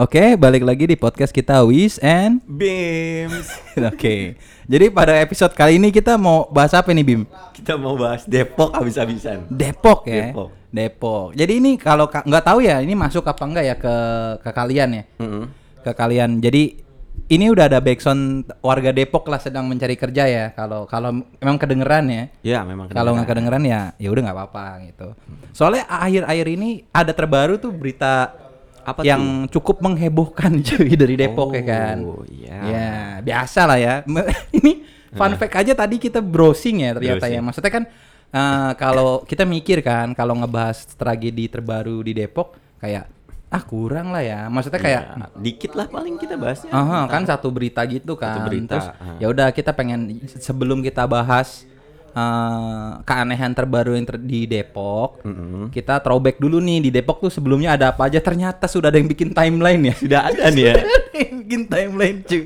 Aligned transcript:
Oke, 0.00 0.32
balik 0.32 0.64
lagi 0.64 0.88
di 0.88 0.96
podcast 0.96 1.28
kita 1.28 1.60
Wis 1.68 2.00
and 2.00 2.40
Bims. 2.48 3.52
Oke. 3.92 4.32
Jadi 4.64 4.88
pada 4.88 5.12
episode 5.20 5.52
kali 5.52 5.76
ini 5.76 5.92
kita 5.92 6.16
mau 6.16 6.48
bahas 6.48 6.72
apa 6.72 6.88
nih 6.88 7.04
Bim? 7.04 7.22
Kita 7.52 7.76
mau 7.76 8.00
bahas 8.00 8.24
Depok 8.24 8.72
habis-habisan. 8.72 9.44
Depok 9.52 10.08
ya. 10.08 10.32
Depok. 10.32 10.48
Depok. 10.72 11.26
Jadi 11.36 11.52
ini 11.60 11.76
kalau 11.76 12.08
ka- 12.08 12.24
nggak 12.24 12.44
tahu 12.48 12.64
ya 12.64 12.80
ini 12.80 12.96
masuk 12.96 13.28
apa 13.28 13.44
enggak 13.44 13.64
ya 13.68 13.76
ke 13.76 13.94
ke 14.40 14.50
kalian 14.56 14.88
ya? 14.88 15.02
Mm-mm. 15.20 15.44
Ke 15.84 15.92
kalian. 15.92 16.40
Jadi 16.40 16.80
ini 17.28 17.52
udah 17.52 17.68
ada 17.68 17.84
backsound 17.84 18.48
warga 18.64 18.96
Depok 18.96 19.28
lah 19.28 19.36
sedang 19.36 19.68
mencari 19.68 20.00
kerja 20.00 20.24
ya. 20.24 20.56
Kalau 20.56 20.88
kalau 20.88 21.12
memang 21.44 21.60
kedengeran 21.60 22.08
ya. 22.08 22.24
Ya 22.40 22.58
memang. 22.64 22.88
Kalau 22.88 23.12
nggak 23.20 23.28
kedengeran 23.36 23.68
ya 23.68 23.92
ya 24.00 24.08
udah 24.08 24.32
nggak 24.32 24.38
apa-apa 24.48 24.80
gitu. 24.80 25.12
Soalnya 25.52 25.84
akhir-akhir 25.92 26.46
ini 26.56 26.88
ada 26.88 27.12
terbaru 27.12 27.60
tuh 27.60 27.68
berita 27.68 28.48
Apa 28.90 29.00
yang 29.06 29.46
cukup 29.46 29.80
menghebohkan 29.80 30.58
cuy 30.66 30.92
dari 30.94 31.14
Depok 31.14 31.54
ya 31.54 31.62
kan. 31.62 31.96
Oh, 32.02 32.22
iya. 32.26 32.58
Ya, 32.66 32.90
biasa 33.22 33.60
lah 33.64 33.78
ya. 33.78 33.94
ini 34.58 34.82
fun 35.10 35.34
fact 35.34 35.54
aja 35.56 35.72
tadi 35.74 35.96
kita 35.98 36.18
browsing 36.18 36.82
ya 36.82 36.94
ternyata 36.94 37.24
Browsing. 37.26 37.34
ya. 37.34 37.40
Maksudnya 37.42 37.72
kan 37.72 37.84
eh, 38.30 38.70
kalau 38.74 39.22
kita 39.22 39.42
mikir 39.42 39.82
kan 39.82 40.14
kalau 40.14 40.34
ngebahas 40.38 40.86
tragedi 40.94 41.50
terbaru 41.50 42.02
di 42.02 42.12
Depok 42.14 42.54
kayak 42.78 43.06
ah 43.50 43.62
kurang 43.66 44.14
lah 44.14 44.22
ya. 44.22 44.46
Maksudnya 44.46 44.78
kayak 44.78 45.02
Ya, 45.10 45.26
dikit 45.34 45.74
lah 45.74 45.90
paling 45.90 46.14
kita 46.16 46.38
bahasnya. 46.38 46.70
Aha, 46.70 47.10
kan 47.10 47.26
satu 47.26 47.50
berita 47.50 47.82
gitu 47.82 48.14
kan. 48.14 48.38
Satu 48.38 48.46
berita, 48.46 48.78
Terus 48.78 48.86
ya 49.18 49.26
udah 49.26 49.50
kita 49.50 49.74
pengen 49.74 50.22
sebelum 50.38 50.78
kita 50.86 51.02
bahas 51.10 51.66
eh, 52.10 52.90
keanehan 53.02 53.52
terbaru 53.52 53.94
yang 53.94 54.04
ter- 54.04 54.20
di 54.20 54.44
Depok, 54.44 55.22
Mm-mm. 55.22 55.70
kita 55.70 55.98
throwback 55.98 56.36
dulu 56.36 56.58
nih 56.58 56.78
di 56.82 56.90
Depok 56.90 57.20
tuh 57.20 57.30
sebelumnya 57.30 57.74
ada 57.74 57.90
apa 57.90 58.06
aja. 58.06 58.18
Ternyata 58.18 58.66
sudah 58.66 58.90
ada 58.90 58.98
yang 58.98 59.06
bikin 59.06 59.30
timeline 59.30 59.90
ya. 59.90 59.94
Sudah 59.94 60.20
ada 60.26 60.48
nih 60.48 60.64
ya. 60.64 60.74
Ada 60.80 60.94
yang 61.16 61.36
bikin 61.42 61.62
timeline 61.66 62.18
cuy. 62.22 62.42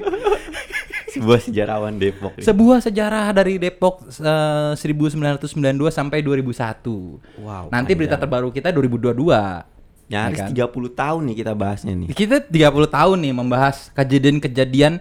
Sebuah 1.14 1.38
sejarawan 1.38 1.94
Depok. 1.94 2.32
Sebuah 2.38 2.78
sejarah 2.80 3.30
dari 3.30 3.54
Depok 3.56 4.02
eh, 4.08 4.72
1992 4.74 5.46
sampai 5.88 6.18
2001. 6.20 7.38
Wow, 7.38 7.70
Nanti 7.70 7.92
berita 7.94 8.18
panjang. 8.18 8.22
terbaru 8.26 8.48
kita 8.50 8.74
2022. 8.74 9.74
Nyaris 10.04 10.52
Ya 10.52 10.68
30 10.68 10.92
tahun 10.92 11.22
nih 11.24 11.36
kita 11.40 11.52
bahasnya 11.56 11.94
nih. 11.96 12.08
Kita 12.12 12.36
30 12.44 12.52
tahun 12.92 13.16
nih 13.24 13.32
membahas 13.32 13.88
kejadian-kejadian 13.94 15.00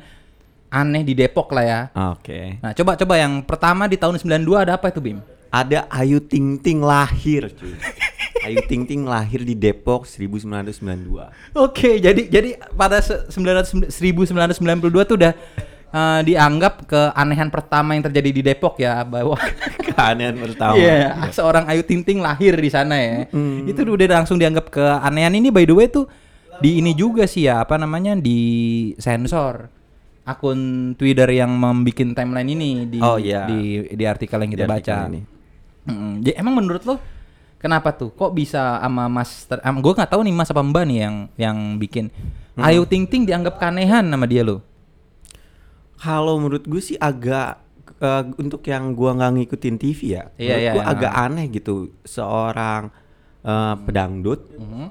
aneh 0.74 1.06
di 1.06 1.14
Depok 1.14 1.54
lah 1.54 1.64
ya. 1.64 1.80
Oke. 2.10 2.58
Nah, 2.58 2.74
coba 2.74 2.98
coba 2.98 3.14
yang 3.16 3.46
pertama 3.46 3.86
di 3.86 3.94
tahun 3.94 4.18
92 4.18 4.42
ada 4.60 4.74
apa 4.74 4.90
itu, 4.90 4.98
Bim? 4.98 5.22
Ada 5.54 5.86
Ayu 5.88 6.18
Ting 6.18 6.58
Ting 6.58 6.82
lahir, 6.82 7.54
cuy. 7.54 7.78
Ayu 8.46 8.60
Ting 8.66 8.84
Ting 8.84 9.06
lahir 9.06 9.40
di 9.40 9.54
Depok 9.54 10.10
1992. 10.10 11.30
Oke, 11.54 12.02
jadi 12.02 12.22
jadi 12.26 12.58
pada 12.74 12.98
se- 13.00 13.30
900 13.30 13.86
1992 13.88 14.50
tuh 15.06 15.16
udah 15.16 15.34
eh, 15.94 16.22
dianggap 16.26 16.84
keanehan 16.84 17.48
pertama 17.48 17.94
yang 17.94 18.04
terjadi 18.04 18.30
di 18.34 18.42
Depok 18.42 18.82
ya 18.82 19.06
bahwa 19.06 19.38
Keanehan 19.88 20.36
pertama. 20.36 20.74
Iya, 20.74 21.30
seorang 21.30 21.70
Ayu 21.70 21.86
Ting 21.86 22.02
Ting 22.02 22.18
lahir 22.18 22.58
di 22.58 22.68
sana 22.68 22.98
ya. 22.98 23.30
Itu 23.64 23.86
udah 23.86 24.08
langsung 24.20 24.42
dianggap 24.42 24.74
keanehan 24.74 25.38
ini 25.38 25.54
by 25.54 25.64
the 25.64 25.76
way 25.78 25.86
tuh 25.86 26.10
di 26.58 26.78
ini 26.78 26.94
juga 26.94 27.26
sih 27.26 27.46
ya, 27.46 27.62
apa 27.62 27.78
namanya 27.78 28.14
di 28.14 28.42
sensor 28.98 29.70
akun 30.24 30.60
Twitter 30.96 31.28
yang 31.30 31.52
membuat 31.52 32.16
timeline 32.16 32.50
ini 32.50 32.70
di 32.88 33.00
Oh, 33.00 33.16
iya. 33.18 33.44
di 33.46 33.84
di 33.88 34.04
artikel 34.04 34.40
yang 34.40 34.52
kita 34.52 34.66
Di 34.66 34.72
baca. 34.72 34.96
ini. 35.08 35.22
Mm-mm. 35.84 36.12
Jadi 36.22 36.36
emang 36.36 36.56
menurut 36.56 36.84
lo 36.84 36.96
kenapa 37.58 37.92
tuh? 37.92 38.10
Kok 38.10 38.32
bisa 38.32 38.80
sama 38.80 39.08
Mas 39.08 39.44
ter- 39.44 39.60
am, 39.60 39.78
gue 39.78 39.92
nggak 39.92 40.08
tahu 40.10 40.24
nih 40.24 40.32
Mas 40.32 40.48
apa 40.48 40.64
Mbak 40.64 40.84
nih 40.86 40.98
yang 41.00 41.16
yang 41.36 41.58
bikin 41.76 42.08
Ayu 42.56 42.86
Ting 42.86 43.04
Ting 43.04 43.24
dianggap 43.24 43.58
keanehan 43.58 44.06
sama 44.06 44.24
dia 44.24 44.42
lo. 44.42 44.64
Kalau 45.96 46.36
menurut 46.38 46.64
gue 46.64 46.80
sih 46.80 46.96
agak 46.96 47.64
eh, 47.98 48.24
untuk 48.36 48.64
yang 48.64 48.92
gua 48.92 49.12
nggak 49.14 49.32
ngikutin 49.34 49.76
TV 49.78 50.00
ya, 50.14 50.24
Iya, 50.36 50.44
menurut 50.50 50.60
iya, 50.60 50.72
gua 50.72 50.84
iya. 50.84 50.92
agak 50.92 51.14
aneh 51.18 51.46
gitu 51.50 51.74
seorang 52.04 52.84
eh, 53.42 53.76
pedangdut, 53.78 54.40
Mhm. 54.56 54.86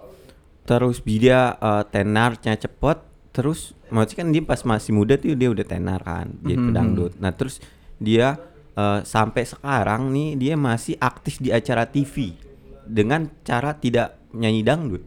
terus 0.64 1.00
dia 1.00 1.52
eh, 1.54 1.84
tenarnya 1.86 2.52
cepet, 2.54 2.98
terus 3.30 3.72
maksudnya 3.92 4.18
kan 4.18 4.28
dia 4.30 4.42
pas 4.42 4.60
masih 4.62 4.90
muda 4.90 5.14
tuh 5.14 5.32
dia 5.32 5.48
udah 5.48 5.62
tenar 5.62 6.00
kan, 6.00 6.32
jadi 6.40 6.56
Mhm. 6.56 6.66
pedangdut. 6.66 7.12
Nah 7.16 7.30
terus 7.30 7.60
dia 7.96 8.40
eh, 8.72 9.00
sampai 9.02 9.44
sekarang 9.44 10.08
nih 10.08 10.34
dia 10.34 10.54
masih 10.54 10.96
aktif 10.96 11.36
di 11.36 11.48
acara 11.48 11.84
TV 11.84 12.32
dengan 12.82 13.28
cara 13.42 13.72
tidak 13.72 14.16
nyanyi 14.32 14.60
dangdut, 14.60 15.04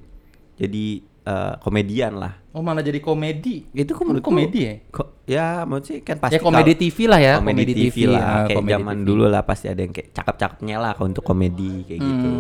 jadi 0.56 0.86
eh, 1.24 1.54
komedian 1.58 2.14
lah. 2.16 2.38
Oh 2.52 2.62
malah 2.62 2.80
jadi 2.80 3.02
komedi. 3.02 3.66
Itu 3.68 3.92
Kom- 3.92 4.14
menurut 4.14 4.22
gua- 4.22 4.30
komedi 4.32 4.60
ya? 4.62 4.74
Kok 4.88 5.08
ya 5.26 5.48
maksudnya 5.64 6.06
kan 6.06 6.18
pasti 6.20 6.38
ya 6.38 6.40
komedi 6.40 6.74
TV 6.78 6.98
lah 7.04 7.18
ya, 7.20 7.34
komedi, 7.36 7.64
TV, 7.66 7.98
lah 8.06 8.22
ah, 8.22 8.36
kayak 8.46 8.56
komedi 8.56 8.74
zaman 8.78 8.96
TV. 8.96 9.04
dulu 9.04 9.24
lah 9.26 9.42
pasti 9.42 9.66
ada 9.66 9.82
yang 9.82 9.90
kayak 9.90 10.10
cakep-cakepnya 10.14 10.76
lah 10.78 10.92
kalau 10.94 11.10
untuk 11.10 11.26
komedi 11.26 11.72
kayak 11.84 12.00
gitu. 12.00 12.32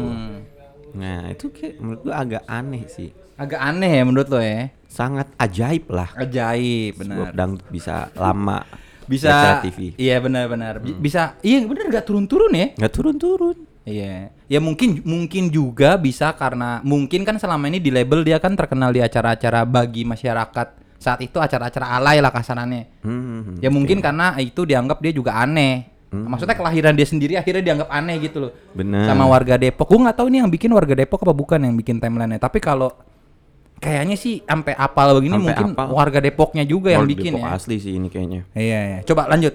Hmm. 0.95 1.03
Nah 1.03 1.23
itu 1.29 1.51
kayak 1.51 1.75
menurut 1.77 1.99
gua 2.01 2.15
agak 2.17 2.43
aneh 2.45 2.83
sih, 2.87 3.11
Agak 3.35 3.59
aneh 3.59 3.91
ya 3.91 4.03
menurut 4.03 4.27
lo 4.27 4.39
ya. 4.39 4.71
sangat 4.87 5.27
ajaib 5.35 5.91
lah. 5.91 6.07
Ajaib 6.15 6.95
benar. 6.97 7.35
dangdut 7.35 7.67
bisa 7.67 8.07
lama 8.15 8.63
Bisa 9.05 9.61
TV. 9.61 9.93
Iya 9.95 10.17
benar-benar. 10.17 10.81
Bi- 10.81 10.97
Bisa 10.97 11.37
iya 11.41 11.61
benar 11.61 11.85
nggak 11.85 12.05
turun-turun 12.05 12.49
ya? 12.49 12.67
Nggak 12.73 12.93
turun-turun. 12.95 13.57
Iya. 13.85 14.33
Ya 14.47 14.57
mungkin 14.57 14.97
mungkin 15.03 15.53
juga 15.53 15.93
bisa 15.95 16.33
karena 16.33 16.81
mungkin 16.81 17.21
kan 17.21 17.37
selama 17.37 17.69
ini 17.69 17.77
di 17.77 17.93
label 17.93 18.25
dia 18.25 18.41
kan 18.41 18.57
terkenal 18.57 18.89
di 18.89 19.05
acara-acara 19.05 19.61
bagi 19.61 20.01
masyarakat. 20.01 20.67
Saat 20.97 21.21
itu 21.21 21.37
acara-acara 21.37 21.85
alay 21.93 22.17
lah 22.17 22.33
kasarannya. 22.33 23.05
Hmm, 23.05 23.61
Ya 23.61 23.69
mungkin 23.69 24.01
karena 24.01 24.33
itu 24.41 24.65
dianggap 24.65 24.97
dia 24.97 25.13
juga 25.13 25.37
aneh. 25.37 25.85
Hmm. 26.13 26.29
Maksudnya 26.29 26.55
kelahiran 26.55 26.93
dia 26.93 27.07
sendiri 27.07 27.33
akhirnya 27.35 27.63
dianggap 27.65 27.89
aneh 27.89 28.15
gitu 28.21 28.37
loh. 28.47 28.51
Bener. 28.71 29.05
Sama 29.09 29.25
warga 29.25 29.57
Depok. 29.57 29.89
Gue 29.89 29.99
nggak 30.05 30.17
tahu 30.17 30.27
nih 30.31 30.39
yang 30.45 30.51
bikin 30.53 30.69
warga 30.71 30.93
Depok 30.93 31.19
apa 31.25 31.33
bukan 31.33 31.59
yang 31.65 31.75
bikin 31.75 31.97
timeline-nya. 31.97 32.39
Tapi 32.39 32.61
kalau 32.61 32.93
kayaknya 33.81 34.15
sih 34.15 34.39
sampai 34.45 34.73
apal 34.77 35.17
begini 35.19 35.35
Sampai 35.35 35.45
mungkin 35.51 35.67
apal. 35.75 35.87
warga 35.91 36.19
Depoknya 36.23 36.63
juga 36.63 36.93
yang 36.95 37.03
Orang 37.03 37.11
bikin 37.11 37.31
Depok 37.35 37.45
ya. 37.45 37.57
asli 37.57 37.75
sih 37.81 37.93
ini 37.97 38.07
kayaknya. 38.07 38.41
Iya, 38.55 38.79
iya. 38.87 38.99
Coba 39.03 39.27
lanjut. 39.27 39.53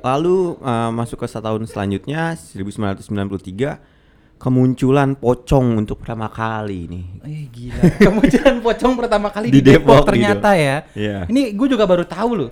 Lalu 0.00 0.36
eh, 0.64 0.90
masuk 0.96 1.20
ke 1.20 1.26
setahun 1.28 1.60
selanjutnya 1.68 2.32
1993 2.32 4.00
kemunculan 4.40 5.12
pocong 5.20 5.76
untuk 5.76 6.00
pertama 6.00 6.32
kali 6.32 6.88
nih. 6.88 7.04
Eh 7.28 7.44
gila. 7.52 7.82
Kemunculan 8.08 8.56
pocong 8.64 8.92
pertama 8.96 9.28
kali 9.28 9.52
di, 9.52 9.60
Di 9.60 9.76
Depok, 9.76 10.00
Depok 10.00 10.08
ternyata 10.08 10.56
gitu. 10.56 10.64
ya. 10.64 10.76
Iya. 10.96 11.18
Ini 11.28 11.42
gue 11.52 11.68
juga 11.68 11.84
baru 11.84 12.08
tahu 12.08 12.30
loh. 12.40 12.50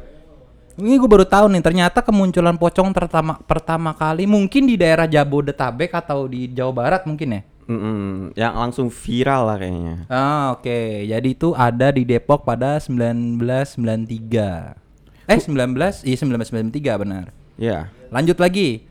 Ini 0.78 0.94
gue 0.94 1.10
baru 1.10 1.26
tahu 1.26 1.50
nih 1.50 1.58
ternyata 1.58 1.98
kemunculan 2.06 2.54
pocong 2.54 2.94
pertama 2.94 3.34
pertama 3.42 3.90
kali 3.90 4.30
mungkin 4.30 4.62
di 4.62 4.78
daerah 4.78 5.10
Jabodetabek 5.10 5.90
atau 5.90 6.30
di 6.30 6.46
Jawa 6.54 6.70
Barat 6.70 7.02
mungkin 7.02 7.34
ya. 7.34 7.42
Mm-mm, 7.66 8.30
yang 8.38 8.54
langsung 8.54 8.86
viral 8.86 9.50
lah 9.50 9.58
kayaknya. 9.58 10.06
Ah 10.06 10.54
oke. 10.54 11.02
Jadi 11.02 11.34
itu 11.34 11.50
ada 11.58 11.90
di 11.90 12.06
Depok 12.06 12.46
pada 12.46 12.78
1993. 12.78 15.26
Eh 15.26 15.38
19 15.42 16.06
iya 16.06 16.16
1993 16.16 17.02
benar. 17.02 17.34
Ya. 17.58 17.90
Lanjut 18.14 18.38
lagi. 18.38 18.86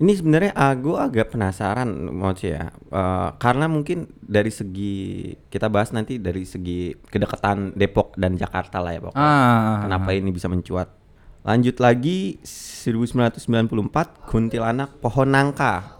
Ini 0.00 0.16
sebenarnya 0.16 0.56
aku 0.56 0.96
agak 0.96 1.36
penasaran 1.36 1.92
mau 2.08 2.32
ya, 2.38 2.72
Eh, 2.72 3.28
karena 3.36 3.68
mungkin 3.68 4.08
dari 4.18 4.48
segi 4.48 5.28
kita 5.52 5.68
bahas 5.68 5.92
nanti 5.92 6.16
dari 6.16 6.48
segi 6.48 6.96
kedekatan 6.96 7.76
Depok 7.76 8.16
dan 8.16 8.32
Jakarta 8.38 8.80
lah 8.80 8.96
ya 8.96 9.00
pokoknya. 9.04 9.20
Ah. 9.20 9.84
Kenapa 9.84 10.16
ini 10.16 10.32
bisa 10.32 10.48
mencuat? 10.48 10.99
Lanjut 11.40 11.80
lagi 11.80 12.36
1994 12.44 14.28
kuntilanak 14.28 15.00
pohon 15.00 15.28
nangka. 15.28 15.96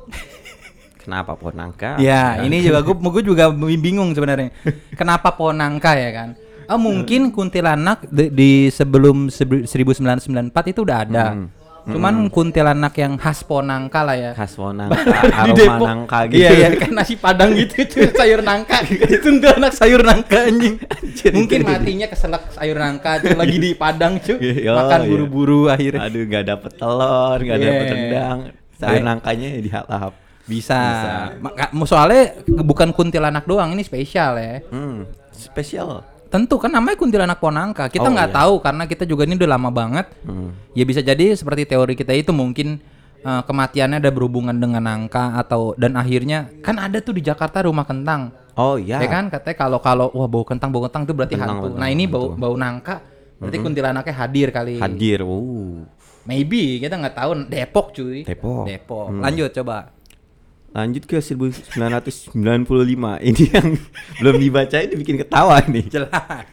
Kenapa 1.01 1.33
pohon 1.33 1.57
nangka? 1.57 1.97
Ya, 1.97 2.45
ini 2.45 2.61
juga 2.61 2.85
gue 2.85 2.93
gue 2.93 3.25
juga 3.25 3.49
bingung 3.55 4.13
sebenarnya. 4.13 4.53
Kenapa 4.93 5.33
pohon 5.33 5.57
nangka 5.57 5.97
ya 5.97 6.11
kan? 6.13 6.29
Oh, 6.71 6.79
mungkin 6.79 7.33
kuntilanak 7.33 8.07
di, 8.07 8.31
di 8.31 8.51
sebelum 8.69 9.27
sebi- 9.27 9.67
1994 9.67 10.71
itu 10.71 10.81
udah 10.85 10.99
ada. 11.03 11.25
Hmm. 11.35 11.49
Cuman 11.87 12.29
kuntilanak 12.29 12.93
yang 12.97 13.17
khas 13.17 13.41
pohon 13.41 13.67
nangka 13.67 14.01
lah 14.03 14.17
ya. 14.17 14.31
khas 14.37 14.53
pohon 14.53 14.77
nangka, 14.77 15.01
di 15.25 15.33
aroma 15.33 15.55
Depok. 15.57 15.87
nangka 15.87 16.19
gitu. 16.29 16.41
Iya, 16.43 16.51
iya, 16.53 16.69
kan 16.77 16.91
nasi 16.93 17.15
padang 17.17 17.51
gitu 17.57 17.75
itu 17.81 17.97
sayur 18.13 18.41
nangka. 18.41 18.77
itu 19.05 19.17
kuntilanak 19.19 19.73
sayur 19.73 20.01
nangka 20.01 20.39
anjing. 20.45 20.75
Mungkin 21.33 21.61
matinya 21.65 22.07
keselak 22.07 22.43
sayur 22.53 22.77
nangka 22.77 23.21
tuh 23.21 23.33
lagi 23.33 23.57
di 23.57 23.71
Padang 23.73 24.21
cuy. 24.21 24.37
Iya, 24.61 24.77
Makan 24.77 25.01
iya. 25.01 25.09
buru-buru 25.09 25.61
akhirnya. 25.67 26.01
Aduh, 26.05 26.23
nggak 26.27 26.45
dapet 26.45 26.73
telur, 26.77 27.39
nggak 27.39 27.59
Iya. 27.59 27.67
dapet 27.71 27.87
rendang. 27.89 28.39
Sayur 28.77 29.03
nangkanya 29.03 29.49
ya 29.57 29.61
dihalap. 29.61 30.13
Bisa. 30.45 30.81
Bisa. 31.39 31.71
Soalnya 31.87 32.23
bukan 32.61 32.91
kuntilanak 32.91 33.47
doang, 33.47 33.71
ini 33.73 33.87
spesial 33.87 34.35
ya. 34.35 34.59
Hmm, 34.69 35.07
spesial. 35.31 36.03
Tentu 36.31 36.63
kan 36.63 36.71
namanya 36.71 36.95
kuntilanak 36.95 37.43
ponangka. 37.43 37.91
Kita 37.91 38.07
Oh, 38.07 38.15
nggak 38.15 38.31
iya. 38.31 38.39
tahu 38.39 38.55
karena 38.63 38.87
kita 38.87 39.03
juga 39.03 39.27
ini 39.27 39.35
udah 39.35 39.51
lama 39.51 39.71
banget. 39.75 40.07
Hmm. 40.23 40.55
Ya 40.79 40.87
bisa 40.87 41.03
jadi 41.03 41.35
seperti 41.35 41.67
teori 41.67 41.99
kita 41.99 42.15
itu 42.15 42.31
mungkin 42.31 42.79
eh, 43.21 43.43
kematiannya 43.43 43.99
ada 43.99 44.11
berhubungan 44.15 44.55
dengan 44.55 44.87
angka 44.87 45.35
atau 45.35 45.75
dan 45.75 45.99
akhirnya 45.99 46.47
kan 46.63 46.79
ada 46.79 47.03
tuh 47.03 47.19
di 47.19 47.23
Jakarta 47.27 47.67
rumah 47.67 47.83
kentang. 47.83 48.31
Oh 48.55 48.79
iya. 48.79 49.03
Ya 49.03 49.11
kan 49.11 49.27
katanya 49.27 49.57
kalau 49.59 49.79
kalau 49.83 50.07
wah 50.15 50.31
bau 50.31 50.47
kentang 50.47 50.71
bau 50.71 50.87
kentang 50.87 51.03
itu 51.03 51.13
berarti 51.19 51.35
Kentang, 51.35 51.59
hantu. 51.59 51.67
kentang, 51.75 51.81
Nah 51.83 51.89
ini 51.91 52.05
bau 52.07 52.31
bau 52.33 52.55
nangka 52.55 53.03
berarti 53.43 53.59
kuntilanaknya 53.59 54.15
hadir 54.15 54.49
kali. 54.55 54.79
Hadir. 54.79 55.27
Uh. 55.27 55.83
Maybe 56.29 56.79
kita 56.79 56.95
nggak 56.95 57.17
tahu 57.17 57.31
Depok 57.51 57.91
cuy. 57.91 58.23
Depok. 58.23 58.71
Depok. 58.71 59.07
Hmm. 59.11 59.21
Lanjut 59.25 59.51
coba. 59.51 59.91
Lanjut 60.71 61.03
ke 61.07 61.19
1995. 61.19 62.31
Ini 63.31 63.45
yang 63.51 63.69
belum 64.23 64.37
dibaca 64.39 64.77
itu 64.79 64.95
bikin 64.95 65.19
ketawa 65.19 65.59
nih. 65.67 65.91
Jelas. 65.91 66.47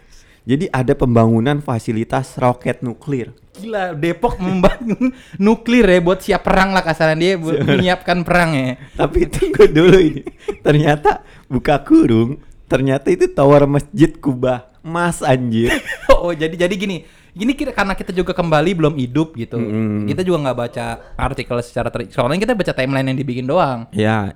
Jadi 0.48 0.72
ada 0.72 0.96
pembangunan 0.96 1.60
fasilitas 1.60 2.40
roket 2.40 2.80
nuklir. 2.80 3.36
Gila 3.60 3.92
Depok 3.92 4.40
membangun 4.40 5.12
nuklir 5.44 5.84
ya 5.84 6.00
buat 6.00 6.24
siap 6.24 6.48
perang 6.48 6.72
lah 6.72 6.88
kasaran 6.88 7.20
dia 7.20 7.36
buat 7.36 7.68
menyiapkan 7.68 8.24
perang 8.24 8.56
ya. 8.56 8.80
Tapi 8.96 9.28
tunggu 9.28 9.68
dulu 9.68 10.00
ini. 10.00 10.24
Ternyata 10.64 11.28
buka 11.52 11.84
kurung, 11.84 12.40
ternyata 12.72 13.12
itu 13.12 13.28
tower 13.28 13.68
masjid 13.68 14.16
Kubah 14.16 14.72
emas 14.88 15.20
anjir. 15.20 15.76
oh 16.16 16.32
jadi 16.32 16.56
jadi 16.56 16.74
gini. 16.80 17.04
Gini 17.38 17.54
kita 17.54 17.70
karena 17.70 17.94
kita 17.94 18.10
juga 18.10 18.34
kembali 18.34 18.74
belum 18.74 18.98
hidup 18.98 19.38
gitu. 19.38 19.62
Mm. 19.62 20.10
Kita 20.10 20.26
juga 20.26 20.50
nggak 20.50 20.58
baca 20.58 20.86
artikel 21.14 21.58
secara 21.62 21.94
ter 21.94 22.10
soalnya 22.10 22.42
kita 22.42 22.58
baca 22.58 22.74
timeline 22.74 23.14
yang 23.14 23.18
dibikin 23.18 23.46
doang. 23.46 23.86
ya, 23.94 24.34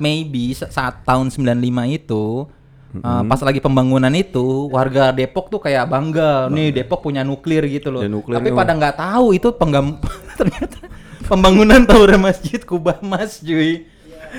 maybe 0.00 0.56
sa- 0.56 0.72
saat 0.72 1.04
tahun 1.04 1.28
95 1.28 1.60
itu 1.92 2.48
uh, 3.04 3.22
pas 3.28 3.40
lagi 3.44 3.60
pembangunan 3.60 4.10
itu 4.16 4.66
warga 4.72 5.12
Depok 5.12 5.52
tuh 5.52 5.60
kayak 5.60 5.86
bangga 5.86 6.48
nih 6.48 6.72
Depok 6.72 7.04
punya 7.04 7.20
nuklir 7.22 7.66
gitu 7.68 7.92
loh. 7.92 8.02
Ya, 8.02 8.08
nuklir 8.08 8.40
Tapi 8.40 8.48
pada 8.50 8.72
nggak 8.72 8.96
tahu 8.96 9.26
itu 9.36 9.48
penggam 9.54 10.00
ternyata 10.40 10.88
pembangunan 11.28 11.84
tower 11.84 12.16
masjid 12.16 12.58
Kubah 12.58 12.98
Mas 13.04 13.38
cuy. 13.44 13.86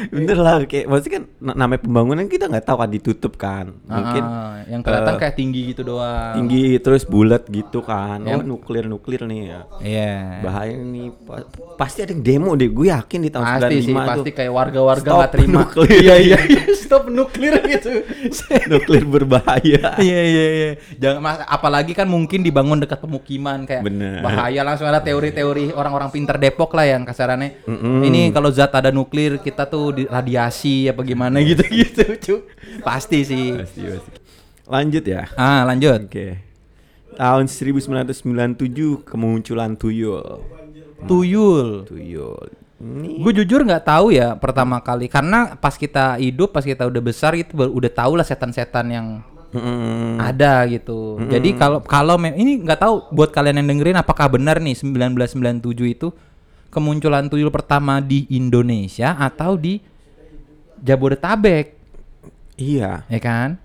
Bener 0.10 0.38
lah. 0.38 0.56
Kayak 0.64 0.86
maksudnya 0.86 1.14
kan 1.14 1.24
na- 1.40 1.58
namanya 1.58 1.82
pembangunan 1.82 2.26
kita 2.26 2.46
nggak 2.46 2.64
tahu 2.64 2.78
kan 2.78 2.90
ditutup 2.90 3.34
kan. 3.36 3.66
Mungkin 3.84 4.24
Ah, 4.24 4.64
yang 4.66 4.82
kelihatan 4.82 5.14
eh, 5.14 5.20
kayak 5.20 5.36
tinggi 5.36 5.62
gitu 5.68 5.82
doang. 5.84 6.34
tinggi 6.36 6.64
terus 6.78 7.04
bulat 7.04 7.44
gitu 7.46 7.82
kan. 7.82 8.22
Ya. 8.22 8.34
Oh 8.34 8.42
nuklir 8.42 8.86
nuklir 8.86 9.24
nih 9.24 9.42
ya. 9.48 9.62
Iya. 9.80 10.14
Bahaya 10.42 10.76
nih. 10.76 11.08
Pa- 11.22 11.48
pasti 11.78 12.02
ada 12.02 12.12
yang 12.12 12.22
demo 12.22 12.54
deh. 12.54 12.68
Gue 12.68 12.88
yakin 12.88 13.20
di 13.20 13.30
tahun 13.30 13.46
Pasti 13.48 13.76
sih, 13.78 13.90
95 13.90 14.06
pasti 14.06 14.22
tuh. 14.24 14.36
kayak 14.36 14.52
warga-warga 14.52 15.10
nggak 15.12 15.32
terima. 15.32 15.54
nuklir. 15.62 15.90
Iya 15.94 16.16
iya 16.18 16.40
iya, 16.42 16.62
stop 16.74 17.04
nuklir 17.08 17.54
gitu. 17.68 17.90
nuklir 18.72 19.04
berbahaya. 19.04 19.82
Iya 19.98 20.22
iya 20.24 20.46
iya. 20.52 20.70
Jangan 20.96 21.20
mas, 21.20 21.38
apalagi 21.44 21.92
kan 21.92 22.06
mungkin 22.06 22.42
dibangun 22.42 22.78
dekat 22.78 23.00
pemukiman 23.00 23.64
kayak 23.64 23.82
Bener. 23.82 24.22
bahaya 24.22 24.62
langsung 24.62 24.86
ada 24.86 25.00
teori-teori 25.00 25.72
orang-orang 25.72 26.10
pinter 26.10 26.38
Depok 26.38 26.72
lah 26.72 26.86
yang 26.86 27.02
kasarannya. 27.02 27.64
Mm-mm. 27.64 28.02
Ini 28.04 28.30
kalau 28.30 28.50
zat 28.50 28.72
ada 28.72 28.90
nuklir 28.90 29.38
kita 29.38 29.66
tuh 29.66 29.81
di 29.90 30.04
radiasi 30.06 30.86
apa 30.86 31.02
gimana 31.02 31.42
gitu-gitu, 31.42 32.06
cu. 32.30 32.36
Pasti 32.86 33.26
sih. 33.26 33.58
Pasti, 33.58 33.82
pasti. 33.90 34.12
Lanjut 34.70 35.04
ya. 35.04 35.26
Ah, 35.34 35.66
lanjut. 35.66 36.06
Oke. 36.06 36.38
Tahun 37.18 37.46
1997 37.50 39.02
kemunculan 39.04 39.74
tuyul. 39.74 40.46
Tuyul. 41.10 41.90
Tuyul. 41.90 42.48
Ini 42.82 43.22
Gue 43.22 43.34
jujur 43.38 43.62
nggak 43.62 43.86
tahu 43.86 44.10
ya 44.10 44.34
pertama 44.34 44.82
kali 44.82 45.06
karena 45.06 45.54
pas 45.54 45.78
kita 45.78 46.18
hidup, 46.18 46.50
pas 46.50 46.66
kita 46.66 46.90
udah 46.90 47.02
besar 47.02 47.38
itu 47.38 47.54
udah 47.54 47.92
tahu 47.94 48.18
lah 48.18 48.26
setan-setan 48.26 48.90
yang 48.90 49.08
Mm-mm. 49.54 50.18
ada 50.18 50.66
gitu. 50.66 51.22
Jadi 51.30 51.54
kalau 51.60 51.84
kalau 51.86 52.18
ini 52.18 52.66
nggak 52.66 52.80
tahu 52.82 53.12
buat 53.14 53.30
kalian 53.30 53.62
yang 53.62 53.68
dengerin 53.76 54.02
apakah 54.02 54.32
benar 54.34 54.58
nih 54.58 54.74
1997 54.74 55.94
itu 55.94 56.10
kemunculan 56.72 57.28
tuyul 57.28 57.52
pertama 57.52 58.00
di 58.00 58.26
Indonesia 58.32 59.20
atau 59.20 59.60
di 59.60 59.84
Jabodetabek, 60.82 61.78
Iya. 62.58 63.06
ya 63.06 63.20
kan? 63.22 63.62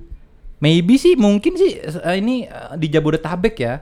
Maybe 0.60 1.00
sih 1.00 1.16
mungkin 1.16 1.56
sih 1.56 1.80
eh, 1.80 2.16
ini 2.20 2.44
eh, 2.44 2.74
di 2.76 2.90
Jabodetabek 2.92 3.56
ya. 3.56 3.80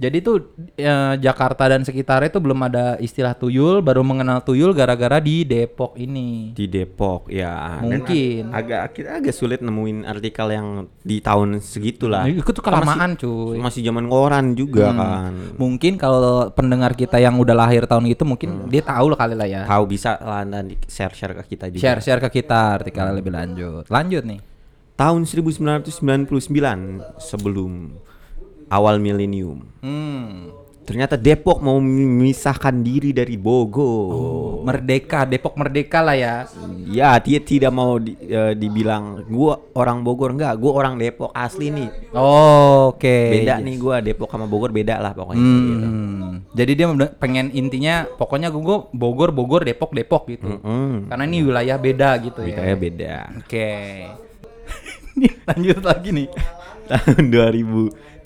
Jadi 0.00 0.18
tuh 0.18 0.36
eh, 0.74 0.88
Jakarta 1.14 1.68
dan 1.68 1.84
sekitarnya 1.84 2.26
itu 2.26 2.40
belum 2.40 2.56
ada 2.62 2.96
istilah 2.96 3.36
tuyul, 3.36 3.78
baru 3.78 4.00
mengenal 4.00 4.40
tuyul 4.40 4.72
gara-gara 4.72 5.20
di 5.20 5.44
Depok 5.44 5.92
ini. 5.94 6.50
Di 6.50 6.64
Depok 6.64 7.28
ya. 7.28 7.78
Dan 7.78 8.00
Mungkin. 8.00 8.48
ag- 8.48 8.64
agak 8.64 8.82
kita 8.94 9.08
agak 9.14 9.34
sulit 9.34 9.60
nemuin 9.60 10.02
artikel 10.02 10.48
yang 10.48 10.68
di 10.98 11.20
tahun 11.20 11.60
segitulah. 11.60 12.24
Itu 12.24 12.48
tuh 12.48 12.64
kelamaan 12.64 13.12
masih, 13.12 13.20
cuy. 13.20 13.56
Masih 13.60 13.80
zaman 13.82 14.08
koran 14.08 14.56
juga 14.56 14.88
Hmm. 14.88 14.96
kan. 14.96 15.32
Mungkin 15.54 15.92
kalau 15.94 16.48
pendengar 16.48 16.96
kita 16.96 17.20
yang 17.20 17.36
udah 17.36 17.52
lahir 17.54 17.84
tahun 17.84 18.08
itu 18.08 18.24
mungkin 18.24 18.72
dia 18.72 18.80
tahu 18.80 19.12
lah 19.12 19.18
kali 19.18 19.36
lah 19.36 19.44
ya. 19.44 19.62
Tahu 19.64 19.84
bisa 19.84 20.16
lah 20.16 20.42
nanti 20.42 20.80
share-share 20.82 21.36
ke 21.36 21.54
kita 21.54 21.68
juga. 21.68 21.82
Share-share 21.82 22.24
ke 22.24 22.40
kita 22.40 22.80
artikelnya 22.80 23.12
lebih 23.12 23.30
lanjut. 23.30 23.84
Lanjut 23.86 24.24
nih. 24.24 24.40
Tahun 24.96 25.24
1999 25.24 26.40
sebelum 27.16 27.72
awal 28.70 29.02
milenium. 29.02 29.66
Hmm. 29.82 30.54
Ternyata 30.80 31.14
Depok 31.14 31.62
mau 31.62 31.78
memisahkan 31.78 32.74
diri 32.82 33.14
dari 33.14 33.38
Bogor. 33.38 34.66
Merdeka, 34.66 35.22
Depok 35.22 35.54
merdeka 35.54 36.02
lah 36.02 36.18
ya. 36.18 36.34
Ya, 36.90 37.14
dia 37.22 37.38
tidak 37.38 37.70
mau 37.70 37.94
di- 38.02 38.18
eh, 38.18 38.58
dibilang 38.58 39.22
gua 39.30 39.60
orang 39.78 40.02
Bogor 40.02 40.34
enggak, 40.34 40.58
gua 40.58 40.82
orang 40.82 40.98
Depok 40.98 41.30
asli 41.30 41.70
nih. 41.70 42.10
Oh, 42.10 42.90
Oke. 42.90 43.38
Beda 43.38 43.62
nih 43.62 43.78
gua 43.78 44.02
Depok 44.02 44.34
sama 44.34 44.50
Bogor 44.50 44.74
beda 44.74 44.98
lah 44.98 45.14
pokoknya 45.14 45.38
gitu. 45.62 45.86
Hmm. 45.86 46.30
Jadi 46.50 46.72
dia 46.74 46.86
pengen 47.22 47.54
intinya 47.54 48.10
pokoknya 48.18 48.50
gue 48.50 48.90
Bogor, 48.90 49.30
Bogor, 49.30 49.62
Depok, 49.62 49.94
Depok 49.94 50.26
gitu. 50.26 50.58
Mm-mm. 50.58 51.06
Karena 51.06 51.22
ini 51.22 51.46
wilayah 51.46 51.78
beda 51.78 52.18
gitu 52.18 52.42
ya. 52.42 52.56
Kayak 52.58 52.78
beda. 52.82 53.14
Oke. 53.38 53.70
Nih, 55.20 55.32
lanjut 55.46 55.78
lagi 55.86 56.08
nih. 56.10 56.28
Tahun 56.90 57.30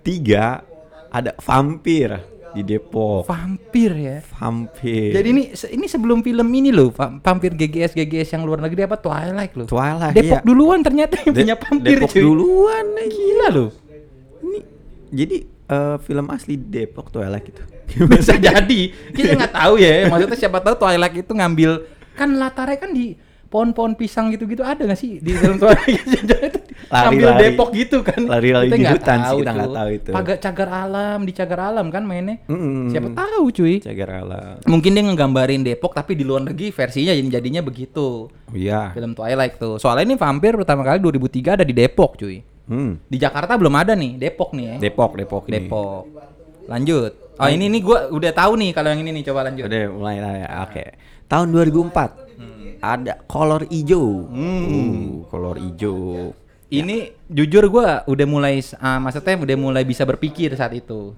2003 0.05 1.11
ada 1.11 1.31
vampir 1.41 2.09
di 2.55 2.63
Depok. 2.63 3.27
Vampir 3.27 3.91
ya. 3.95 4.19
Vampir. 4.37 5.11
Jadi 5.11 5.29
ini 5.29 5.43
ini 5.51 5.87
sebelum 5.89 6.23
film 6.23 6.47
ini 6.53 6.71
loh, 6.71 6.93
va- 6.93 7.19
vampir 7.19 7.51
GGS 7.51 7.97
GGS 7.97 8.39
yang 8.39 8.47
luar 8.47 8.63
negeri 8.63 8.87
apa 8.87 8.95
Twilight 8.95 9.53
loh. 9.57 9.67
Twilight, 9.67 10.15
Depok 10.15 10.39
iya. 10.39 10.47
duluan 10.47 10.79
ternyata 10.81 11.19
yang 11.19 11.35
De- 11.35 11.41
punya 11.43 11.57
vampir 11.59 11.97
Depok 11.99 12.11
cuy. 12.13 12.23
duluan. 12.23 12.85
Gila 13.01 13.49
loh. 13.51 13.71
Ini 14.41 14.59
jadi 15.11 15.37
eh, 15.67 15.97
film 15.99 16.27
asli 16.31 16.55
Depok 16.55 17.11
Twilight 17.11 17.45
gitu. 17.49 17.63
Bisa 18.11 18.39
jadi. 18.39 18.81
Kita 19.11 19.35
nggak 19.35 19.55
tahu 19.55 19.75
ya. 19.81 20.07
Maksudnya 20.07 20.39
siapa 20.39 20.59
tahu 20.61 20.75
Twilight 20.77 21.15
itu 21.17 21.33
ngambil 21.33 21.71
kan 22.15 22.31
latarnya 22.39 22.79
kan 22.79 22.95
di 22.95 23.19
pohon-pohon 23.55 23.95
pisang 23.95 24.35
gitu-gitu 24.35 24.67
ada 24.67 24.83
nggak 24.83 24.99
sih 24.99 25.23
di 25.23 25.31
film 25.31 25.63
Twilight? 25.63 26.03
Itu 26.19 26.35
ngambil 26.91 27.23
Lari-lari. 27.23 27.43
Depok 27.55 27.69
gitu 27.71 27.99
kan. 28.03 28.21
Lari-lari 28.27 28.67
di 28.67 28.83
hutan 28.83 29.19
sih, 29.31 29.39
kita 29.41 29.51
nggak 29.55 29.73
tahu 29.73 29.89
itu. 29.95 30.11
Pagar 30.11 30.37
cagar 30.43 30.69
alam 30.85 31.19
di 31.23 31.33
cagar 31.33 31.61
alam 31.71 31.87
kan 31.89 32.03
mainnya. 32.03 32.43
Mm-mm. 32.51 32.91
Siapa 32.91 33.09
tahu 33.15 33.45
cuy. 33.55 33.75
Cagar 33.79 34.11
alam. 34.27 34.59
Mungkin 34.67 34.91
dia 34.91 35.03
ngegambarin 35.07 35.63
Depok 35.63 35.95
tapi 35.95 36.19
di 36.19 36.27
luar 36.27 36.51
negeri 36.51 36.75
versinya 36.75 37.15
jadinya 37.15 37.63
begitu. 37.63 38.27
Oh, 38.29 38.55
Iya. 38.55 38.91
Film 38.93 39.15
Twilight 39.15 39.57
tuh. 39.57 39.79
Soalnya 39.79 40.13
ini 40.13 40.15
vampir 40.19 40.59
pertama 40.59 40.83
kali 40.83 40.99
2003 40.99 41.63
ada 41.63 41.65
di 41.65 41.75
Depok 41.75 42.19
cuy. 42.19 42.43
Hmm. 42.67 42.99
Di 43.07 43.17
Jakarta 43.23 43.55
belum 43.55 43.75
ada 43.77 43.93
nih, 43.95 44.19
Depok 44.19 44.51
nih 44.57 44.65
ya. 44.67 44.77
Depok, 44.83 45.15
Depok 45.15 45.45
ini. 45.47 45.53
Depok. 45.63 46.03
Lanjut. 46.69 47.24
Oh 47.35 47.49
ini 47.51 47.67
nih 47.67 47.83
gua 47.83 48.11
udah 48.15 48.31
tahu 48.31 48.53
nih 48.59 48.71
kalau 48.71 48.89
yang 48.95 49.01
ini 49.03 49.11
nih 49.21 49.25
coba 49.27 49.51
lanjut. 49.51 49.67
Udah 49.67 49.83
mulai 49.91 50.17
lah 50.23 50.35
ya. 50.39 50.49
Oke. 50.67 50.85
Tahun 51.27 51.49
2004 51.51 52.25
ada 52.85 53.13
kolor 53.25 53.65
ijo. 53.73 54.29
Uh, 54.29 55.25
kolor 55.33 55.57
ijo. 55.57 56.31
Ini 56.69 57.17
jujur 57.31 57.65
gua 57.71 58.05
udah 58.05 58.27
mulai 58.29 58.61
ah, 58.83 59.01
maksudnya 59.01 59.41
udah 59.41 59.57
mulai 59.57 59.83
bisa 59.89 60.05
berpikir 60.05 60.53
saat 60.55 60.77
itu. 60.77 61.17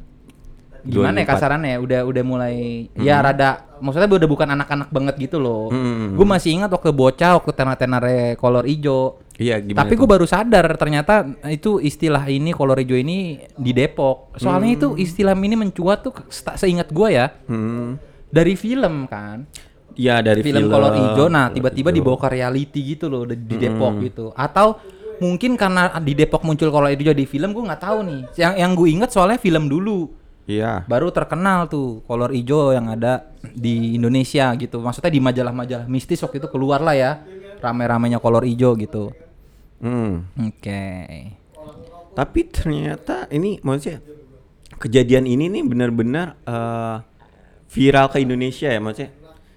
Gimana 0.87 1.19
ya 1.19 1.27
2004. 1.27 1.33
kasarannya 1.35 1.71
ya? 1.75 1.79
Udah 1.83 2.01
udah 2.07 2.23
mulai 2.23 2.57
ya 2.95 3.19
rada 3.19 3.67
maksudnya 3.83 4.07
udah 4.07 4.31
bukan 4.31 4.49
anak-anak 4.55 4.89
banget 4.95 5.15
gitu 5.19 5.43
loh. 5.43 5.69
Hmm. 5.75 6.15
Gue 6.15 6.27
masih 6.29 6.55
ingat 6.55 6.71
waktu 6.71 6.95
bocah 6.95 7.43
waktu 7.43 7.51
tenar-tenare 7.51 8.39
kolor 8.39 8.65
ijo. 8.71 9.19
Iya, 9.37 9.61
gimana? 9.61 9.85
Tapi 9.85 9.95
gue 10.01 10.09
baru 10.09 10.25
sadar 10.25 10.65
ternyata 10.81 11.29
itu 11.53 11.77
istilah 11.77 12.25
ini 12.25 12.57
kolor 12.57 12.81
hijau 12.81 12.97
ini 12.97 13.37
di 13.53 13.77
Depok. 13.77 14.33
Soalnya 14.41 14.81
itu 14.81 14.89
istilah 14.97 15.37
ini 15.37 15.53
mencuat 15.53 16.09
tuh 16.09 16.13
se- 16.33 16.57
seingat 16.57 16.89
gua 16.91 17.09
ya. 17.13 17.27
Hmm. 17.45 18.01
dari 18.27 18.57
film 18.59 19.07
kan. 19.07 19.45
Iya 19.97 20.21
dari 20.21 20.45
film, 20.45 20.69
film, 20.69 20.73
kolor 20.73 20.93
hijau 20.93 21.27
nah 21.29 21.49
tiba-tiba 21.49 21.89
dibawa 21.89 22.21
ke 22.21 22.29
reality 22.29 22.81
gitu 22.97 23.09
loh 23.09 23.25
di, 23.25 23.37
di 23.37 23.57
Depok 23.57 24.01
gitu. 24.03 24.33
Atau 24.33 24.77
mungkin 25.21 25.57
karena 25.57 25.89
di 26.01 26.13
Depok 26.13 26.45
muncul 26.45 26.69
kolor 26.69 26.93
hijau 26.93 27.13
di 27.13 27.25
film 27.25 27.53
gue 27.53 27.65
nggak 27.65 27.81
tahu 27.81 27.99
nih. 28.09 28.21
Yang 28.37 28.53
yang 28.57 28.71
gue 28.73 28.89
inget 28.89 29.11
soalnya 29.13 29.37
film 29.37 29.69
dulu. 29.69 30.25
Iya. 30.47 30.87
baru 30.87 31.11
terkenal 31.11 31.67
tuh 31.67 32.07
kolor 32.07 32.31
hijau 32.31 32.71
yang 32.71 32.87
ada 32.87 33.35
di 33.43 33.99
Indonesia 33.99 34.55
gitu. 34.55 34.79
Maksudnya 34.79 35.11
di 35.11 35.19
majalah-majalah 35.19 35.91
mistis 35.91 36.23
waktu 36.23 36.39
itu 36.39 36.49
keluar 36.49 36.79
lah 36.81 36.95
ya. 36.95 37.13
Rame-ramenya 37.59 38.17
kolor 38.23 38.47
hijau 38.47 38.73
gitu 38.79 39.11
Hmm. 39.77 40.25
oke 40.41 40.85
Tapi 42.17 42.41
ternyata 42.49 43.29
ini 43.29 43.61
maksudnya 43.61 44.01
kejadian 44.81 45.29
ini 45.29 45.53
nih 45.53 45.63
benar-benar 45.69 46.41
eh, 46.49 46.97
viral 47.69 48.09
ke 48.09 48.25
Indonesia 48.25 48.73
ya 48.73 48.81
maksudnya. 48.81 49.13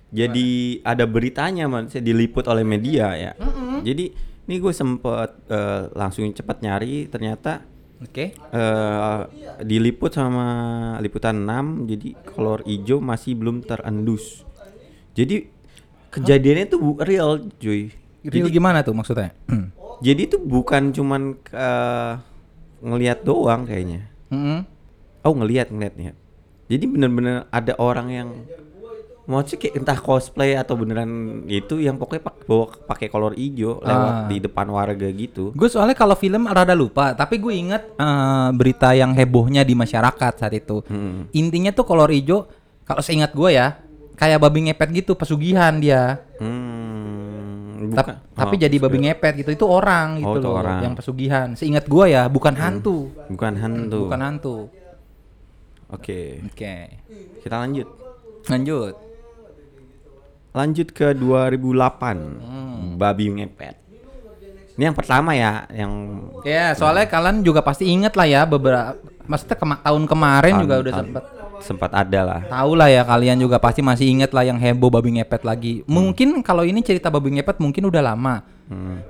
Jadi 0.09 0.81
ada 0.81 1.05
beritanya 1.05 1.69
maksudnya 1.69 2.03
diliput 2.03 2.49
oleh 2.51 2.65
media 2.67 3.15
ya. 3.15 3.31
Jadi 3.79 4.27
Ini 4.49 4.57
gue 4.57 4.73
sempet 4.73 5.45
eh, 5.45 5.93
langsung 5.93 6.25
cepet 6.33 6.57
nyari 6.65 7.05
ternyata 7.05 7.61
Oke. 8.01 8.33
eh 8.33 9.21
diliput 9.61 10.09
sama 10.09 10.47
liputan 11.05 11.45
6 11.45 11.85
jadi 11.85 12.17
kolor 12.25 12.65
hijau 12.65 12.97
masih 12.97 13.37
belum 13.37 13.61
terendus. 13.61 14.41
Jadi 15.13 15.53
kejadiannya 16.09 16.65
tuh 16.65 16.79
bu- 16.81 16.97
real, 16.97 17.45
cuy. 17.61 17.93
Real 18.25 18.49
Jadi, 18.49 18.57
gimana 18.57 18.81
tuh 18.81 18.97
maksudnya? 18.97 19.37
jadi 19.99 20.21
itu 20.25 20.37
bukan 20.37 20.91
cuman 20.91 21.21
eh, 21.49 22.13
ngelihat 22.79 23.23
doang 23.23 23.67
kayaknya. 23.67 24.07
Mm-mm. 24.31 24.63
Oh 25.21 25.33
ngelihat 25.35 25.67
ngelihat 25.69 25.93
nih. 25.95 26.15
Jadi 26.69 26.85
bener-bener 26.85 27.49
ada 27.49 27.73
orang 27.75 28.07
yang 28.07 28.29
mau 29.29 29.45
sih 29.45 29.61
kayak 29.61 29.77
entah 29.77 29.99
cosplay 29.99 30.57
atau 30.57 30.73
beneran 30.73 31.09
itu 31.45 31.77
yang 31.77 32.01
pokoknya 32.01 32.23
pak 32.23 32.49
bawa 32.49 32.65
pakai 32.89 33.13
kolor 33.13 33.37
hijau 33.37 33.77
Ah. 33.81 33.85
lewat 33.85 34.15
di 34.25 34.37
depan 34.41 34.65
warga 34.69 35.05
gitu. 35.05 35.53
Gue 35.53 35.69
soalnya 35.69 35.93
kalau 35.93 36.17
film 36.17 36.49
rada 36.49 36.73
lupa, 36.73 37.13
tapi 37.13 37.37
gue 37.37 37.53
inget 37.53 37.83
eh, 37.93 38.49
berita 38.55 38.95
yang 38.95 39.13
hebohnya 39.13 39.61
di 39.61 39.77
masyarakat 39.77 40.33
saat 40.33 40.53
itu. 40.55 40.81
Hmm. 40.89 41.29
Intinya 41.29 41.69
tuh 41.69 41.85
kolor 41.85 42.09
hijau, 42.09 42.49
kalau 42.85 43.05
seingat 43.05 43.35
gue 43.35 43.53
ya, 43.53 43.77
kayak 44.17 44.41
babi 44.41 44.65
ngepet 44.65 44.89
gitu, 44.97 45.13
pesugihan 45.13 45.77
dia. 45.77 46.25
Hmm, 46.41 46.78
Bukan. 47.91 48.15
tapi 48.31 48.55
Oh, 48.55 48.59
jadi 48.59 48.75
babi 48.77 48.97
ngepet 49.01 49.33
gitu, 49.37 49.49
itu 49.51 49.65
orang 49.65 50.07
Oh, 50.17 50.35
gitu 50.35 50.37
itu 50.37 50.47
loh, 50.47 50.55
orang. 50.55 50.75
Hmm. 50.75 50.85
yang 50.85 50.95
pesugihan. 50.95 51.47
Seingat 51.53 51.85
gue 51.85 52.05
ya, 52.07 52.25
bukan 52.25 52.53
hantu, 52.53 53.09
bukan 53.27 53.53
hantu. 53.55 53.99
bukan 54.03 54.19
hantu. 54.19 54.55
Oke, 55.89 56.45
Oke, 56.45 56.75
kita 57.41 57.55
lanjut. 57.57 57.87
lanjut. 58.45 58.93
Lanjut 60.49 60.87
ke 60.89 61.13
2008. 61.13 62.17
Hmm. 62.39 62.95
Babi 62.95 63.25
ngepet. 63.31 63.75
Ini 64.79 64.87
yang 64.87 64.95
pertama 64.95 65.35
ya, 65.35 65.67
yang 65.67 65.91
Ya, 66.47 66.71
soalnya 66.71 67.03
kalian 67.03 67.43
juga 67.43 67.59
pasti 67.59 67.83
inget 67.83 68.15
lah 68.15 68.23
ya 68.23 68.47
beberapa, 68.47 68.95
maksudnya 69.27 69.59
kema- 69.59 69.83
tahun 69.83 70.07
kemarin 70.07 70.53
juga 70.55 70.73
tahun- 70.73 70.83
udah 70.87 70.93
tahun- 70.95 71.03
sempet 71.11 71.23
sempat 71.59 71.91
ada 71.91 72.19
lah. 72.23 72.41
Tahu 72.47 72.71
lah 72.71 72.87
ya 72.87 73.03
kalian 73.03 73.35
juga 73.35 73.59
pasti 73.59 73.83
masih 73.83 74.07
inget 74.07 74.31
lah 74.31 74.47
yang 74.47 74.55
heboh 74.55 74.87
babi 74.87 75.19
ngepet 75.19 75.43
lagi. 75.43 75.83
Hmm. 75.83 75.91
Mungkin 75.91 76.39
kalau 76.39 76.63
ini 76.63 76.79
cerita 76.79 77.11
babi 77.11 77.35
ngepet 77.35 77.59
mungkin 77.59 77.91
udah 77.91 77.99
lama. 77.99 78.47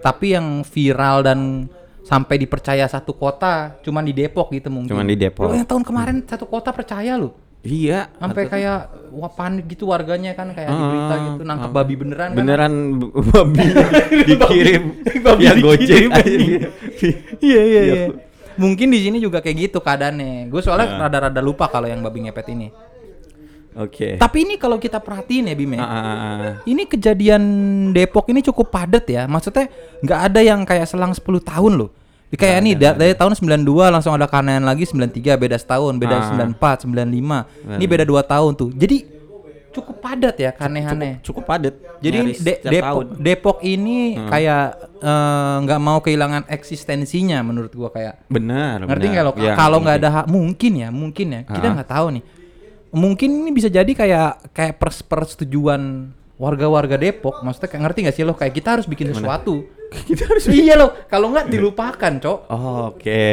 Tapi 0.02 0.34
yang 0.34 0.66
viral 0.66 1.22
dan 1.22 1.70
sampai 2.02 2.42
dipercaya 2.42 2.90
satu 2.90 3.14
kota 3.14 3.78
cuman 3.86 4.02
di 4.02 4.18
Depok 4.18 4.50
gitu 4.50 4.74
mungkin. 4.74 4.90
Cuman 4.90 5.06
di 5.06 5.14
Depok. 5.14 5.46
Loh, 5.46 5.54
yang 5.54 5.70
tahun 5.70 5.86
kemarin 5.86 6.26
satu 6.26 6.50
kota 6.50 6.74
percaya 6.74 7.14
loh. 7.14 7.38
Iya. 7.60 8.08
Sampai 8.16 8.48
kayak 8.48 8.80
wah 9.12 9.28
panik 9.28 9.68
gitu 9.68 9.84
warganya 9.86 10.32
kan 10.32 10.52
kayak 10.52 10.68
di 10.68 10.74
Ah, 10.74 10.88
berita 10.88 11.16
gitu 11.26 11.42
nangkep 11.44 11.68
ah. 11.68 11.76
babi 11.76 11.94
beneran 11.94 12.28
kan. 12.28 12.38
beneran 12.38 12.74
b- 12.96 13.12
babi 13.30 13.66
dikirim 14.26 14.84
Babi 15.26 15.44
ya 15.44 15.54
gojek. 15.56 16.08
Iya 16.08 17.12
iya 17.42 17.62
Iya. 17.62 17.82
iya. 17.84 17.96
Mungkin 18.56 18.88
di 18.88 19.00
sini 19.02 19.18
juga 19.18 19.40
kayak 19.40 19.58
gitu 19.66 19.80
keadaannya. 19.80 20.48
Gue 20.48 20.60
soalnya 20.60 20.88
Ah. 20.90 21.00
rada-rada 21.06 21.40
lupa 21.40 21.68
kalau 21.68 21.86
yang 21.86 22.00
babi 22.00 22.28
ngepet 22.28 22.48
ini. 22.50 22.68
Oke. 23.76 24.16
Tapi 24.16 24.38
ini 24.42 24.56
kalau 24.56 24.76
kita 24.76 24.98
perhatiin 24.98 25.48
ya 25.48 25.56
Bime. 25.56 25.78
Ah, 25.78 25.84
ah, 25.84 26.00
ah. 26.02 26.54
Ini 26.64 26.84
kejadian 26.86 27.44
Depok 27.92 28.28
ini 28.28 28.40
cukup 28.42 28.68
padat 28.68 29.06
ya. 29.06 29.24
Maksudnya 29.26 29.68
nggak 30.00 30.20
ada 30.26 30.40
yang 30.42 30.64
kayak 30.64 30.84
selang 30.86 31.12
10 31.12 31.22
tahun 31.40 31.74
loh. 31.76 31.92
Kayak 32.32 32.60
nih 32.62 32.74
da- 32.76 32.94
dari 32.94 33.14
tahun 33.14 33.34
92 33.34 33.66
langsung 33.90 34.14
ada 34.14 34.26
kanan 34.26 34.62
lagi 34.62 34.86
93 34.86 35.34
beda 35.34 35.56
setahun, 35.56 35.94
beda 35.96 36.16
Ah. 36.16 36.26
94, 36.30 36.86
95. 36.86 37.50
Ini 37.72 37.86
beda 37.86 38.04
2 38.04 38.22
tahun 38.22 38.52
tuh. 38.54 38.70
Jadi 38.70 39.18
cukup 39.70 39.98
padat 39.98 40.36
ya 40.36 40.50
kaneh-aneh. 40.52 41.22
Cukup 41.22 41.46
padat. 41.46 41.74
Jadi 42.00 42.36
De- 42.36 42.62
Depok 42.64 42.84
tahun. 42.84 43.06
Hmm. 43.08 43.20
Depok 43.20 43.58
ini 43.64 43.98
kayak 44.20 44.66
eh, 45.00 45.56
nggak 45.60 45.80
mau 45.80 45.98
kehilangan 46.00 46.44
eksistensinya 46.48 47.40
menurut 47.40 47.72
gua 47.72 47.90
kayak. 47.90 48.28
benar. 48.28 48.84
Ngerti 48.84 49.06
nggak 49.08 49.24
lo? 49.24 49.32
Iya, 49.34 49.54
Kalau 49.56 49.78
nggak 49.80 49.98
ada 49.98 50.10
hak 50.12 50.26
mungkin 50.28 50.72
ya, 50.76 50.90
mungkin 50.92 51.28
ya. 51.32 51.42
Kita 51.44 51.66
Ah. 51.66 51.74
nggak 51.78 51.90
tahu 51.90 52.08
nih. 52.12 52.24
Mungkin 52.90 53.30
ini 53.32 53.50
bisa 53.50 53.70
jadi 53.70 53.88
kayak 53.88 54.52
kayak 54.52 54.74
pers 54.76 55.02
persetujuan 55.02 55.82
warga-warga 56.36 56.94
Depok. 56.96 57.40
Maksudnya 57.40 57.70
kayak 57.70 57.84
ngerti 57.84 58.00
nggak 58.06 58.16
sih 58.16 58.24
lo? 58.24 58.34
Kayak 58.34 58.54
kita 58.54 58.70
harus 58.76 58.86
bikin 58.86 59.10
sesuatu. 59.12 59.66
kita 60.10 60.30
harus 60.30 60.46
iya 60.54 60.78
lo. 60.78 60.94
Kalau 61.10 61.34
nggak 61.34 61.50
dilupakan, 61.50 62.14
cok. 62.22 62.40
Oh, 62.54 62.94
Oke, 62.94 63.24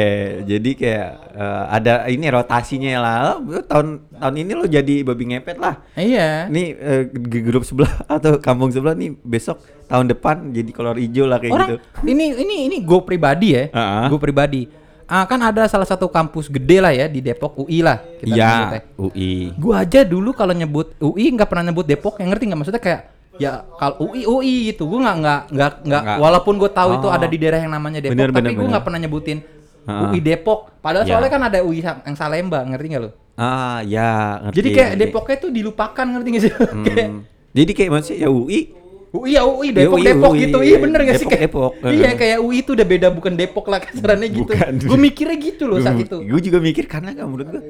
jadi 0.45 0.71
kayak 0.73 1.09
eh, 1.37 1.63
ada 1.69 1.93
ini 2.09 2.25
rotasinya 2.27 2.91
lah. 2.97 3.17
Oh, 3.37 3.61
tahun 3.61 4.09
tahun 4.17 4.35
ini 4.41 4.51
lo 4.57 4.65
jadi 4.65 4.95
babi 5.05 5.23
ngepet 5.33 5.57
lah. 5.61 5.81
Iya. 5.93 6.49
Nih 6.49 6.67
di 7.13 7.39
grup 7.45 7.63
sebelah 7.65 7.93
atau 8.17 8.41
kampung 8.41 8.73
sebelah 8.73 8.97
nih 8.97 9.13
besok 9.21 9.61
tahun 9.87 10.11
depan 10.11 10.51
jadi 10.51 10.69
kolor 10.75 10.99
hijau 10.99 11.25
lah 11.25 11.39
kayak 11.39 11.53
Orang 11.55 11.69
gitu. 11.71 11.79
ini 12.03 12.35
ini 12.35 12.55
ini 12.67 12.77
gue 12.81 12.99
pribadi 13.05 13.55
ya. 13.55 13.63
Ah. 13.71 14.09
Gue 14.09 14.19
pribadi. 14.19 14.87
Ah, 15.07 15.23
kan 15.23 15.39
ada 15.39 15.63
salah 15.71 15.87
satu 15.87 16.11
kampus 16.11 16.51
gede 16.51 16.83
lah 16.83 16.91
ya 16.91 17.07
di 17.07 17.23
Depok 17.23 17.55
UI 17.63 17.79
lah. 17.79 18.03
kita 18.19 18.27
nyebutnya. 18.27 18.81
Iya, 18.83 18.99
UI. 18.99 19.33
Gua 19.55 19.75
aja 19.87 20.03
dulu 20.03 20.35
kalau 20.35 20.51
nyebut 20.51 20.99
UI 20.99 21.31
nggak 21.31 21.47
pernah 21.47 21.71
nyebut 21.71 21.87
Depok, 21.87 22.19
yang 22.19 22.35
ngerti 22.35 22.43
nggak 22.51 22.59
maksudnya 22.59 22.83
kayak 22.83 23.01
ya 23.37 23.51
kalau 23.73 23.95
UI 24.03 24.21
UI 24.23 24.55
gitu, 24.67 24.85
gua 24.85 24.99
nggak 25.03 25.17
nggak 25.17 25.41
nggak 25.49 25.71
nggak 25.83 26.01
Nggak. 26.03 26.17
walaupun 26.17 26.53
gue 26.55 26.69
tahu 26.69 26.89
itu 26.95 27.07
Oh. 27.07 27.13
ada 27.13 27.25
di 27.25 27.37
daerah 27.37 27.59
yang 27.59 27.69
namanya 27.69 27.99
Depok, 27.99 28.13
Bener, 28.13 28.29
tapi 28.31 28.51
gue 28.51 28.67
nggak 28.67 28.83
pernah 28.83 28.99
nyebutin 28.99 29.39
Ah. 29.83 30.03
UI 30.05 30.19
Depok. 30.19 30.59
Padahal 30.77 31.03
Ya. 31.03 31.15
soalnya 31.15 31.31
kan 31.31 31.41
ada 31.43 31.59
UI 31.61 31.79
yang 31.79 32.13
Salemba, 32.13 32.59
ngerti 32.61 32.87
nggak 32.89 33.01
lo? 33.01 33.09
Ah, 33.33 33.79
ya, 33.81 34.11
ngerti. 34.43 34.55
Jadi 34.55 34.69
kayak 34.69 34.89
ngerti. 34.89 35.03
Depoknya 35.07 35.35
tuh 35.37 35.49
dilupakan, 35.49 36.05
ngerti 36.09 36.27
nggak 36.27 36.43
sih? 36.43 36.51
Kayak, 36.85 37.07
Hmm. 37.07 37.21
Jadi 37.53 37.71
kayak 37.71 37.89
maksudnya 37.89 38.19
ya 38.19 38.29
UI 38.29 38.59
UI 39.07 39.31
ya 39.31 39.41
UI 39.41 39.67
Depok 39.71 39.95
UI, 39.95 40.03
Depok 40.03 40.29
UI, 40.29 40.41
gitu, 40.43 40.57
iya 40.61 40.77
bener 40.77 40.99
gak 41.01 41.15
sih 41.15 41.25
kayak 41.25 41.43
Depok. 41.47 41.71
iya 41.87 42.11
kayak 42.13 42.37
UI 42.37 42.59
itu 42.59 42.75
udah 42.75 42.83
beda 42.85 43.07
bukan 43.09 43.33
Depok 43.33 43.65
lah 43.65 43.79
kasarannya 43.79 44.27
gitu. 44.29 44.51
Gue 44.83 44.99
mikirnya 44.99 45.37
gitu 45.39 45.63
loh 45.63 45.79
saat 45.79 45.95
itu. 45.95 46.19
Gue 46.19 46.41
juga 46.43 46.59
mikir 46.59 46.85
karena 46.85 47.15
kan 47.15 47.23
menurut 47.25 47.47
gue 47.47 47.61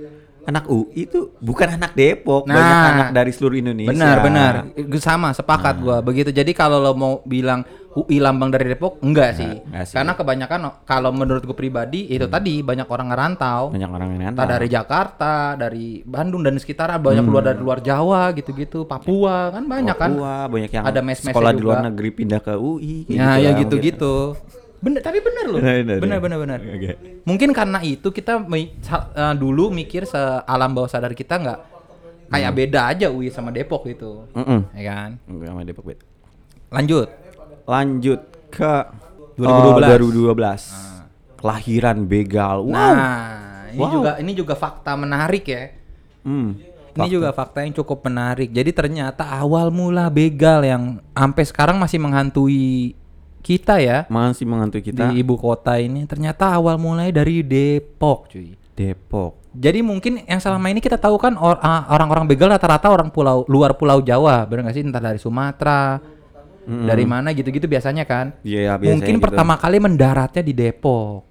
anak 0.47 0.63
UI 0.71 1.03
itu 1.03 1.35
bukan 1.43 1.75
anak 1.75 1.91
Depok, 1.91 2.47
Nah. 2.47 2.55
banyak 2.55 2.79
anak 2.95 3.07
dari 3.11 3.31
seluruh 3.35 3.59
Indonesia. 3.59 3.91
Benar, 3.91 4.15
benar. 4.23 4.53
Sama, 4.97 5.35
sepakat 5.35 5.75
gua. 5.83 5.99
Begitu. 5.99 6.31
Jadi 6.31 6.55
kalau 6.55 6.79
lo 6.79 6.95
mau 6.95 7.19
bilang 7.27 7.67
UI 7.97 8.21
lambang 8.21 8.53
dari 8.53 8.69
Depok, 8.69 9.01
enggak 9.01 9.35
sih. 9.35 9.49
enggak 9.57 9.83
sih. 9.89 9.95
Karena 9.97 10.13
kebanyakan 10.13 10.59
kalau 10.85 11.09
menurut 11.09 11.41
gue 11.41 11.57
pribadi 11.57 12.05
itu 12.07 12.29
tadi 12.29 12.61
banyak 12.61 12.85
orang 12.85 13.09
ngerantau. 13.09 13.73
Banyak 13.73 13.89
orang 13.89 14.09
Entah 14.13 14.23
nantang. 14.31 14.49
dari 14.53 14.67
Jakarta, 14.69 15.33
dari 15.57 15.85
Bandung 16.05 16.45
dan 16.45 16.61
sekitar 16.61 16.93
banyak 17.01 17.25
keluar 17.25 17.43
dari 17.43 17.57
luar 17.57 17.81
Jawa 17.81 18.29
gitu-gitu, 18.37 18.85
Papua 18.85 19.49
kan 19.49 19.65
banyak 19.65 19.97
kan. 19.97 20.13
Papua, 20.13 20.45
banyak 20.45 20.71
yang 20.71 20.83
Ada 20.85 21.01
mes-mesnya 21.01 21.33
sekolah 21.33 21.51
di 21.51 21.61
luar 21.65 21.79
negeri 21.89 22.09
pindah 22.13 22.39
ke 22.39 22.53
UI. 22.53 23.09
Ya, 23.09 23.09
gitu 23.09 23.17
ya 23.17 23.49
lah, 23.51 23.59
gitu-gitu. 23.65 24.15
Bener, 24.77 25.01
tapi 25.01 25.17
bener 25.19 25.45
loh. 25.47 25.57
Bener, 25.57 25.97
bener, 25.97 25.97
Bener, 25.97 26.19
bener. 26.19 26.37
bener. 26.37 26.59
Oke. 26.69 26.91
Mungkin 27.23 27.49
karena 27.49 27.79
itu 27.81 28.07
kita 28.07 28.45
eh, 28.45 29.33
dulu 29.33 29.69
mikir 29.69 30.03
sealam 30.03 30.71
bawah 30.71 30.87
sadar 30.87 31.11
kita 31.11 31.35
nggak 31.35 31.59
kayak 32.27 32.51
beda 32.53 32.81
aja 32.87 33.07
UI 33.07 33.27
sama 33.27 33.49
Depok 33.49 33.85
gitu. 33.85 34.27
mungkin. 34.31 34.37
Mm-mm. 34.37 34.59
Ya 34.73 34.83
kan? 34.87 35.09
Enggak 35.25 35.47
sama 35.47 35.61
Depok 35.63 35.85
bet. 35.85 35.99
Lanjut. 36.67 37.07
Lanjut 37.63 38.19
ke 38.47 38.73
2012. 39.35 39.47
oh, 39.47 40.33
2012. 40.35 41.37
Kelahiran 41.37 41.97
begal. 42.03 42.57
Wow. 42.61 42.73
Nah, 42.73 42.93
ini 43.69 43.77
Wow. 43.79 43.91
juga 43.91 44.11
ini 44.17 44.31
juga 44.33 44.53
fakta 44.53 44.93
menarik 44.93 45.45
ya. 45.45 45.63
Hmm. 46.21 46.57
Ini 46.93 47.13
juga 47.13 47.29
fakta 47.29 47.61
yang 47.61 47.73
cukup 47.73 48.01
menarik. 48.03 48.49
Jadi 48.49 48.73
ternyata 48.73 49.21
awal 49.23 49.69
mula 49.69 50.09
begal 50.09 50.65
yang 50.65 50.83
sampai 51.13 51.45
sekarang 51.45 51.77
masih 51.77 52.01
menghantui 52.01 52.97
kita 53.47 53.79
ya 53.79 54.03
Masih 54.07 54.43
menghantui 54.43 54.83
kita 54.83 55.07
di 55.07 55.23
ibu 55.23 55.39
kota 55.39 55.79
ini 55.79 56.03
ternyata 56.03 56.51
awal 56.51 56.75
mulai 56.75 57.09
dari 57.09 57.39
Depok, 57.39 58.27
cuy. 58.27 58.59
Depok. 58.75 59.39
Jadi 59.49 59.79
mungkin 59.81 60.21
yang 60.21 60.37
selama 60.37 60.67
ini 60.67 60.77
kita 60.77 60.99
tahu 60.99 61.15
kan 61.15 61.33
or- 61.33 61.57
ah, 61.57 61.87
orang-orang 61.89 62.27
begal 62.27 62.45
rata-rata 62.47 62.91
orang 62.91 63.07
pulau 63.07 63.41
luar 63.47 63.73
pulau 63.73 63.97
Jawa, 63.99 64.43
benar 64.43 64.67
nggak 64.67 64.75
sih? 64.75 64.83
Entah 64.83 64.99
dari 64.99 65.17
Sumatera, 65.17 65.97
dari 66.67 67.01
mana 67.03 67.31
gitu-gitu 67.31 67.65
biasanya 67.65 68.03
kan. 68.03 68.35
Iya, 68.43 68.75
biasanya 68.75 68.85
mungkin 68.91 69.15
gitu. 69.15 69.23
pertama 69.23 69.55
kali 69.55 69.79
mendaratnya 69.79 70.43
di 70.43 70.53
Depok. 70.53 71.23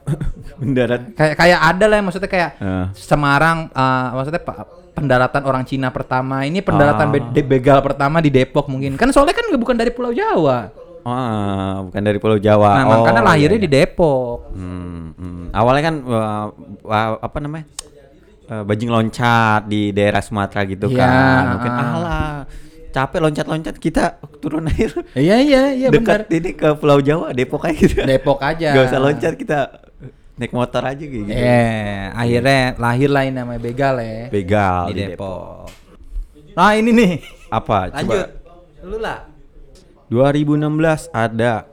Mendarat 0.60 1.14
Kayak 1.14 1.34
kayak 1.38 1.60
ada 1.62 1.84
lah 1.86 1.98
maksudnya 2.02 2.26
kayak 2.26 2.50
Eh. 2.58 2.86
Semarang 2.92 3.70
uh, 3.70 4.06
maksudnya 4.12 4.42
pendaratan 4.92 5.42
orang 5.46 5.62
Cina 5.64 5.88
pertama. 5.88 6.42
Ini 6.42 6.60
pendaratan 6.60 7.08
Ah. 7.08 7.12
be- 7.30 7.46
begal 7.46 7.78
pertama 7.80 8.18
di 8.18 8.28
Depok 8.28 8.66
mungkin. 8.66 8.98
Kan 8.98 9.08
soalnya 9.10 9.32
kan 9.32 9.48
bukan 9.54 9.76
dari 9.76 9.88
Pulau 9.88 10.10
Jawa. 10.10 10.68
Ah, 11.02 11.80
bukan 11.86 12.02
dari 12.04 12.18
Pulau 12.20 12.36
Jawa. 12.36 12.70
Nah, 12.76 12.84
Oh, 12.84 12.90
makanya 13.00 13.22
lahirnya 13.24 13.56
iya, 13.56 13.64
di 13.64 13.70
Depok. 13.70 14.52
Hmm, 14.52 15.16
hmm. 15.16 15.44
Awalnya 15.50 15.82
kan 15.82 15.94
wah, 16.04 16.44
wah, 16.84 17.06
apa 17.18 17.38
namanya? 17.40 17.66
Eh, 18.50 18.62
bajing 18.66 18.90
loncat 18.90 19.70
di 19.70 19.94
daerah 19.94 20.18
Sumatera 20.18 20.66
gitu 20.66 20.90
Iya, 20.90 20.98
kan. 20.98 21.42
Mungkin 21.54 21.70
ah. 21.70 21.94
alah 21.94 22.32
capek 22.90 23.18
loncat-loncat 23.22 23.78
kita 23.78 24.18
turun 24.42 24.66
air 24.66 24.90
Iya 25.14 25.36
iya 25.38 25.62
iya 25.70 25.88
benar. 25.94 26.26
dekat 26.26 26.34
ini 26.34 26.50
ke 26.58 26.74
Pulau 26.74 26.98
Jawa 26.98 27.30
Depok 27.30 27.62
aja 27.62 27.78
gitu. 27.78 28.02
Depok 28.02 28.42
aja. 28.42 28.74
Gak 28.74 28.84
usah 28.90 28.98
loncat 28.98 29.34
kita 29.38 29.58
naik 30.34 30.50
motor 30.50 30.82
aja 30.82 30.98
gitu. 30.98 31.30
Eh, 31.30 32.10
akhirnya 32.10 32.74
lahirlah 32.74 33.22
ini 33.22 33.34
namanya 33.38 33.60
begal 33.62 33.94
ya. 34.02 34.26
Begal 34.34 34.90
di 34.90 34.94
Depok. 34.98 35.70
Nah, 36.50 36.74
ini 36.74 36.90
nih. 36.90 37.12
Apa? 37.46 37.94
Lanjut. 37.94 38.10
Coba. 38.10 38.26
Lu 38.82 38.98
lah. 38.98 39.29
2016 40.10 41.08
ada 41.14 41.70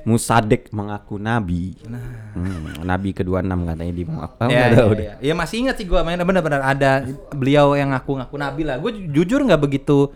Musadek 0.00 0.72
mengaku 0.72 1.20
nabi. 1.20 1.76
Nah. 1.84 2.32
Hmm, 2.32 2.80
nabi 2.88 3.12
ke-26 3.12 3.52
katanya 3.52 3.92
di 3.92 4.04
apa? 4.08 4.44
ya, 4.48 4.64
udah, 4.64 4.64
ya, 4.72 4.84
udah. 4.88 5.04
ya. 5.04 5.14
Ya, 5.20 5.34
masih 5.36 5.56
ingat 5.66 5.76
sih 5.76 5.84
gua 5.84 6.00
main 6.00 6.16
benar-benar 6.16 6.64
ada 6.64 7.04
beliau 7.36 7.76
yang 7.76 7.92
ngaku-ngaku 7.92 8.36
nabi 8.40 8.62
lah. 8.64 8.80
Gue 8.80 8.96
jujur 9.12 9.44
nggak 9.44 9.60
begitu 9.60 10.08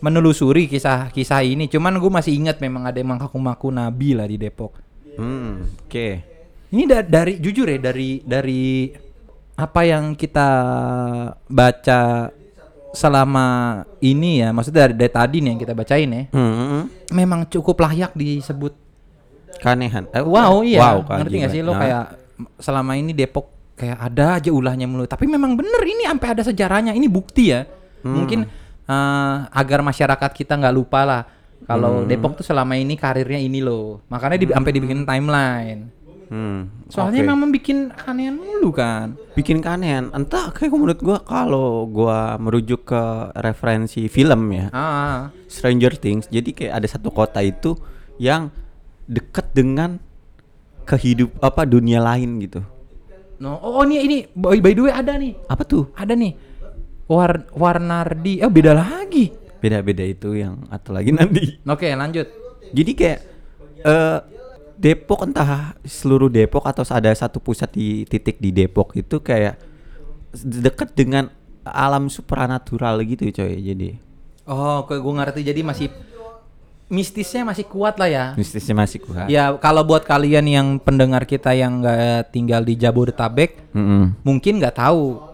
menelusuri 0.00 0.64
kisah-kisah 0.64 1.44
ini. 1.44 1.68
Cuman 1.68 2.00
gue 2.00 2.08
masih 2.08 2.32
ingat 2.32 2.56
memang 2.58 2.88
ada 2.88 2.96
yang 2.96 3.12
mengaku-ngaku 3.12 3.68
nabi 3.68 4.16
lah 4.16 4.24
di 4.24 4.40
Depok. 4.40 4.80
Hmm, 5.20 5.68
oke. 5.84 6.08
Ini 6.72 6.82
da- 6.88 7.04
dari 7.04 7.36
jujur 7.36 7.68
ya 7.68 7.76
dari 7.76 8.24
dari 8.24 8.88
apa 9.60 9.80
yang 9.84 10.16
kita 10.16 10.48
baca 11.52 12.32
selama 12.92 13.46
ini 14.04 14.44
ya, 14.44 14.52
maksudnya 14.52 14.88
dari, 14.88 14.94
dari 14.94 15.12
tadi 15.12 15.36
nih 15.40 15.48
yang 15.56 15.60
kita 15.60 15.72
bacain 15.72 16.08
ya, 16.12 16.22
Hmm, 16.32 16.88
memang 17.10 17.48
cukup 17.48 17.80
layak 17.80 18.12
disebut 18.12 18.76
keanehan. 19.58 20.08
Eh, 20.12 20.20
wow 20.20 20.60
iya. 20.60 20.80
Wow, 20.80 20.98
kan, 21.06 21.24
Ngerti 21.24 21.36
gak 21.40 21.52
sih 21.54 21.62
lo 21.62 21.72
Nah, 21.72 21.80
kayak 21.80 22.04
selama 22.58 22.98
ini 22.98 23.14
Depok 23.14 23.46
kayak 23.78 23.98
ada 23.98 24.38
aja 24.38 24.50
ulahnya 24.50 24.86
mulu. 24.90 25.06
Tapi 25.06 25.24
memang 25.30 25.54
bener 25.54 25.82
ini 25.86 26.04
sampai 26.04 26.28
ada 26.34 26.42
sejarahnya. 26.42 26.92
Ini 26.92 27.06
bukti 27.06 27.54
ya. 27.54 27.62
Hmm. 28.02 28.12
Mungkin 28.22 28.40
eh, 28.90 29.34
agar 29.54 29.80
masyarakat 29.80 30.30
kita 30.34 30.58
nggak 30.58 30.74
lupa 30.74 31.00
lah 31.06 31.22
kalau 31.62 32.02
Hmm. 32.02 32.08
Depok 32.10 32.42
tuh 32.42 32.46
selama 32.46 32.74
ini 32.74 32.98
karirnya 32.98 33.38
ini 33.38 33.62
loh. 33.62 34.02
Makanya 34.10 34.36
di, 34.36 34.46
sampai 34.50 34.72
dibikin 34.74 35.06
timeline. 35.06 36.01
Hmm, 36.32 36.72
Soalnya 36.88 37.20
oke. 37.20 37.24
memang 37.28 37.38
membuat 37.44 37.64
keanehan 37.92 38.34
mulu 38.34 38.72
kan. 38.72 39.20
bikin 39.36 39.60
keanehan. 39.60 40.08
Entah 40.10 40.48
kayak 40.48 40.72
menurut 40.72 40.96
gua 40.98 41.20
kalau 41.20 41.84
gua 41.84 42.40
merujuk 42.40 42.88
ke 42.88 43.02
referensi 43.36 44.08
film 44.08 44.48
ya, 44.48 44.72
Ah, 44.72 45.28
Stranger 45.44 45.92
Things. 45.92 46.32
Jadi 46.32 46.56
kayak 46.56 46.80
ada 46.80 46.88
satu 46.88 47.12
kota 47.12 47.44
itu 47.44 47.76
yang 48.16 48.48
dekat 49.04 49.52
dengan 49.52 50.00
kehidup 50.82 51.36
apa 51.38 51.62
dunia 51.62 52.00
lain 52.00 52.40
gitu. 52.40 52.64
no. 53.36 53.58
Oh, 53.58 53.82
ini 53.82 54.00
ini 54.00 54.16
by, 54.32 54.56
by 54.56 54.72
the 54.72 54.82
way 54.82 54.94
ada 54.94 55.12
nih. 55.14 55.36
Apa 55.46 55.62
tuh? 55.62 55.92
Ada 55.92 56.16
nih. 56.16 56.32
War 57.06 57.44
Warnardi. 57.52 58.40
Oh, 58.40 58.48
beda 58.48 58.72
lagi. 58.72 59.28
Beda-beda 59.60 60.00
itu 60.00 60.32
yang 60.32 60.64
atau 60.68 60.96
lagi 60.96 61.12
nanti. 61.12 61.60
Oke, 61.66 61.92
lanjut. 61.92 62.24
Jadi 62.72 62.90
kayak 62.94 63.18
eh 63.82 64.18
Depok 64.82 65.22
entah 65.22 65.78
seluruh 65.86 66.26
Depok 66.26 66.66
atau 66.66 66.82
ada 66.90 67.14
satu 67.14 67.38
pusat 67.38 67.70
di 67.70 68.02
titik 68.02 68.42
di 68.42 68.50
Depok 68.50 68.98
itu 68.98 69.22
kayak 69.22 69.54
dekat 70.34 70.98
dengan 70.98 71.30
alam 71.62 72.10
supranatural 72.10 72.98
gitu 73.06 73.30
coy. 73.30 73.62
Jadi 73.62 73.88
Oh, 74.42 74.82
kayak 74.82 74.98
gue 74.98 75.14
ngerti. 75.14 75.40
Jadi 75.46 75.60
masih 75.62 75.86
mistisnya 76.90 77.46
masih 77.46 77.64
kuat 77.64 77.94
lah 77.96 78.10
ya. 78.10 78.26
mistisnya 78.34 78.74
masih 78.74 78.98
kuat. 79.00 79.30
Ya 79.30 79.54
kalau 79.56 79.86
buat 79.86 80.02
kalian 80.02 80.44
yang 80.44 80.68
pendengar 80.76 81.24
kita 81.24 81.54
yang 81.54 81.78
nggak 81.80 82.34
tinggal 82.34 82.60
di 82.60 82.74
Jabodetabek, 82.74 83.70
Mm-mm. 83.72 84.18
mungkin 84.20 84.58
nggak 84.58 84.76
tahu. 84.76 85.30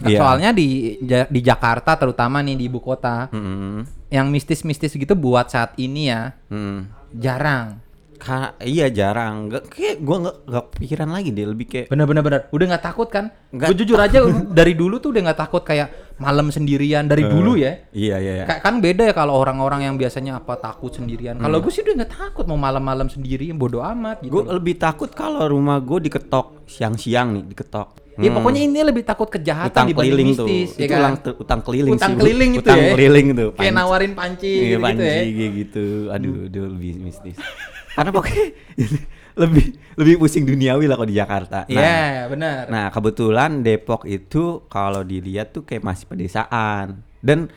Iya. 0.00 0.18
Soalnya 0.18 0.50
di 0.56 0.96
di 1.04 1.40
Jakarta 1.40 1.92
terutama 1.94 2.40
nih 2.40 2.56
di 2.56 2.64
ibu 2.66 2.80
kota, 2.80 3.28
Mm-mm. 3.30 3.84
yang 4.08 4.32
mistis-mistis 4.32 4.96
gitu 4.96 5.12
buat 5.12 5.52
saat 5.52 5.76
ini 5.76 6.08
ya 6.08 6.32
Mm. 6.48 6.78
jarang. 7.14 7.84
Ka- 8.18 8.58
iya 8.60 8.86
jarang. 8.88 9.46
Gak, 9.46 9.70
kayak 9.70 9.96
gua 9.98 10.16
nggak 10.20 10.36
nggak 10.44 10.64
pikiran 10.76 11.08
lagi 11.08 11.30
deh 11.30 11.46
lebih 11.46 11.66
kayak 11.66 11.86
Bener-bener 11.86 12.20
bener. 12.20 12.40
Udah 12.50 12.66
nggak 12.68 12.84
takut 12.84 13.06
kan? 13.06 13.30
Gue 13.48 13.72
jujur 13.72 13.94
aja 13.96 14.18
dari 14.58 14.74
dulu 14.74 14.98
tuh 14.98 15.10
udah 15.10 15.22
nggak 15.24 15.40
takut 15.40 15.62
kayak 15.62 15.88
malam 16.16 16.48
sendirian 16.48 17.06
dari 17.06 17.22
Eh, 17.22 17.30
dulu 17.30 17.54
ya. 17.54 17.78
Iya 17.88 18.16
iya. 18.18 18.32
iya. 18.34 18.44
Kayak 18.44 18.60
kan 18.60 18.74
beda 18.78 19.02
ya 19.04 19.14
kalau 19.14 19.34
orang-orang 19.34 19.86
yang 19.86 19.94
biasanya 19.94 20.36
apa 20.36 20.58
takut 20.58 20.90
sendirian. 20.90 21.38
Kalau 21.38 21.58
gue 21.58 21.70
sih 21.70 21.80
udah 21.80 21.94
nggak 21.96 22.12
takut 22.12 22.44
mau 22.44 22.58
malam-malam 22.58 23.06
sendirian 23.06 23.54
bodoh 23.54 23.86
amat 23.86 24.20
gitu. 24.20 24.34
Gue 24.34 24.50
lebih 24.50 24.74
takut 24.76 25.08
kalau 25.08 25.46
rumah 25.46 25.78
gue 25.78 25.98
diketok 26.04 26.66
siang-siang 26.66 27.32
nih 27.32 27.44
diketok. 27.48 27.88
Ya 28.18 28.28
Hmm. 28.28 28.42
pokoknya 28.42 28.62
ini 28.64 28.80
lebih 28.82 29.06
takut 29.06 29.30
kejahatan 29.30 29.70
utang 29.70 29.86
dibanding 29.86 30.10
keliling 30.10 30.28
mistis, 30.34 30.68
tuh. 30.68 30.74
ya 30.74 30.82
itu 30.82 30.90
kan? 30.90 30.98
ulang 30.98 31.14
utang 31.38 31.60
keliling 31.62 31.92
Utang 31.94 32.10
sih. 32.10 32.10
Bu. 32.10 32.20
keliling 32.20 32.50
itu 32.50 32.60
utang 32.60 32.76
ya. 32.76 32.90
keliling 32.90 33.26
tuh. 33.30 33.50
Kayak 33.54 33.72
nawarin 33.72 34.12
panci 34.12 34.50
Iya, 34.50 34.66
gitu, 34.66 34.82
panci 34.82 35.06
ya. 35.06 35.22
kayak 35.22 35.52
gitu. 35.54 35.84
Aduh, 36.10 36.34
itu 36.44 36.58
lebih 36.66 36.92
mistis. 36.98 37.36
Karena 37.98 38.10
pokoknya 38.14 38.44
lebih 39.42 39.66
lebih 39.94 40.14
pusing 40.16 40.42
duniawi 40.42 40.86
lah 40.86 40.94
kalau 40.94 41.10
di 41.10 41.16
Jakarta. 41.16 41.66
Nah, 41.66 41.74
Iya, 41.74 42.26
benar. 42.26 42.62
Nah, 42.66 42.86
kebetulan 42.88 43.60
Depok 43.60 44.06
itu 44.06 44.62
kalau 44.66 45.02
dilihat 45.02 45.50
tuh 45.50 45.62
kayak 45.62 45.82
masih 45.82 46.06
pedesaan 46.06 47.02
dan 47.18 47.50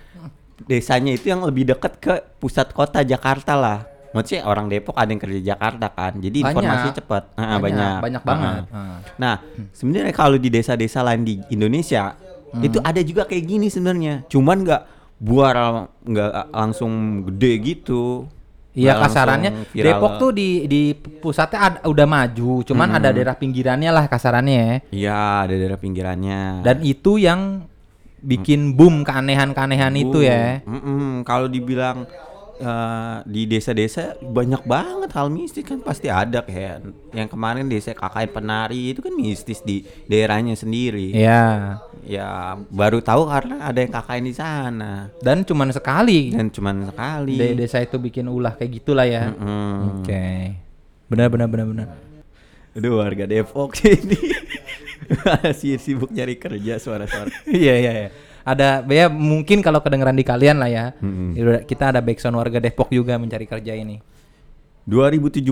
desanya 0.63 1.13
itu 1.13 1.29
yang 1.29 1.41
lebih 1.41 1.65
dekat 1.67 1.97
ke 1.97 2.13
pusat 2.37 2.69
kota 2.69 3.01
Jakarta 3.01 3.53
lah. 3.53 3.79
Maksudnya 4.11 4.43
orang 4.43 4.67
Depok 4.67 4.93
ada 4.93 5.07
yang 5.07 5.21
kerja 5.21 5.37
di 5.37 5.47
Jakarta 5.47 5.87
kan, 5.87 6.19
jadi 6.19 6.35
Banyak. 6.35 6.51
informasi 6.51 6.87
cepat. 6.99 7.23
Ah, 7.33 7.55
Banyak, 7.55 7.61
banyak, 7.63 7.95
banyak 8.01 8.23
banget. 8.27 8.63
Ah. 8.67 8.99
Nah, 9.15 9.35
sebenarnya 9.71 10.11
kalau 10.11 10.35
di 10.35 10.51
desa-desa 10.51 10.99
lain 11.01 11.23
di 11.23 11.39
Indonesia 11.47 12.17
Hmm. 12.51 12.59
itu 12.59 12.83
ada 12.83 12.99
juga 12.99 13.23
kayak 13.23 13.45
gini 13.47 13.71
sebenarnya. 13.71 14.27
Cuman 14.27 14.67
nggak 14.67 14.81
buar 15.17 15.55
nggak 16.03 16.51
langsung 16.51 16.91
gede 17.23 17.51
gitu. 17.63 18.27
Iya 18.71 18.95
kasarannya 19.03 19.67
viral. 19.75 19.83
Depok 19.83 20.11
tuh 20.15 20.31
di 20.31 20.63
di 20.63 20.81
pusatnya 20.95 21.59
ada, 21.59 21.79
udah 21.83 22.07
maju, 22.07 22.63
cuman 22.63 22.87
Hmm. 22.87 22.97
ada 23.03 23.09
daerah 23.11 23.35
pinggirannya 23.35 23.91
lah 23.91 24.07
kasarannya 24.07 24.55
ya. 24.55 24.73
Iya, 24.95 25.21
ada 25.43 25.53
daerah 25.59 25.75
pinggirannya. 25.75 26.63
Dan 26.63 26.79
itu 26.79 27.19
yang 27.19 27.67
bikin 28.21 28.77
boom 28.77 29.03
keanehan-keanehan 29.03 29.93
itu 29.97 30.23
ya. 30.23 30.63
Mm-mm. 30.63 31.27
Kalau 31.27 31.51
dibilang 31.51 32.07
eh, 32.63 33.17
di 33.25 33.43
desa-desa 33.43 34.15
banyak 34.17 34.61
banget 34.63 35.09
hal 35.11 35.27
mistis 35.27 35.61
kan 35.61 35.81
pasti 35.81 36.07
ada 36.07 36.39
kayak 36.39 36.85
yang 37.09 37.25
kemarin 37.25 37.65
desa 37.65 37.91
KKN 37.91 38.29
Penari 38.29 38.93
itu 38.93 39.01
kan 39.01 39.11
mistis 39.11 39.59
di 39.59 39.81
daerahnya 40.05 40.53
sendiri. 40.53 41.11
Iya. 41.11 41.81
Ya 42.01 42.29
baru 42.67 42.97
tahu 42.99 43.25
karena 43.25 43.61
ada 43.63 43.77
yang 43.77 43.91
KKN 43.91 44.23
di 44.23 44.33
sana 44.33 45.09
Dan 45.17 45.41
cuman 45.41 45.69
sekali 45.69 46.29
dan 46.29 46.47
cuman 46.47 46.87
sekali. 46.87 47.35
de- 47.35 47.57
desa 47.57 47.77
itu 47.77 47.97
bikin 47.97 48.25
ulah 48.25 48.53
kayak 48.53 48.71
gitulah 48.77 49.03
ya. 49.03 49.29
Mm-mm. 49.29 49.99
Oke. 49.99 50.25
Benar 51.07 51.27
benar 51.27 51.47
benar 51.47 51.65
benar. 51.67 51.87
Aduh 52.71 52.97
warga 52.97 53.25
Depok 53.25 53.75
ini 53.83 54.15
masih 55.11 55.75
sibuk 55.75 56.07
nyari 56.07 56.37
kerja 56.37 56.77
suara-suara. 56.77 57.27
Iya 57.43 57.73
iya 57.77 57.91
iya. 57.97 58.09
Ada 58.41 58.81
ya 58.85 59.05
mungkin 59.07 59.61
kalau 59.61 59.81
kedengeran 59.81 60.17
di 60.17 60.25
kalian 60.25 60.57
lah 60.57 60.69
ya. 60.69 60.85
Udah- 61.01 61.63
Kita 61.63 61.93
ada 61.93 62.01
backsound 62.01 62.33
warga 62.33 62.57
Depok 62.57 62.89
juga 62.89 63.17
mencari 63.17 63.45
kerja 63.45 63.73
ini. 63.73 64.01
2017 64.89 65.45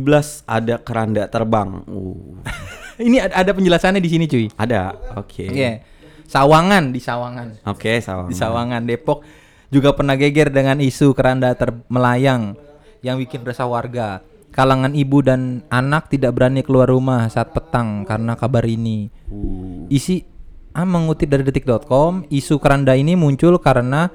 ada 0.49 0.75
keranda 0.81 1.29
terbang. 1.29 1.85
Uh, 1.85 2.41
ini 3.05 3.21
ada, 3.21 3.45
ada 3.45 3.51
penjelasannya 3.53 4.01
di 4.01 4.09
sini 4.09 4.25
cuy. 4.25 4.49
ada. 4.57 4.97
Oke. 5.15 5.45
Iya. 5.45 5.85
Sawangan 6.29 6.93
di 6.93 7.01
Sawangan. 7.01 7.65
Oke, 7.65 7.97
Sawangan. 8.01 8.29
Di 8.29 8.35
Sawangan 8.37 8.81
Depok 8.85 9.25
juga 9.69 9.93
pernah 9.93 10.13
geger 10.13 10.49
dengan 10.49 10.77
isu 10.77 11.13
keranda 11.13 11.53
termelayang 11.53 12.53
yang 13.01 13.17
bikin 13.17 13.41
resah 13.41 13.65
warga. 13.65 14.21
Kalangan 14.49 14.97
ibu 14.97 15.21
dan 15.21 15.61
anak 15.69 16.09
tidak 16.09 16.33
berani 16.33 16.65
keluar 16.65 16.89
rumah 16.89 17.29
saat 17.29 17.53
petang 17.53 18.01
karena 18.05 18.33
kabar 18.33 18.65
ini. 18.65 19.09
Uh. 19.29 19.85
Isi 19.89 20.25
ah, 20.71 20.85
mengutip 20.85 21.27
dari 21.27 21.43
detik.com, 21.43 22.25
isu 22.29 22.57
keranda 22.61 22.93
ini 22.93 23.15
muncul 23.15 23.57
karena 23.57 24.09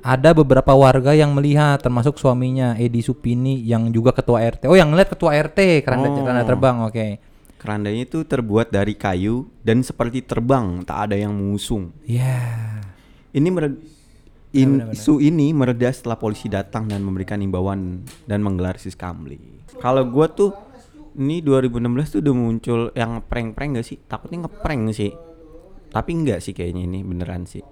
ada 0.00 0.32
beberapa 0.32 0.72
warga 0.72 1.12
yang 1.12 1.36
melihat 1.36 1.76
termasuk 1.76 2.16
suaminya 2.16 2.72
Edi 2.80 3.04
Supini 3.04 3.60
yang 3.60 3.92
juga 3.92 4.16
ketua 4.16 4.40
RT. 4.40 4.64
Oh, 4.64 4.76
yang 4.76 4.88
ngeliat 4.92 5.12
ketua 5.12 5.36
RT 5.36 5.84
keranda 5.84 6.08
Oh. 6.08 6.24
keranda 6.24 6.44
terbang. 6.44 6.76
Oke. 6.88 7.06
Kerandanya 7.60 8.08
itu 8.08 8.24
terbuat 8.24 8.72
dari 8.72 8.96
kayu 8.96 9.44
dan 9.60 9.84
seperti 9.84 10.24
terbang, 10.24 10.80
tak 10.88 11.12
ada 11.12 11.16
yang 11.20 11.36
mengusung. 11.36 11.92
Ya. 12.08 12.40
Ini 13.36 13.48
mered- 13.52 13.84
in- 14.56 14.88
isu 14.90 15.20
ini 15.20 15.52
mereda 15.52 15.92
setelah 15.92 16.16
polisi 16.16 16.48
datang 16.48 16.88
dan 16.88 17.04
memberikan 17.04 17.36
imbauan 17.36 18.08
dan 18.24 18.40
menggelar 18.40 18.80
siskamli. 18.80 19.60
Kalau 19.76 20.08
gua 20.08 20.32
tuh 20.32 20.56
ini 21.12 21.44
2016 21.44 22.16
tuh 22.16 22.24
udah 22.24 22.34
muncul 22.34 22.80
yang 22.96 23.20
prank-prank 23.20 23.76
gak 23.76 23.86
sih? 23.86 24.00
Takutnya 24.08 24.48
ngeprank 24.48 24.96
sih. 24.96 25.12
Tapi 25.90 26.10
enggak 26.12 26.38
sih 26.38 26.50
kayaknya 26.50 26.82
ini 26.84 27.00
beneran 27.00 27.44
sih. 27.44 27.62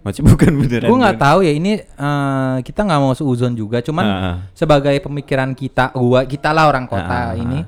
Maksudnya 0.00 0.26
bukan 0.34 0.52
beneran. 0.56 0.88
Gue 0.88 0.98
nggak 0.98 1.18
tahu 1.18 1.38
ya 1.40 1.52
ini 1.52 1.72
eh, 1.76 2.56
kita 2.60 2.80
nggak 2.82 3.00
mau 3.00 3.12
seuzon 3.12 3.52
juga, 3.52 3.78
cuman 3.78 4.04
Ah. 4.04 4.36
sebagai 4.50 4.96
pemikiran 4.98 5.52
kita, 5.52 5.92
gua 5.92 6.24
kita 6.24 6.50
lah 6.50 6.66
orang 6.66 6.84
kota 6.84 7.30
Ah. 7.30 7.34
ini, 7.34 7.62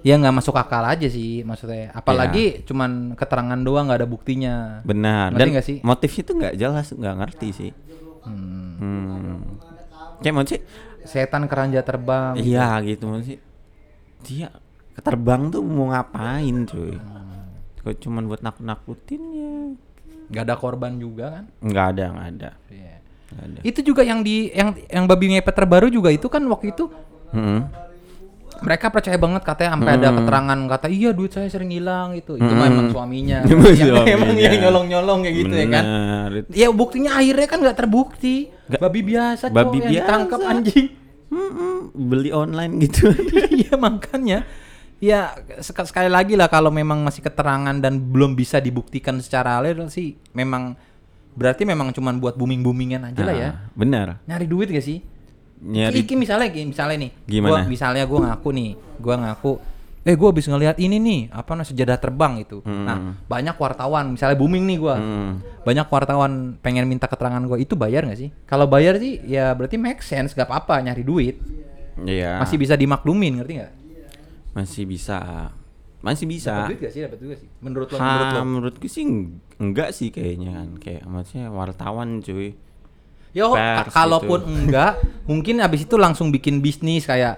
ya 0.00 0.16
nggak 0.16 0.34
masuk 0.34 0.54
akal 0.54 0.80
aja 0.82 1.06
sih 1.06 1.42
maksudnya. 1.42 1.92
Apalagi 1.92 2.44
Iya. 2.56 2.64
cuman 2.64 2.90
keterangan 3.12 3.58
doang 3.58 3.86
nggak 3.86 4.00
ada 4.00 4.08
buktinya. 4.08 4.54
Benar. 4.82 5.30
Ngerti 5.30 5.38
Dan 5.38 5.46
nggak 5.50 5.66
sih? 5.66 5.78
motifnya 5.82 6.22
tuh 6.22 6.34
nggak 6.36 6.54
jelas, 6.56 6.86
nggak 6.90 7.14
ngerti 7.16 7.48
sih. 7.52 7.70
Hmm. 8.22 8.74
Hmm. 8.76 9.36
Kayak 10.18 10.34
maksudnya 10.34 10.62
Setan 11.06 11.46
keranja 11.46 11.80
terbang. 11.80 12.34
Iya 12.34 12.82
gitu 12.82 13.06
maksudnya 13.06 13.38
dia 14.20 14.50
keterbang 14.90 15.52
tuh 15.52 15.62
mau 15.62 15.86
ngapain 15.86 16.66
cuy? 16.66 16.98
Kok 17.86 17.94
cuman 17.96 18.26
buat 18.26 18.42
nakut-nakutin 18.42 19.22
ya? 19.30 19.52
Nggak 20.26 20.42
ada 20.42 20.54
korban 20.54 20.98
juga 20.98 21.24
kan? 21.32 21.44
Nggak 21.60 21.86
ada 21.88 22.04
nggak 22.10 22.28
ada. 22.28 22.50
Nggak 23.28 23.44
ada. 23.44 23.58
Itu 23.62 23.80
juga 23.80 24.02
yang 24.02 24.20
di 24.20 24.50
yang 24.50 24.74
yang 24.84 25.06
babi 25.06 25.30
ngepet 25.32 25.54
terbaru 25.54 25.86
juga 25.86 26.10
itu 26.10 26.26
kan 26.26 26.42
waktu 26.44 26.74
itu 26.74 26.90
Mm-mm. 27.28 27.62
mereka 28.56 28.88
percaya 28.88 29.14
banget 29.14 29.42
katanya 29.44 29.70
sampai 29.72 29.92
ada 29.92 30.08
Hmm. 30.08 30.16
keterangan 30.18 30.58
kata 30.68 30.86
iya 30.88 31.10
duit 31.12 31.28
saya 31.28 31.46
sering 31.46 31.70
hilang 31.70 32.16
gitu. 32.16 32.34
Itu 32.34 32.48
Hmm. 32.48 32.64
emang 32.64 32.88
suaminya. 32.88 33.44
Yang 33.46 33.60
suaminya. 33.76 34.02
emang 34.14 34.30
yang 34.34 34.54
nyolong-nyolong 34.60 35.18
kayak 35.22 35.36
gitu 35.36 35.54
ya 35.54 35.66
kan. 35.68 35.84
Bener. 35.84 36.30
Ya 36.50 36.66
buktinya 36.70 37.10
akhirnya 37.14 37.46
kan 37.46 37.58
nggak 37.60 37.76
terbukti. 37.76 38.36
Babi 38.66 39.00
biasa 39.04 39.44
cowok 39.46 39.54
Babi 39.54 39.76
yang 39.76 39.86
biasa. 39.86 40.02
ditangkap 40.02 40.40
anjing. 40.42 40.86
Mm-mm, 41.26 41.74
beli 41.92 42.30
online 42.30 42.72
gitu. 42.80 43.10
Iya 43.56 43.74
makanya 43.76 44.42
ya 44.98 45.32
sek- 45.58 45.84
sekali 45.84 46.08
lagi 46.08 46.34
lah 46.34 46.46
kalau 46.46 46.68
memang 46.68 47.00
masih 47.00 47.20
keterangan 47.20 47.74
dan 47.74 48.00
belum 48.00 48.32
bisa 48.32 48.56
dibuktikan 48.58 49.18
secara 49.18 49.60
real 49.60 49.86
sih 49.86 50.16
memang 50.32 50.72
berarti 51.32 51.62
memang 51.62 51.92
cuman 51.92 52.16
buat 52.16 52.32
booming 52.32 52.60
boomingan 52.60 53.02
aja 53.06 53.20
lah 53.20 53.34
ya 53.34 53.50
Ah, 53.50 53.54
Bener. 53.72 54.16
nyari 54.24 54.46
duit 54.46 54.68
gak 54.68 54.80
sih 54.82 55.00
Nyari 55.56 56.04
Iki 56.04 56.14
misalnya 56.14 56.48
gini, 56.48 56.68
misalnya 56.68 56.96
nih 56.98 57.10
Gimana? 57.24 57.48
gua, 57.50 57.60
misalnya 57.66 58.04
gue 58.04 58.18
ngaku 58.18 58.48
nih 58.52 58.70
gue 58.98 59.14
ngaku 59.16 59.52
eh 60.02 60.14
gue 60.14 60.28
habis 60.30 60.46
ngelihat 60.46 60.76
ini 60.76 60.96
nih 60.96 61.20
apa 61.30 61.50
namanya 61.50 61.66
sejadah 61.66 61.98
terbang 61.98 62.32
itu 62.38 62.60
Hmm. 62.62 62.84
nah 62.84 62.96
banyak 63.26 63.52
wartawan 63.54 64.12
misalnya 64.12 64.32
booming 64.34 64.64
nih 64.64 64.78
gue 64.78 64.94
Hmm. 64.94 65.32
banyak 65.62 65.86
wartawan 65.86 66.32
pengen 66.56 66.84
minta 66.84 67.04
keterangan 67.04 67.40
gue 67.42 67.58
itu 67.58 67.72
bayar 67.74 68.04
nggak 68.04 68.16
sih 68.18 68.30
kalau 68.44 68.64
bayar 68.64 68.96
sih 68.96 69.16
ya 69.22 69.50
berarti 69.50 69.76
make 69.76 70.00
sense 70.00 70.30
gak 70.30 70.44
apa-apa 70.46 70.80
nyari 70.82 71.02
duit 71.02 71.36
Iya. 71.98 72.36
masih 72.38 72.56
bisa 72.56 72.72
dimaklumin 72.74 73.40
ngerti 73.40 73.52
nggak 73.56 73.72
masih 74.56 74.88
bisa. 74.88 75.52
Masih 76.00 76.24
bisa. 76.24 76.64
Dapat 76.64 76.70
duit 76.72 76.80
gak 76.80 76.92
sih? 76.96 77.00
Dapat 77.04 77.18
duit 77.20 77.38
sih? 77.44 77.48
Menurut 77.60 77.88
lo, 77.92 77.96
menurut 78.00 78.24
Ha, 78.24 78.32
lo? 78.32 78.40
menurutku 78.48 78.86
sih 78.88 79.02
eng- 79.04 79.42
enggak 79.60 79.92
sih 79.92 80.08
kayaknya 80.08 80.56
kan 80.56 80.68
kayak 80.80 81.02
maksudnya 81.04 81.52
wartawan 81.52 82.24
cuy. 82.24 82.56
Ka- 83.36 83.92
kalaupun 83.92 84.40
gitu. 84.48 84.52
enggak, 84.64 84.96
mungkin 85.28 85.60
abis 85.60 85.84
itu 85.84 86.00
langsung 86.00 86.32
bikin 86.32 86.64
bisnis 86.64 87.04
kayak 87.04 87.36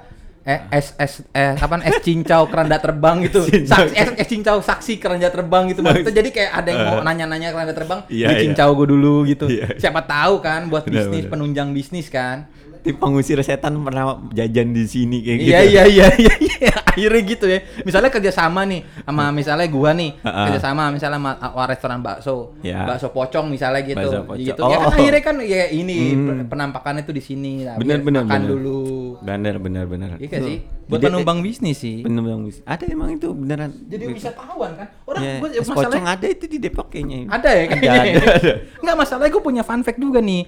eh 0.48 0.64
es 0.72 0.96
es 0.96 1.20
eh 1.36 1.58
apa 1.58 1.76
es 1.84 2.00
cincau 2.00 2.46
keranda 2.46 2.78
terbang 2.78 3.20
gitu. 3.26 3.42
Saksi, 3.70 3.92
es, 3.92 4.08
es 4.16 4.28
cincau 4.30 4.62
saksi 4.62 4.96
keranda 4.96 5.28
terbang 5.28 5.68
gitu. 5.74 5.82
Maksudnya 5.82 6.14
jadi 6.22 6.30
kayak 6.30 6.52
ada 6.54 6.68
yang 6.70 6.82
mau 6.86 6.98
nanya-nanya 7.02 7.48
keranda 7.50 7.74
terbang, 7.74 8.00
di 8.06 8.22
iya. 8.22 8.38
cincau 8.38 8.78
gue 8.78 8.86
dulu 8.88 9.26
gitu. 9.26 9.44
Iya. 9.50 9.74
Siapa 9.76 10.06
tahu 10.06 10.38
kan 10.40 10.70
buat 10.70 10.86
bisnis 10.86 11.26
penunjang 11.26 11.74
bisnis 11.74 12.08
kan. 12.08 12.46
Tim 12.88 12.96
pengusir 12.96 13.36
setan 13.38 13.76
pernah 13.78 14.16
jajan 14.30 14.72
di 14.72 14.84
sini 14.84 15.20
kayak 15.20 15.38
gitu. 15.38 15.50
Iya 15.50 15.60
iya 15.62 15.82
iya 15.84 16.06
iya 16.16 16.34
iya. 16.40 16.72
akhirnya 16.88 17.20
gitu 17.22 17.44
ya. 17.46 17.60
Misalnya 17.80 18.08
kerjasama 18.08 18.64
nih 18.64 18.80
sama 18.98 19.28
misalnya 19.28 19.68
gua 19.68 19.92
nih 19.92 20.16
Ha-ha. 20.18 20.48
kerjasama 20.48 20.88
misalnya 20.88 21.18
sama 21.18 21.32
uh, 21.36 21.66
restoran 21.66 22.00
bakso, 22.00 22.56
Ya. 22.58 22.82
bakso 22.82 23.08
pocong 23.08 23.46
misalnya 23.46 23.84
gitu, 23.84 24.00
Bakso 24.00 24.24
pocong. 24.24 24.40
gitu. 24.40 24.60
Ya 24.62 24.72
kan 24.74 24.80
Oh. 24.80 24.90
akhirnya 24.90 25.20
kan 25.20 25.36
ya 25.38 25.68
ini 25.68 25.98
Hmm. 26.10 26.24
pe- 26.24 26.48
penampakannya 26.48 27.02
tuh 27.02 27.12
di 27.12 27.20
sini. 27.20 27.60
lah. 27.60 27.76
Bener, 27.76 28.00
bener, 28.00 28.24
makan 28.24 28.40
bener. 28.40 28.50
dulu. 28.50 28.80
Bener 29.20 29.54
bener 29.58 29.84
bener. 29.84 30.10
Iya 30.16 30.38
sih? 30.40 30.58
Buat 30.86 30.98
Jadi- 30.98 31.06
penumpang 31.12 31.38
bisnis 31.38 31.76
sih. 31.76 32.00
Penumpang 32.00 32.40
bisnis. 32.42 32.64
Ada 32.64 32.88
emang 32.88 33.12
itu 33.12 33.28
beneran. 33.30 33.70
Jadi 33.84 34.04
wisatawan 34.08 34.72
kan. 34.74 34.88
Orang 35.04 35.20
Ya, 35.20 35.32
gua 35.36 35.48
masalahnya 35.50 35.76
pocong 35.84 36.06
ada 36.08 36.26
itu 36.26 36.44
di 36.46 36.56
Depok 36.56 36.88
kayaknya. 36.88 37.28
ada 37.28 37.48
ya 37.50 37.62
Ada, 37.62 37.68
kayaknya. 37.70 37.92
ada, 38.16 38.32
ada. 38.38 38.52
Enggak 38.78 38.96
masalahnya 38.96 39.30
gue 39.30 39.42
punya 39.42 39.62
fun 39.62 39.82
fact 39.82 39.98
juga 39.98 40.18
nih. 40.18 40.42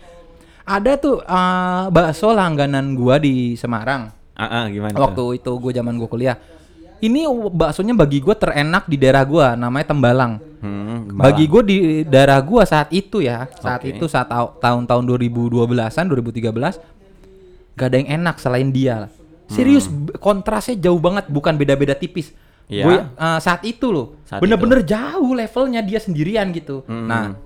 Ada 0.63 0.93
tuh 0.97 1.21
uh, 1.21 1.89
bakso 1.89 2.31
langganan 2.31 2.93
gua 2.93 3.17
di 3.17 3.55
Semarang. 3.55 4.13
Ah, 4.33 4.65
ah, 4.65 4.65
gimana? 4.67 4.93
tuh? 4.93 5.03
waktu 5.03 5.25
itu 5.37 5.53
gue 5.55 5.73
zaman 5.75 5.95
gue 5.95 6.09
kuliah 6.09 6.41
ini 6.99 7.25
baksonya 7.51 7.93
bagi 7.93 8.21
gue 8.21 8.33
terenak 8.33 8.85
di 8.85 8.97
daerah 8.97 9.21
gue 9.23 9.47
namanya 9.55 9.93
Tembalang 9.93 10.41
Hmm, 10.61 11.13
bagi 11.15 11.45
gue 11.45 11.63
di 11.63 11.77
daerah 12.05 12.41
gue 12.41 12.61
saat 12.63 12.89
itu 12.89 13.21
ya 13.21 13.49
saat 13.55 13.81
Oke. 13.81 13.93
itu 13.93 14.05
saat 14.05 14.29
tahun-tahun 14.33 15.05
2012an 15.07 16.05
2013 16.07 16.53
gak 17.75 17.85
ada 17.85 17.97
yang 17.97 18.11
enak 18.19 18.37
selain 18.37 18.69
dia 18.69 19.09
serius 19.47 19.85
b- 19.85 20.17
kontrasnya 20.17 20.77
jauh 20.79 20.97
banget 20.97 21.29
bukan 21.29 21.57
beda-beda 21.57 21.93
tipis 21.93 22.33
Hmm. 22.65 22.69
Iya. 22.71 22.85
gue 22.87 22.97
uh, 23.19 23.39
saat 23.41 23.61
itu 23.63 23.87
loh 23.89 24.17
bener-bener 24.37 24.81
jauh 24.83 25.33
levelnya 25.35 25.81
dia 25.81 26.01
sendirian 26.01 26.49
gitu 26.49 26.81
Hmm. 26.85 27.05
nah 27.05 27.37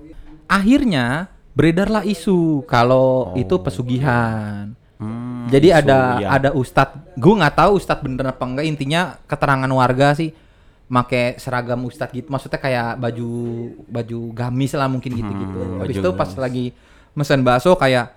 akhirnya 0.45 1.27
beredarlah 1.55 2.03
isu 2.03 2.67
kalau 2.67 3.31
itu 3.39 3.55
pesugihan 3.57 4.75
Hmm, 4.95 5.51
jadi 5.51 5.75
isu, 5.75 5.79
ada 5.83 5.99
iya. 6.23 6.27
ada 6.39 6.49
ustadz, 6.55 6.95
gue 7.19 7.33
nggak 7.35 7.55
tahu 7.59 7.71
ustadz 7.75 7.99
bener 7.99 8.31
apa 8.31 8.43
enggak. 8.47 8.63
Intinya 8.63 9.19
keterangan 9.27 9.67
warga 9.67 10.15
sih, 10.15 10.31
make 10.87 11.35
seragam 11.35 11.83
ustadz 11.83 12.15
gitu. 12.15 12.31
Maksudnya 12.31 12.59
kayak 12.63 12.95
baju 13.03 13.31
baju 13.91 14.19
gamis 14.31 14.71
lah 14.71 14.87
mungkin 14.87 15.11
gitu-gitu. 15.19 15.59
Hmm, 15.59 15.83
Habis 15.83 15.99
itu 15.99 16.09
pas 16.15 16.31
lagi 16.39 16.71
mesen 17.11 17.43
bakso 17.43 17.75
kayak 17.75 18.15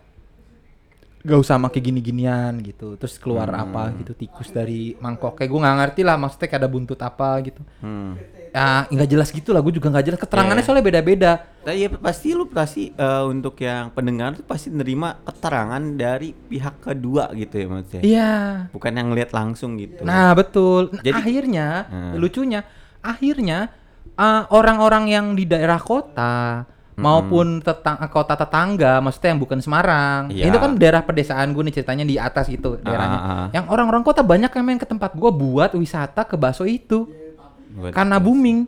gak 1.29 1.39
usah 1.39 1.57
make 1.57 1.77
gini-ginian 1.79 2.57
gitu. 2.61 2.97
Terus 2.97 3.15
keluar 3.17 3.47
Hmm. 3.47 3.63
apa 3.63 3.83
gitu 3.95 4.13
tikus 4.13 4.49
dari 4.49 4.97
mangkok. 4.97 5.37
Kayak 5.37 5.51
gue 5.51 5.61
nggak 5.61 5.77
ngerti 5.79 6.01
lah. 6.03 6.17
Maksudnya 6.17 6.47
kayak 6.47 6.63
ada 6.65 6.71
buntut 6.71 6.99
apa 6.99 7.29
gitu. 7.45 7.61
Hmm. 7.79 8.17
Ya 8.49 8.89
nggak 8.89 9.09
jelas 9.09 9.29
gitu 9.29 9.53
lah. 9.53 9.61
Gue 9.61 9.71
juga 9.71 9.93
nggak 9.93 10.05
jelas. 10.05 10.19
Keterangannya 10.19 10.61
Iya. 10.61 10.67
soalnya 10.67 10.85
beda-beda. 10.85 11.33
Tapi 11.63 11.79
ya 11.79 11.89
pasti 11.93 12.29
lu 12.33 12.49
pasti 12.49 12.83
eh, 12.91 13.25
untuk 13.25 13.55
yang 13.59 13.93
pendengar 13.93 14.33
tuh 14.33 14.43
pasti 14.43 14.73
nerima 14.73 15.21
keterangan 15.21 15.83
dari 15.95 16.33
pihak 16.33 16.81
kedua 16.83 17.29
gitu 17.33 17.55
ya 17.55 17.67
maksudnya. 17.69 18.03
Iya. 18.03 18.33
Bukan 18.73 18.93
yang 18.93 19.13
lihat 19.13 19.31
langsung 19.31 19.77
gitu. 19.77 20.01
Nah 20.01 20.33
betul. 20.33 20.89
Nah, 20.91 21.05
Jadi- 21.05 21.19
akhirnya 21.21 21.67
Hmm. 21.85 22.13
lucunya, 22.17 22.65
akhirnya 22.99 23.69
uh, 24.17 24.49
orang-orang 24.51 25.07
yang 25.07 25.27
di 25.33 25.45
daerah 25.45 25.79
kota 25.79 26.65
maupun 26.99 27.47
tetang 27.59 27.95
kota 28.09 28.35
tetangga, 28.35 28.99
maksudnya 28.99 29.31
yang 29.31 29.41
bukan 29.41 29.59
Semarang, 29.59 30.29
Iya. 30.29 30.51
itu 30.51 30.57
kan 30.57 30.75
daerah 30.75 31.01
pedesaan 31.01 31.51
gue 31.51 31.63
nih 31.63 31.75
ceritanya 31.75 32.03
di 32.03 32.19
atas 32.19 32.47
itu 32.49 32.77
daerahnya. 32.79 33.15
Ah, 33.15 33.25
ah, 33.25 33.39
ah. 33.39 33.49
Yang 33.51 33.65
orang-orang 33.69 34.03
kota 34.03 34.21
banyak 34.21 34.51
yang 34.51 34.65
main 34.65 34.77
ke 34.77 34.85
tempat 34.85 35.15
gue 35.15 35.31
buat 35.31 35.71
wisata 35.73 36.27
ke 36.27 36.35
bakso 36.35 36.63
itu 36.63 37.07
Buat- 37.71 37.95
karena 37.95 38.19
booming, 38.19 38.67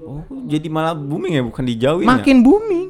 Oh, 0.00 0.24
jadi 0.44 0.66
malah 0.66 0.90
booming 0.90 1.36
ya 1.36 1.42
bukan 1.44 1.62
dijauhin 1.62 2.02
ya? 2.02 2.10
makin 2.10 2.40
booming. 2.40 2.88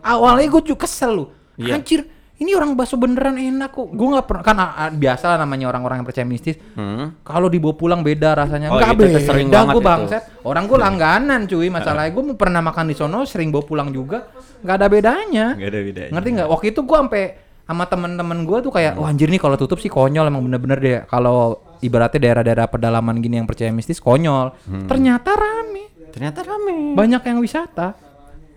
Awalnya 0.00 0.48
gue 0.48 0.62
juga 0.64 0.88
kesel 0.88 1.12
lu, 1.12 1.24
Iya. 1.54 1.76
anjir. 1.76 2.00
Ini 2.38 2.54
orang 2.54 2.78
bakso 2.78 2.94
beneran 2.94 3.34
enak 3.34 3.74
kok. 3.74 3.90
Gue 3.90 4.08
nggak 4.14 4.26
pernah 4.30 4.42
kan 4.46 4.56
biasa 4.94 5.34
lah 5.34 5.38
namanya 5.42 5.74
orang-orang 5.74 6.02
yang 6.02 6.06
percaya 6.06 6.22
mistis. 6.22 6.54
Hmm. 6.78 7.18
Kalau 7.26 7.50
dibawa 7.50 7.74
pulang 7.74 8.06
beda 8.06 8.38
rasanya. 8.38 8.70
Oh, 8.70 8.78
Enggak 8.78 8.94
itu 8.94 9.02
beda, 9.02 9.18
sering 9.26 9.46
gue 9.50 9.58
banget 9.58 9.74
itu. 9.74 9.82
bangset. 9.82 10.22
Orang 10.46 10.64
gue 10.70 10.78
langganan 10.78 11.40
cuy. 11.50 11.66
Masalahnya 11.66 12.10
gue 12.14 12.22
pernah 12.38 12.62
makan 12.62 12.84
di 12.86 12.94
sono, 12.94 13.26
sering 13.26 13.50
bawa 13.50 13.64
pulang 13.66 13.90
juga. 13.90 14.30
Nggak 14.62 14.76
ada 14.78 14.86
bedanya. 14.86 15.46
Gak 15.58 15.70
ada 15.74 15.80
bedanya. 15.82 16.10
Ngerti 16.14 16.28
nggak? 16.38 16.48
Waktu 16.48 16.66
itu 16.70 16.80
gue 16.86 16.98
sampai 17.02 17.24
sama 17.68 17.84
temen-temen 17.84 18.38
gue 18.48 18.58
tuh 18.64 18.72
kayak, 18.72 18.96
wah 18.96 19.10
anjir 19.10 19.28
nih 19.28 19.42
kalau 19.42 19.58
tutup 19.58 19.76
sih 19.82 19.90
konyol 19.92 20.30
emang 20.30 20.46
bener-bener 20.46 20.78
deh. 20.78 20.98
Kalau 21.10 21.60
ibaratnya 21.82 22.22
daerah-daerah 22.22 22.70
pedalaman 22.70 23.18
gini 23.18 23.42
yang 23.42 23.50
percaya 23.50 23.74
mistis 23.74 23.98
konyol. 23.98 24.54
Hmm. 24.62 24.86
Ternyata 24.86 25.34
rame. 25.34 25.90
Ternyata 26.14 26.46
rame. 26.46 26.94
Banyak 26.94 27.22
yang 27.26 27.42
wisata. 27.42 27.98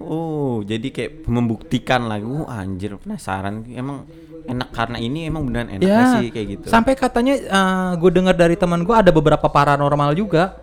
Oh, 0.04 0.56
jadi 0.62 0.88
kayak 0.88 1.12
membuktikan 1.26 2.06
lagi. 2.06 2.24
Oh, 2.24 2.46
anjir 2.46 2.96
penasaran. 2.96 3.66
Emang 3.68 4.06
enak 4.44 4.70
karena 4.70 4.98
ini 4.98 5.26
emang 5.26 5.46
beneran 5.46 5.70
enak 5.72 5.82
Ya, 5.82 5.96
gak 5.96 6.06
sih 6.18 6.28
kayak 6.30 6.48
gitu. 6.50 6.66
sampai 6.66 6.94
katanya 6.94 7.38
gue 7.94 8.10
dengar 8.10 8.34
dari 8.34 8.58
teman 8.58 8.82
gue 8.82 8.92
ada 8.92 9.10
beberapa 9.10 9.46
paranormal 9.46 10.12
juga 10.14 10.58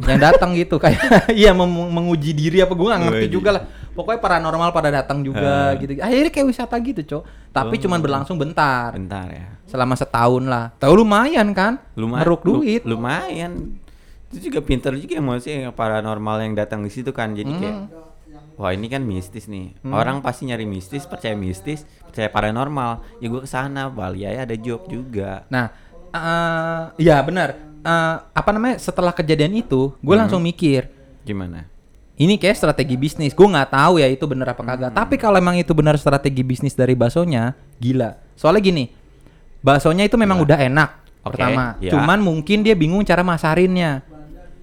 yang 0.00 0.18
datang 0.18 0.50
gitu 0.52 0.76
kayak 0.76 0.98
iya 1.30 1.54
menguji 1.54 2.32
diri 2.32 2.58
apa 2.58 2.74
gue 2.74 2.82
nggak 2.82 3.02
ngerti 3.04 3.26
juga 3.28 3.54
lah 3.54 3.62
pokoknya 3.92 4.18
paranormal 4.18 4.72
pada 4.72 4.90
datang 4.90 5.22
juga 5.22 5.70
Ah. 5.70 5.78
gitu 5.78 5.94
akhirnya 5.94 6.32
kayak 6.32 6.46
wisata 6.48 6.74
gitu 6.80 7.00
cok 7.06 7.22
tapi 7.50 7.74
Oh. 7.76 7.80
cuman 7.80 7.98
berlangsung 8.00 8.34
bentar 8.34 8.90
Bentar 8.90 9.30
ya. 9.30 9.46
selama 9.64 9.94
setahun 9.94 10.42
lah 10.42 10.74
tahu 10.74 10.98
lumayan 10.98 11.54
kan 11.54 11.78
Lumayan. 11.94 12.26
ngeruk 12.26 12.42
lu- 12.42 12.54
duit 12.58 12.82
lumayan. 12.82 13.78
Itu 14.26 14.46
juga 14.46 14.58
pinter 14.60 14.90
juga 14.94 15.12
ya 15.12 15.22
maksudnya 15.22 15.58
yang 15.64 15.72
paranormal 15.72 16.36
yang 16.40 16.54
datang 16.54 16.82
di 16.82 16.90
situ 16.90 17.10
kan. 17.10 17.30
Jadi 17.30 17.50
kayak 17.52 17.76
Hmm. 17.76 18.09
Wah 18.60 18.76
ini 18.76 18.86
kan 18.86 19.00
mistis 19.00 19.48
nih. 19.48 19.72
Orang 19.82 20.20
pasti 20.20 20.44
nyari 20.44 20.68
mistis, 20.68 21.08
percaya 21.08 21.32
mistis, 21.32 21.80
percaya 22.04 22.28
paranormal. 22.28 23.00
Ya 23.16 23.26
gue 23.26 23.40
ke 23.40 23.48
sana, 23.48 23.88
Bali 23.88 24.20
ya 24.20 24.36
ada 24.36 24.52
job 24.52 24.84
juga. 24.84 25.48
nah 25.48 25.72
eh 26.10 26.80
ya 27.00 27.16
benar 27.22 27.56
Eh, 27.80 28.16
apa 28.36 28.50
namanya 28.52 28.76
setelah 28.76 29.08
kejadian 29.08 29.56
itu 29.56 29.96
gue 29.96 30.12
Hmm. 30.12 30.20
langsung 30.20 30.44
mikir 30.44 30.92
Gimana? 31.24 31.64
ini 32.14 32.36
kayak 32.36 32.52
strategi 32.54 32.92
bisnis. 32.92 33.32
Gue 33.32 33.48
nggak 33.48 33.72
tahu 33.72 33.96
ya 33.96 34.04
itu 34.04 34.20
bener 34.28 34.52
apa 34.52 34.60
Hmm. 34.60 34.68
kagak. 34.68 34.90
Tapi 34.92 35.16
kalau 35.16 35.40
emang 35.40 35.56
itu 35.56 35.72
benar 35.72 35.96
strategi 35.96 36.44
bisnis 36.44 36.76
dari 36.76 36.92
baksonya, 36.92 37.56
gila. 37.80 38.20
Soalnya 38.36 38.60
gini, 38.60 38.84
baksonya 39.64 40.04
itu 40.04 40.20
memang 40.20 40.44
udah 40.44 40.60
enak. 40.60 40.90
Oke, 41.20 41.40
pertama, 41.40 41.80
ya. 41.80 41.92
cuman 41.96 42.20
mungkin 42.20 42.60
dia 42.60 42.76
bingung 42.76 43.00
cara 43.00 43.24
masarinnya, 43.24 44.04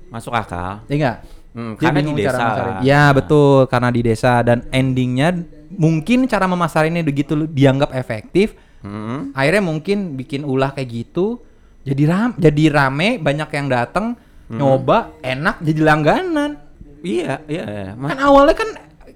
Masuk 0.10 0.34
akal. 0.34 0.86
ya 0.86 0.94
enggak? 0.94 1.18
Hmm, 1.58 1.74
Dia 1.74 1.90
karena 1.90 2.00
di 2.06 2.14
cara 2.22 2.38
desa. 2.38 2.64
Ya 2.86 3.04
betul, 3.10 3.66
karena 3.66 3.90
di 3.90 4.02
desa 4.04 4.46
dan 4.46 4.62
endingnya 4.70 5.34
mungkin 5.68 6.30
cara 6.30 6.46
memasarinnya 6.46 7.02
begitu 7.02 7.34
dianggap 7.44 7.92
efektif. 7.92 8.54
hmm, 8.78 9.34
Akhirnya 9.34 9.64
mungkin 9.64 10.14
bikin 10.14 10.46
ulah 10.46 10.70
kayak 10.70 10.86
gitu, 10.86 11.42
jadi 11.82 12.04
ram, 12.06 12.30
jadi 12.38 12.64
rame, 12.70 13.18
banyak 13.18 13.50
yang 13.50 13.68
datang, 13.68 14.14
Hmm. 14.46 14.54
nyoba, 14.56 15.18
enak, 15.20 15.60
jadi 15.60 15.82
langganan. 15.84 16.62
Iya, 17.00 17.42
iya. 17.48 17.64
iya. 17.66 17.86
Kan 17.96 18.18
awalnya 18.18 18.54
kan 18.54 18.70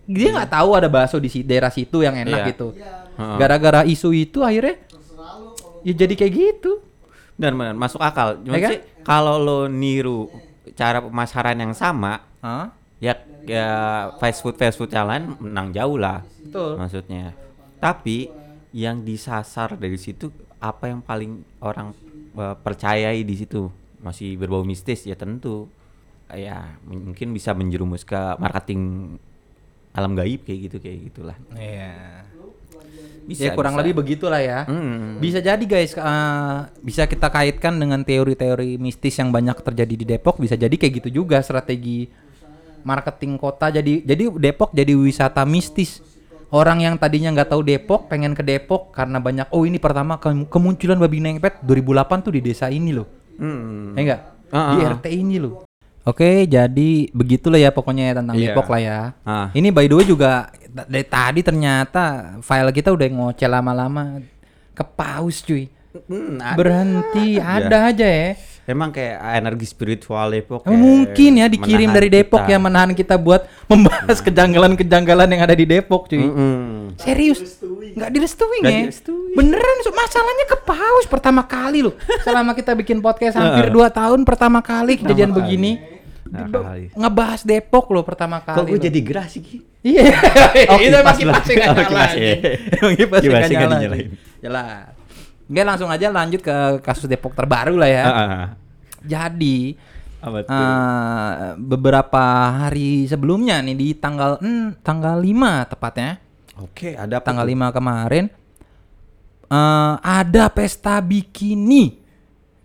dia 0.04 0.34
nggak 0.34 0.50
tahu 0.50 0.70
ada 0.74 0.90
bakso 0.90 1.18
di 1.18 1.30
si- 1.30 1.46
daerah 1.46 1.70
situ 1.70 2.02
yang 2.02 2.18
enak 2.18 2.42
Iya. 2.42 2.50
gitu. 2.50 2.68
Gara-gara 3.38 3.86
isu 3.86 4.12
itu 4.12 4.42
akhirnya 4.42 4.82
ya 5.82 5.94
jadi 5.96 6.14
kayak 6.16 6.34
gitu. 6.34 6.82
Dan 7.34 7.54
benar 7.54 7.74
masuk 7.74 7.98
akal. 7.98 8.42
Cuma 8.42 8.54
Ya 8.54 8.62
kan? 8.62 8.70
sih 8.72 8.80
kalau 9.02 9.38
lo 9.38 9.60
niru 9.66 10.26
cara 10.74 11.00
pemasaran 11.00 11.54
yang 11.56 11.74
sama, 11.74 12.22
Hah? 12.42 12.82
ya 13.02 13.18
ya 13.50 13.68
fast 14.22 14.46
food 14.46 14.56
fast 14.62 14.78
food 14.78 14.94
yang 14.94 15.10
lain 15.10 15.24
menang 15.42 15.74
jauh 15.74 15.98
lah. 15.98 16.22
Betul. 16.46 16.78
Maksudnya. 16.78 17.34
Tapi 17.82 18.30
yang 18.72 19.02
disasar 19.02 19.74
dari 19.76 19.98
situ 19.98 20.30
apa 20.62 20.94
yang 20.94 21.02
paling 21.02 21.42
orang 21.66 21.98
eh, 22.38 22.56
percayai 22.62 23.26
di 23.26 23.36
situ 23.36 23.68
masih 24.06 24.38
berbau 24.38 24.62
mistis 24.62 25.06
ya 25.06 25.18
tentu 25.18 25.70
ya 26.32 26.80
mungkin 26.88 27.36
bisa 27.36 27.52
menjerumus 27.52 28.02
ke 28.08 28.18
marketing 28.40 29.14
alam 29.92 30.16
gaib 30.16 30.46
kayak 30.46 30.60
gitu 30.70 30.78
kayak 30.78 30.98
gitulah. 31.12 31.38
Iya. 31.58 32.24
Bisa, 33.22 33.48
ya 33.48 33.52
kurang 33.54 33.78
bisa. 33.78 33.82
lebih 33.86 33.94
begitulah 34.02 34.42
ya. 34.42 34.66
Hmm. 34.66 35.22
Bisa 35.22 35.44
jadi 35.44 35.62
guys, 35.62 35.94
eh, 35.94 36.60
bisa 36.82 37.06
kita 37.06 37.30
kaitkan 37.30 37.78
dengan 37.78 38.02
teori-teori 38.02 38.82
mistis 38.82 39.18
yang 39.20 39.30
banyak 39.30 39.58
terjadi 39.62 39.94
di 39.94 40.06
Depok. 40.06 40.42
Bisa 40.42 40.58
jadi 40.58 40.74
kayak 40.74 41.04
gitu 41.04 41.22
juga 41.22 41.44
strategi 41.44 42.10
marketing 42.84 43.36
kota. 43.36 43.70
Jadi 43.70 44.02
jadi 44.02 44.30
Depok 44.32 44.72
jadi 44.72 44.92
wisata 44.92 45.42
mistis. 45.44 46.02
Orang 46.52 46.84
yang 46.84 47.00
tadinya 47.00 47.32
nggak 47.32 47.48
tahu 47.48 47.64
Depok 47.64 48.12
pengen 48.12 48.36
ke 48.36 48.44
Depok 48.44 48.92
karena 48.92 49.18
banyak. 49.18 49.48
Oh 49.50 49.64
ini 49.64 49.80
pertama 49.80 50.20
ke- 50.20 50.48
kemunculan 50.48 51.00
babi 51.00 51.24
ngepet 51.24 51.64
2008 51.64 52.20
tuh 52.22 52.34
di 52.36 52.42
desa 52.44 52.68
ini 52.68 52.92
loh. 52.92 53.08
Hmm. 53.40 53.96
Ya 53.96 54.02
enggak? 54.04 54.22
Ah, 54.52 54.76
Di 54.76 54.84
ah, 54.84 54.88
ah. 54.88 54.94
RT 55.00 55.06
ini 55.08 55.40
loh. 55.40 55.64
Oke, 56.02 56.50
jadi 56.50 56.90
begitulah 57.14 57.56
ya 57.56 57.70
pokoknya 57.70 58.20
tentang 58.20 58.36
Iya. 58.36 58.52
Depok 58.52 58.68
lah 58.68 58.82
ya. 58.82 59.00
Ah. 59.22 59.48
Ini 59.54 59.70
by 59.70 59.86
the 59.86 59.96
way 59.96 60.04
juga 60.04 60.52
dari 60.68 61.06
tadi 61.06 61.40
ternyata 61.40 62.36
file 62.42 62.74
kita 62.74 62.90
udah 62.90 63.08
ngoceh 63.08 63.48
lama-lama 63.48 64.20
ke 64.74 64.84
paus 64.84 65.40
cuy. 65.40 65.70
Hmm, 66.08 66.40
ada 66.40 66.56
Berhenti, 66.56 67.36
aja. 67.38 67.68
ada 67.68 67.78
aja 67.92 68.08
ya. 68.08 68.30
Emang 68.70 68.94
kayak 68.94 69.18
energi 69.42 69.66
spiritual 69.66 70.30
Depok. 70.30 70.62
Emang 70.64 70.78
kayak 70.78 70.82
mungkin 70.86 71.32
ya 71.42 71.48
dikirim 71.50 71.90
dari 71.90 72.10
Depok 72.14 72.46
kita. 72.46 72.54
ya 72.54 72.58
menahan 72.62 72.94
kita 72.94 73.18
buat 73.18 73.50
membahas 73.66 74.22
kejanggalan-kejanggalan 74.22 75.28
yang 75.34 75.42
ada 75.42 75.56
di 75.58 75.66
Depok 75.66 76.06
cuy. 76.06 76.22
Mm-mm. 76.22 76.94
Serius? 77.02 77.42
Nggak 77.98 78.10
direstuin 78.14 78.62
Nggak 78.62 78.78
ya? 78.78 78.84
Beneran 79.34 79.78
so, 79.82 79.90
masalahnya 79.90 80.46
ke 80.46 80.58
paus 80.62 81.06
pertama 81.10 81.42
kali 81.42 81.82
loh. 81.82 81.98
Selama 82.22 82.54
kita 82.54 82.78
bikin 82.78 83.02
podcast 83.02 83.36
hampir 83.36 83.74
2 83.74 83.82
tahun 83.90 84.20
pertama 84.24 84.62
kali 84.62 85.02
kejadian 85.02 85.34
begini. 85.34 85.82
Nah, 86.32 86.48
ngebahas 86.96 87.44
Depok 87.44 87.92
loh 87.92 88.08
pertama 88.08 88.40
kali. 88.40 88.56
Kok 88.56 88.66
gue 88.72 88.80
jadi 88.88 89.00
gerah 89.04 89.28
sih 89.28 89.44
Ki? 89.44 89.58
Iya, 89.82 90.14
Oh, 90.72 90.78
itu 90.78 90.94
emang 90.96 91.18
kipas 91.18 91.44
kipasnya 91.44 91.56
nggak 91.58 91.74
lah. 91.74 91.86
Nyala. 91.90 92.06
iya. 92.14 92.34
Emang 92.78 92.94
kipasnya 92.96 93.56
nggak 93.58 93.80
nyala. 93.82 93.98
Jelas. 94.40 95.01
Oke 95.52 95.68
langsung 95.68 95.92
aja 95.92 96.08
lanjut 96.08 96.40
ke 96.40 96.56
kasus 96.80 97.06
Depok 97.06 97.36
terbaru 97.36 97.76
lah 97.76 97.90
ya. 97.92 98.04
Ah, 98.04 98.16
ah. 98.16 98.46
Jadi 99.04 99.76
Apa 100.18 100.38
tuh? 100.42 100.54
eh, 100.54 101.32
beberapa 101.60 102.24
hari 102.56 103.04
sebelumnya 103.04 103.60
nih 103.60 103.76
di 103.76 103.88
tanggal 103.94 104.40
hmm, 104.40 104.80
tanggal 104.80 105.20
5 105.20 105.28
tepatnya. 105.68 106.12
Oke, 106.56 106.94
ada 106.94 107.18
apa 107.18 107.26
Tanggal 107.26 107.44
tuh? 107.44 107.58
5 107.58 107.78
kemarin 107.78 108.26
eh, 109.50 109.94
ada 110.00 110.44
pesta 110.48 111.02
bikini 111.02 112.00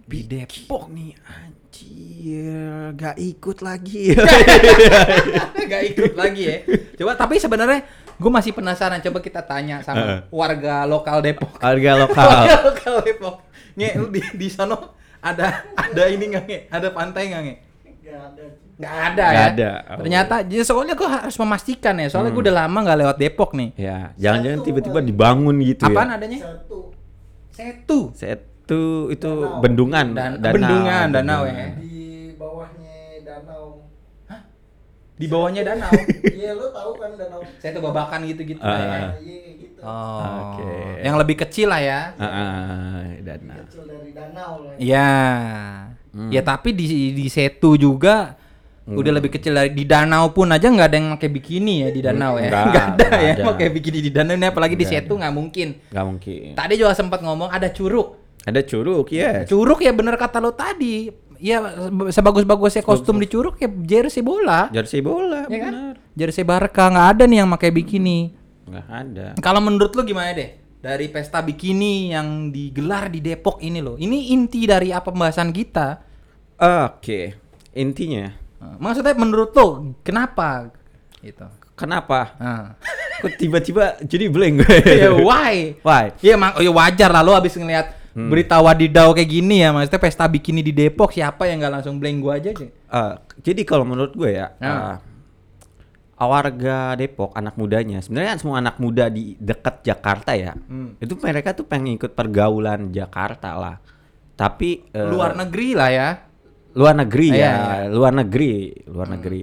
di 0.06 0.20
Depok. 0.22 0.86
nih 0.86 1.10
anjir, 1.18 2.62
gak 2.94 3.16
ikut 3.18 3.58
lagi. 3.58 4.14
Gak 5.66 5.82
ikut 5.90 6.14
lagi 6.14 6.42
ya. 6.46 6.56
Coba 6.94 7.18
tapi 7.18 7.42
sebenarnya 7.42 7.82
gue 8.16 8.30
masih 8.30 8.52
penasaran. 8.52 8.98
Coba 8.98 9.18
kita 9.18 9.40
tanya 9.40 9.80
sama 9.80 10.00
Heeh. 10.00 10.18
warga 10.28 10.84
lokal 10.84 11.20
Depok. 11.20 11.56
Harga 11.58 11.92
lokal. 12.02 12.26
Warga 12.26 12.56
lokal 12.64 12.94
Depok. 13.02 13.36
Nge, 13.74 13.88
lu 13.94 14.06
di 14.08 14.20
di 14.34 14.48
sono 14.48 14.96
ada 15.18 15.62
ada 15.72 16.02
ini 16.06 16.24
nggak 16.28 16.44
nge? 16.44 16.58
Ada 16.68 16.88
pantai 16.90 17.22
nggak 17.28 17.42
nge? 17.42 17.54
Nggak 18.76 18.92
ada 19.02 19.24
Nggak 19.26 19.32
ya. 19.32 19.46
ada. 19.48 19.70
Oh. 19.88 19.96
Ternyata 20.00 20.34
jadi 20.44 20.62
soalnya 20.62 20.92
gue 20.92 21.08
harus 21.08 21.36
memastikan 21.36 21.96
ya. 21.96 22.06
Soalnya 22.08 22.30
gue 22.30 22.42
udah 22.44 22.56
lama 22.60 22.78
nggak 22.82 22.98
lewat 23.00 23.16
Depok 23.16 23.50
nih. 23.52 23.70
ya, 23.74 24.12
jangan-jangan 24.16 24.60
tiba-tiba 24.62 24.98
dibangun 25.00 25.56
gitu 25.60 25.84
Apaan 25.84 26.08
ya. 26.08 26.16
adanya? 26.16 26.38
Setu. 27.50 28.12
Itu 28.66 28.80
itu 29.08 29.30
bendungan, 29.62 30.12
Dan 30.12 30.42
bendungan, 30.42 31.06
danau 31.08 31.46
ya. 31.46 31.72
di 31.78 32.34
bawahnya 32.34 33.22
danau 33.22 33.80
Di 35.16 35.26
bawahnya 35.26 35.64
danau. 35.64 35.88
iya 36.36 36.52
lo 36.52 36.68
tahu 36.68 36.92
kan 36.94 37.10
danau 37.16 37.40
Setu 37.56 37.80
babakan 37.80 38.20
gitu-gitu 38.24 38.60
Ah. 38.60 38.68
lah 38.68 38.78
ya. 38.78 38.86
Nah, 38.86 39.12
iya 39.18 39.36
kayak 39.40 39.56
gitu 39.56 39.80
Oh. 39.80 40.20
Oke. 40.56 40.72
Yang 41.00 41.16
lebih 41.16 41.36
kecil 41.38 41.68
lah 41.68 41.80
ya. 41.80 42.00
Ah, 42.14 42.26
ah, 42.26 42.96
danau. 43.22 43.60
kecil 43.64 43.82
dari 43.86 44.10
danau 44.12 44.52
lah 44.60 44.74
Iya. 44.76 45.08
Hmm. 46.10 46.30
Ya 46.32 46.40
tapi 46.40 46.72
di 46.72 46.84
di 47.12 47.26
Setu 47.28 47.76
juga 47.76 48.36
udah 48.86 49.12
lebih 49.12 49.34
kecil 49.34 49.50
dari 49.50 49.70
di 49.74 49.82
danau 49.82 50.30
pun 50.30 50.46
aja 50.48 50.70
nggak 50.70 50.86
ada 50.86 50.96
yang 50.96 51.08
pakai 51.14 51.28
bikini 51.28 51.74
ya 51.82 51.88
di 51.90 52.00
danau 52.00 52.38
ya. 52.38 52.48
Nggak, 52.48 52.64
Nggak 52.70 52.86
ada 52.86 53.04
nggak 53.06 53.20
ya 53.20 53.34
pakai 53.44 53.66
bikini 53.68 53.98
di 54.00 54.10
danau 54.10 54.32
ini 54.32 54.46
apalagi 54.46 54.74
di 54.74 54.84
Nggak 54.84 55.00
Setu 55.02 55.12
nggak 55.16 55.34
mungkin. 55.34 55.68
Gak 55.90 56.06
mungkin. 56.06 56.48
Tadi 56.54 56.74
juga 56.76 56.92
sempat 56.92 57.20
ngomong 57.20 57.48
ada 57.48 57.68
curug. 57.68 58.16
Ada 58.46 58.62
curug, 58.62 59.10
ya. 59.10 59.42
Curug 59.42 59.82
ya 59.82 59.90
bener 59.90 60.14
kata 60.14 60.38
lo 60.38 60.54
tadi. 60.54 61.10
Ya 61.38 61.58
se- 61.62 62.12
sebagus-bagusnya 62.12 62.80
kostum 62.80 63.16
di 63.16 63.26
curug 63.26 63.56
ya 63.56 63.68
jersey 63.68 64.20
bola. 64.20 64.68
Jersey 64.68 65.00
bola, 65.00 65.44
Ya 65.46 65.58
kan? 65.60 65.72
benar. 65.72 65.94
Jersey 66.12 66.42
Barca 66.42 66.84
nggak 66.86 67.08
ada 67.12 67.24
nih 67.24 67.38
yang 67.40 67.50
pakai 67.50 67.70
bikini. 67.70 68.32
Nggak 68.64 68.86
ada. 68.88 69.26
Kalau 69.36 69.60
menurut 69.60 69.92
lo 69.92 70.02
gimana 70.02 70.32
deh? 70.32 70.50
Dari 70.76 71.06
pesta 71.06 71.40
bikini 71.40 72.10
yang 72.10 72.48
digelar 72.48 73.08
di 73.08 73.18
Depok 73.18 73.58
ini 73.60 73.78
loh. 73.78 73.94
Ini 73.94 74.32
inti 74.32 74.64
dari 74.64 74.90
apa 74.90 75.08
pembahasan 75.08 75.50
kita. 75.50 76.00
Oke, 76.56 77.36
intinya 77.72 78.32
Nah, 78.56 78.80
Maksudnya 78.80 79.12
menurut 79.12 79.52
lo 79.52 79.68
kenapa 80.00 80.72
gitu? 81.20 81.44
kenapa? 81.74 82.32
Nah. 82.38 82.64
Kok 83.16 83.32
tiba-tiba 83.34 83.96
jadi 84.02 84.28
blank 84.28 84.54
gue? 84.60 84.76
ya 85.04 85.12
why? 85.12 85.76
Why? 85.80 86.12
Ya 86.20 86.36
emang 86.36 86.52
oh, 86.52 86.60
ya 86.60 86.68
wajar 86.68 87.08
lah 87.08 87.20
lo 87.20 87.32
abis 87.32 87.56
ngeliat 87.56 87.95
Hmm. 88.16 88.32
berita 88.32 88.56
wadidaw 88.56 89.12
kayak 89.12 89.28
gini 89.28 89.60
ya 89.60 89.76
maksudnya 89.76 90.00
pesta 90.00 90.24
bikini 90.24 90.64
di 90.64 90.72
Depok 90.72 91.12
siapa 91.12 91.44
yang 91.44 91.60
nggak 91.60 91.68
langsung 91.68 92.00
blank 92.00 92.16
gua 92.18 92.40
aja 92.40 92.48
sih. 92.50 92.72
Eh, 92.72 93.14
jadi 93.44 93.60
kalau 93.62 93.84
menurut 93.84 94.16
gue 94.16 94.32
ya, 94.32 94.56
Ah. 94.56 94.96
eh, 96.16 96.24
warga 96.24 96.96
Depok, 96.96 97.36
anak 97.36 97.60
mudanya, 97.60 98.00
sebenarnya 98.00 98.32
kan 98.32 98.40
semua 98.40 98.56
anak 98.56 98.80
muda 98.80 99.12
di 99.12 99.36
dekat 99.36 99.84
Jakarta 99.84 100.32
ya, 100.32 100.56
Hmm. 100.56 100.96
itu 100.96 101.12
mereka 101.20 101.52
tuh 101.52 101.68
pengen 101.68 101.92
ikut 101.94 102.16
pergaulan 102.16 102.88
Jakarta 102.88 103.52
lah. 103.52 103.76
Tapi 104.32 104.88
eh, 104.90 105.08
Luar 105.08 105.36
negeri 105.36 105.68
lah 105.72 105.90
ya. 105.92 106.08
luar 106.72 106.92
negeri 106.92 107.32
Iya, 107.32 107.40
ya, 107.40 107.52
iya. 107.56 107.88
luar 107.88 108.12
negeri, 108.12 108.52
luar 108.84 109.08
negeri. 109.08 109.40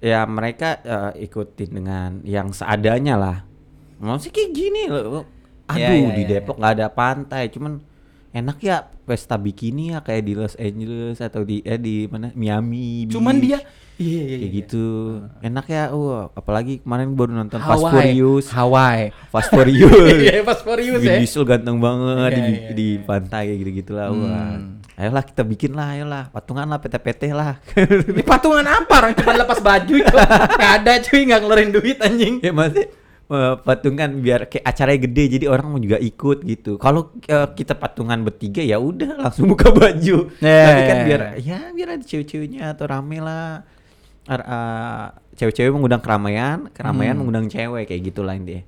Ya 0.00 0.24
mereka 0.24 0.76
eh, 0.78 1.24
ikutin 1.24 1.70
dengan 1.72 2.10
yang 2.20 2.52
seadanya 2.52 3.16
lah. 3.16 3.36
Mau 3.96 4.16
sih 4.16 4.28
kayak 4.28 4.52
gini 4.52 4.88
loh. 4.88 5.24
Aduh 5.64 5.80
Iya, 5.80 5.90
iya, 5.96 6.10
di 6.12 6.22
iya, 6.28 6.30
Depok 6.38 6.56
nggak 6.60 6.72
ada 6.76 6.86
pantai, 6.92 7.48
cuman 7.48 7.80
enak 8.34 8.58
ya 8.60 8.82
pesta 9.06 9.38
bikini 9.38 9.94
ya 9.94 10.02
kayak 10.02 10.22
di 10.26 10.32
Los 10.34 10.58
Angeles 10.58 11.22
atau 11.22 11.46
di 11.46 11.62
eh 11.62 11.78
di 11.78 12.10
mana 12.10 12.34
Miami. 12.34 13.06
Cuman 13.06 13.38
Beach. 13.38 13.46
dia 13.46 13.58
iya 13.94 14.22
iya 14.26 14.36
kayak 14.42 14.50
iya. 14.50 14.58
gitu. 14.64 14.86
Enak 15.38 15.66
ya. 15.70 15.82
Wah, 15.94 16.34
apalagi 16.34 16.82
kemarin 16.82 17.14
baru 17.14 17.30
nonton 17.30 17.62
Fast 17.62 17.78
Hawaii. 17.78 17.94
Furious. 17.94 18.46
Hawaii. 18.50 19.04
Fast 19.30 19.50
Furious. 19.54 20.16
Iya, 20.24 20.42
Fast 20.42 20.62
Furious 20.66 21.00
ya. 21.00 21.16
Diesel 21.22 21.44
ganteng 21.46 21.78
banget 21.78 22.16
Iya, 22.18 22.28
di, 22.34 22.42
iya, 22.42 22.70
di 22.74 22.88
pantai 23.06 23.42
kayak 23.54 23.58
gitu-gitu 23.62 23.92
lah. 23.94 24.10
Wah. 24.10 24.58
Hmm. 24.58 24.82
Ayolah 24.94 25.26
kita 25.26 25.42
bikin 25.42 25.74
lah, 25.74 25.90
ayolah 25.90 26.24
patungan 26.30 26.70
lah, 26.70 26.78
PT-PT 26.78 27.34
lah. 27.34 27.58
Ini 28.14 28.22
patungan 28.22 28.62
apa? 28.62 28.94
Orang 29.02 29.14
cuma 29.18 29.34
lepas 29.34 29.58
baju 29.58 29.94
itu. 29.94 30.16
Nggak 30.58 30.72
ada 30.82 30.92
cuy 31.02 31.20
nggak 31.26 31.40
ngeluarin 31.42 31.70
duit 31.74 31.98
anjing. 31.98 32.38
ya 32.38 32.54
maksudnya 32.54 32.86
eh, 33.26 33.54
patungan 33.58 34.10
biar 34.16 34.46
kayak 34.46 34.64
acaranya 34.64 35.00
gede 35.02 35.24
jadi 35.32 35.46
orang 35.46 35.66
mau 35.66 35.78
juga 35.78 35.96
ikut 35.96 36.38
gitu. 36.42 36.76
Kalau 36.76 37.12
eh, 37.20 37.48
kita 37.50 37.74
patungan 37.74 38.20
bertiga 38.20 38.60
ya 38.60 38.76
udah 38.76 39.16
langsung 39.18 39.48
buka 39.48 39.70
baju. 39.70 40.28
Iya, 40.38 40.64
Tapi 40.64 40.82
kan 40.82 40.96
iya, 40.96 41.04
biar 41.04 41.20
iya. 41.36 41.58
ya 41.62 41.72
biar 41.72 41.88
ada 41.92 42.04
cewek-ceweknya 42.04 42.62
atau 42.70 42.84
rame 42.84 43.18
lah. 43.18 43.64
Eh, 44.24 45.04
cewek-cewek 45.34 45.68
mengundang 45.68 46.00
keramaian, 46.00 46.68
keramaian 46.70 47.12
Hmm. 47.12 47.20
mengundang 47.20 47.46
cewek 47.46 47.84
kayak 47.84 48.02
gitulah 48.04 48.32
intinya. 48.32 48.64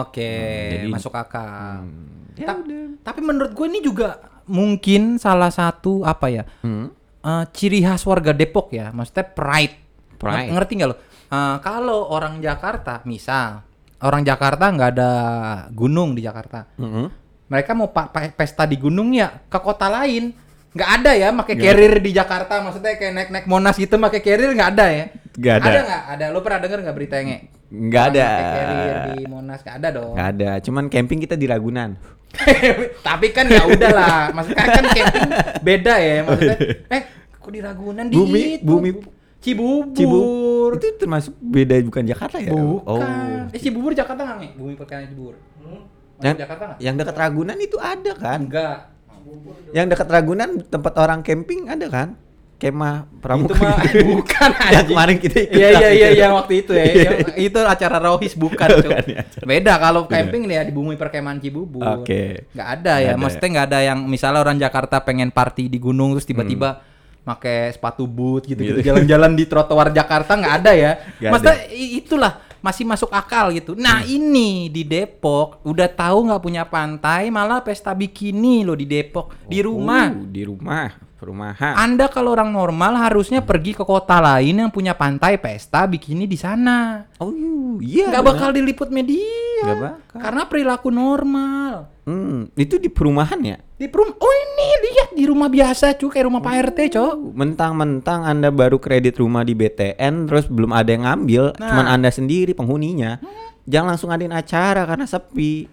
Oke, 0.00 0.22
Hmm, 0.22 0.72
jadi- 0.78 0.92
masuk 0.94 1.12
akal. 1.12 1.82
Hmm, 1.82 2.32
ya 2.34 2.46
Ta- 2.46 2.56
udah. 2.56 2.84
Tapi 3.02 3.20
menurut 3.20 3.50
gue 3.50 3.66
ini 3.66 3.80
juga 3.80 4.08
mungkin 4.46 5.18
salah 5.18 5.50
satu 5.50 6.00
apa 6.02 6.26
ya? 6.28 6.44
Hmm. 6.60 6.88
eh, 7.20 7.44
ciri 7.50 7.82
khas 7.82 8.06
warga 8.06 8.30
Depok 8.30 8.70
ya, 8.70 8.94
maksudnya 8.94 9.26
pride. 9.26 9.74
Pride. 10.14 10.46
Ngerti- 10.48 10.74
nggak 10.78 10.88
lo? 10.88 10.96
Eh, 11.26 11.56
kalau 11.58 12.06
orang 12.06 12.38
Jakarta, 12.38 13.02
misal 13.02 13.66
orang 13.98 14.22
Jakarta 14.22 14.68
nggak 14.68 14.90
ada 14.92 15.10
gunung 15.70 16.12
di 16.12 16.20
Jakarta, 16.20 16.68
Mm-mm. 16.76 17.06
mereka 17.46 17.72
mau 17.72 17.88
pa- 17.88 18.06
pa- 18.06 18.28
pesta 18.30 18.64
di 18.64 18.76
gunung 18.76 19.10
ya 19.10 19.40
ke 19.42 19.56
kota 19.56 19.88
lain, 19.88 20.36
nggak 20.72 20.90
ada 20.94 21.10
ya, 21.12 21.28
pakai 21.32 21.54
carrier 21.56 21.96
di 21.96 22.10
Jakarta, 22.10 22.60
maksudnya 22.60 22.94
kayak 22.94 23.12
naik 23.12 23.30
naik 23.32 23.46
monas 23.46 23.74
gitu, 23.74 23.96
pakai 23.96 24.20
carrier 24.20 24.52
nggak 24.52 24.70
ada 24.72 24.86
ya? 24.90 25.04
Nggak 25.32 25.54
ada. 25.54 25.68
Ada 25.68 25.80
nggak? 25.82 26.02
Ada. 26.10 26.24
Lo 26.28 26.38
pernah 26.40 26.60
denger 26.60 26.78
nggak 26.80 26.96
beritanya? 26.96 27.36
Nggak 27.66 28.04
Orang 28.04 28.14
ada. 28.14 28.28
carrier 28.54 28.96
di 29.10 29.22
Monas 29.26 29.58
nggak 29.60 29.76
ada 29.76 29.88
dong. 29.90 30.14
Nggak 30.14 30.28
ada, 30.30 30.50
cuman 30.60 30.84
camping 30.86 31.18
kita 31.18 31.34
di 31.34 31.46
Ragunan. 31.46 31.90
Tapi 33.06 33.26
kan 33.32 33.46
ya 33.48 33.64
udahlah, 33.64 34.30
maksudnya 34.30 34.64
kan 34.66 34.84
camping 34.86 35.28
beda 35.62 35.94
ya 35.96 36.16
maksudnya. 36.22 36.58
Eh, 36.94 37.02
kok 37.32 37.50
di 37.50 37.60
Ragunan 37.60 38.06
di 38.06 38.14
Bumi, 38.14 38.40
itu? 38.56 38.64
bumi 38.64 38.90
Cibubur. 39.46 39.94
Cibubur 39.94 40.70
itu 40.74 40.86
termasuk 40.98 41.32
beda 41.38 41.78
bukan 41.86 42.02
Jakarta 42.02 42.36
ya? 42.42 42.50
Bukan. 42.50 42.82
Oh. 42.82 43.54
Eh 43.54 43.60
Cibubur 43.62 43.94
Jakarta 43.94 44.26
nggak 44.26 44.38
nih? 44.42 44.50
Bumi 44.58 44.74
perkemahan 44.74 45.06
Cibubur. 45.06 45.34
Hmm? 45.62 45.80
Yang, 46.18 46.36
Jakarta 46.42 46.62
nggak? 46.66 46.78
yang 46.82 46.94
dekat 46.98 47.16
Ragunan 47.16 47.58
itu 47.62 47.76
ada 47.78 48.12
kan? 48.18 48.40
Enggak. 48.42 48.78
Yang 49.70 49.86
dekat 49.94 50.08
Ragunan 50.10 50.50
tempat 50.66 50.92
orang 50.98 51.20
camping 51.22 51.70
ada 51.70 51.86
kan? 51.86 52.08
Kemah 52.56 53.04
Pramuka. 53.20 53.52
Itu 53.52 53.60
mah 53.60 53.76
bukan 54.16 54.50
yang 54.56 54.64
anjing. 54.64 54.88
kemarin 54.88 55.16
kita 55.20 55.36
ikut. 55.44 55.58
Iya 55.60 55.68
iya 55.68 55.88
iya 55.92 56.08
itu. 56.08 56.20
yang 56.24 56.32
waktu 56.40 56.52
itu 56.64 56.72
ya. 56.72 56.84
Yang 56.88 57.18
itu 57.36 57.58
acara 57.60 57.96
Rohis 58.00 58.32
bukan. 58.32 58.68
Bukan, 58.80 59.04
ya, 59.12 59.20
acara- 59.28 59.44
Beda 59.44 59.72
kalau 59.76 60.02
camping 60.08 60.42
nih 60.48 60.56
ya 60.56 60.62
di 60.64 60.72
bumi 60.72 60.96
perkemahan 60.96 61.36
Cibubur. 61.36 61.84
Oke. 62.00 62.48
Nggak 62.56 62.68
ada 62.80 62.92
ya. 62.96 63.12
Nggak 63.12 63.12
ada 63.12 63.20
Maksudnya 63.20 63.48
nggak 63.52 63.66
ada 63.68 63.78
yang 63.84 63.98
misalnya 64.08 64.40
orang 64.40 64.56
Jakarta 64.56 64.96
pengen 65.04 65.28
party 65.28 65.68
di 65.68 65.76
gunung 65.76 66.16
terus 66.16 66.24
tiba-tiba 66.24 66.80
pakai 67.26 67.74
sepatu 67.74 68.06
boot 68.06 68.46
gitu-gitu 68.46 68.78
Gitu. 68.78 68.86
jalan-jalan 68.86 69.34
di 69.34 69.44
trotoar 69.50 69.90
Jakarta 69.90 70.38
nggak 70.38 70.54
ada 70.62 70.72
ya. 70.78 70.92
Nggak 71.18 71.30
Maksudnya 71.34 71.58
itulah 71.74 72.32
masih 72.62 72.82
masuk 72.86 73.10
akal 73.10 73.50
gitu. 73.50 73.74
Nah 73.74 74.06
ini 74.06 74.70
di 74.70 74.86
Depok 74.86 75.62
udah 75.66 75.86
tahu 75.90 76.30
nggak 76.30 76.42
punya 76.42 76.62
pantai 76.66 77.30
malah 77.30 77.62
pesta 77.62 77.94
bikini 77.94 78.62
loh 78.62 78.78
di 78.78 78.86
Depok 78.86 79.34
di 79.46 79.58
rumah. 79.62 80.10
Oh, 80.10 80.26
di 80.26 80.42
rumah, 80.42 80.90
perumahan. 81.18 81.74
Anda 81.78 82.06
kalau 82.10 82.34
orang 82.34 82.50
normal 82.50 82.98
harusnya 82.98 83.42
pergi 83.42 83.74
ke 83.74 83.82
kota 83.82 84.18
lain 84.18 84.66
yang 84.66 84.70
punya 84.70 84.94
pantai 84.94 85.38
pesta 85.38 85.86
bikini 85.86 86.26
di 86.26 86.38
sana. 86.38 87.06
oh 87.18 87.78
iya. 87.82 88.10
Nggak 88.10 88.22
benar. 88.22 88.34
bakal 88.34 88.48
diliput 88.54 88.88
media. 88.90 89.62
Nggak 89.62 89.78
bakal. 89.82 90.18
Karena 90.22 90.42
perilaku 90.46 90.88
normal. 90.94 91.95
Hmm, 92.06 92.46
itu 92.54 92.78
di 92.78 92.86
perumahan 92.86 93.42
ya? 93.42 93.58
Di 93.74 93.90
perum 93.90 94.14
Oh 94.14 94.34
ini 94.38 94.68
lihat 94.88 95.10
di 95.12 95.26
rumah 95.26 95.50
biasa 95.50 95.98
cuy 95.98 96.06
kayak 96.08 96.30
rumah 96.30 96.38
Pak 96.38 96.54
RT, 96.70 96.78
Cok. 96.94 97.34
Mentang-mentang 97.34 98.22
Anda 98.22 98.54
baru 98.54 98.78
kredit 98.78 99.18
rumah 99.18 99.42
di 99.42 99.52
BTN 99.52 100.30
terus 100.30 100.46
belum 100.46 100.70
ada 100.70 100.86
yang 100.86 101.02
ngambil, 101.02 101.58
Nah. 101.58 101.66
cuman 101.66 101.86
Anda 101.90 102.08
sendiri 102.08 102.54
penghuninya. 102.54 103.18
Jangan 103.66 103.92
langsung 103.92 104.14
adain 104.14 104.30
acara 104.30 104.86
karena 104.86 105.02
sepi. 105.02 105.66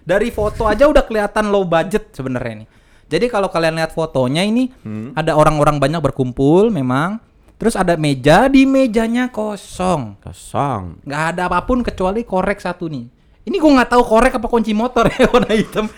Dari 0.00 0.30
foto 0.30 0.64
aja 0.64 0.86
udah 0.86 1.02
kelihatan 1.02 1.50
low 1.50 1.66
budget 1.66 2.14
sebenarnya 2.14 2.64
nih. 2.64 2.68
Jadi 3.10 3.26
kalau 3.26 3.50
kalian 3.50 3.74
lihat 3.74 3.90
fotonya 3.90 4.46
ini 4.46 4.70
Hmm. 4.86 5.10
ada 5.12 5.34
orang-orang 5.34 5.82
banyak 5.82 5.98
berkumpul 6.00 6.70
memang. 6.70 7.18
Terus 7.58 7.76
ada 7.76 7.92
meja, 7.92 8.48
di 8.48 8.64
mejanya 8.64 9.28
kosong. 9.28 10.16
Kosong. 10.22 11.02
nggak 11.04 11.22
ada 11.34 11.42
apa 11.44 11.60
pun 11.60 11.82
kecuali 11.82 12.24
korek 12.24 12.56
satu 12.56 12.88
nih. 12.88 13.19
Ini 13.40 13.56
gue 13.56 13.72
nggak 13.72 13.90
tahu 13.90 14.02
korek 14.04 14.36
apa 14.36 14.46
kunci 14.46 14.76
motor 14.76 15.08
ya 15.08 15.24
warna 15.32 15.54
hitam. 15.56 15.88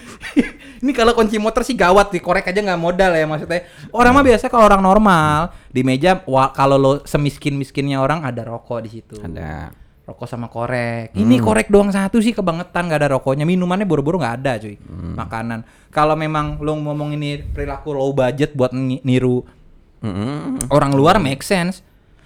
ini 0.78 0.90
kalau 0.90 1.10
kunci 1.12 1.42
motor 1.42 1.62
sih 1.62 1.74
gawat 1.74 2.10
nih, 2.10 2.22
korek 2.22 2.46
aja 2.46 2.58
nggak 2.58 2.78
modal 2.78 3.10
ya 3.12 3.26
maksudnya. 3.26 3.66
Orang 3.90 4.14
mah 4.14 4.22
biasa 4.22 4.46
kalau 4.46 4.64
orang 4.64 4.78
normal 4.78 5.50
di 5.68 5.82
meja, 5.82 6.22
kalau 6.54 6.78
lo 6.78 6.92
semiskin 7.02 7.58
miskinnya 7.58 7.98
orang 7.98 8.22
ada 8.22 8.46
rokok 8.46 8.78
di 8.86 8.90
situ. 8.92 9.18
Ada. 9.18 9.74
Rokok 10.02 10.26
sama 10.26 10.46
korek. 10.46 11.14
Ini 11.14 11.38
korek 11.38 11.66
doang 11.66 11.90
satu 11.90 12.18
sih 12.18 12.30
kebangetan 12.30 12.86
nggak 12.86 13.00
ada 13.02 13.08
rokoknya. 13.14 13.42
Minumannya 13.42 13.86
buru-buru 13.86 14.18
nggak 14.18 14.34
ada 14.38 14.58
cuy. 14.58 14.74
Makanan. 15.14 15.62
Kalau 15.90 16.14
memang 16.14 16.58
lo 16.58 16.74
ngomong 16.74 17.14
ini 17.14 17.42
perilaku 17.42 17.94
low 17.94 18.10
budget 18.10 18.54
buat 18.54 18.70
ni- 18.72 19.02
niru 19.02 19.42
Mm-mm. 20.02 20.66
orang 20.70 20.90
luar 20.94 21.22
make 21.22 21.42
sense. 21.42 21.82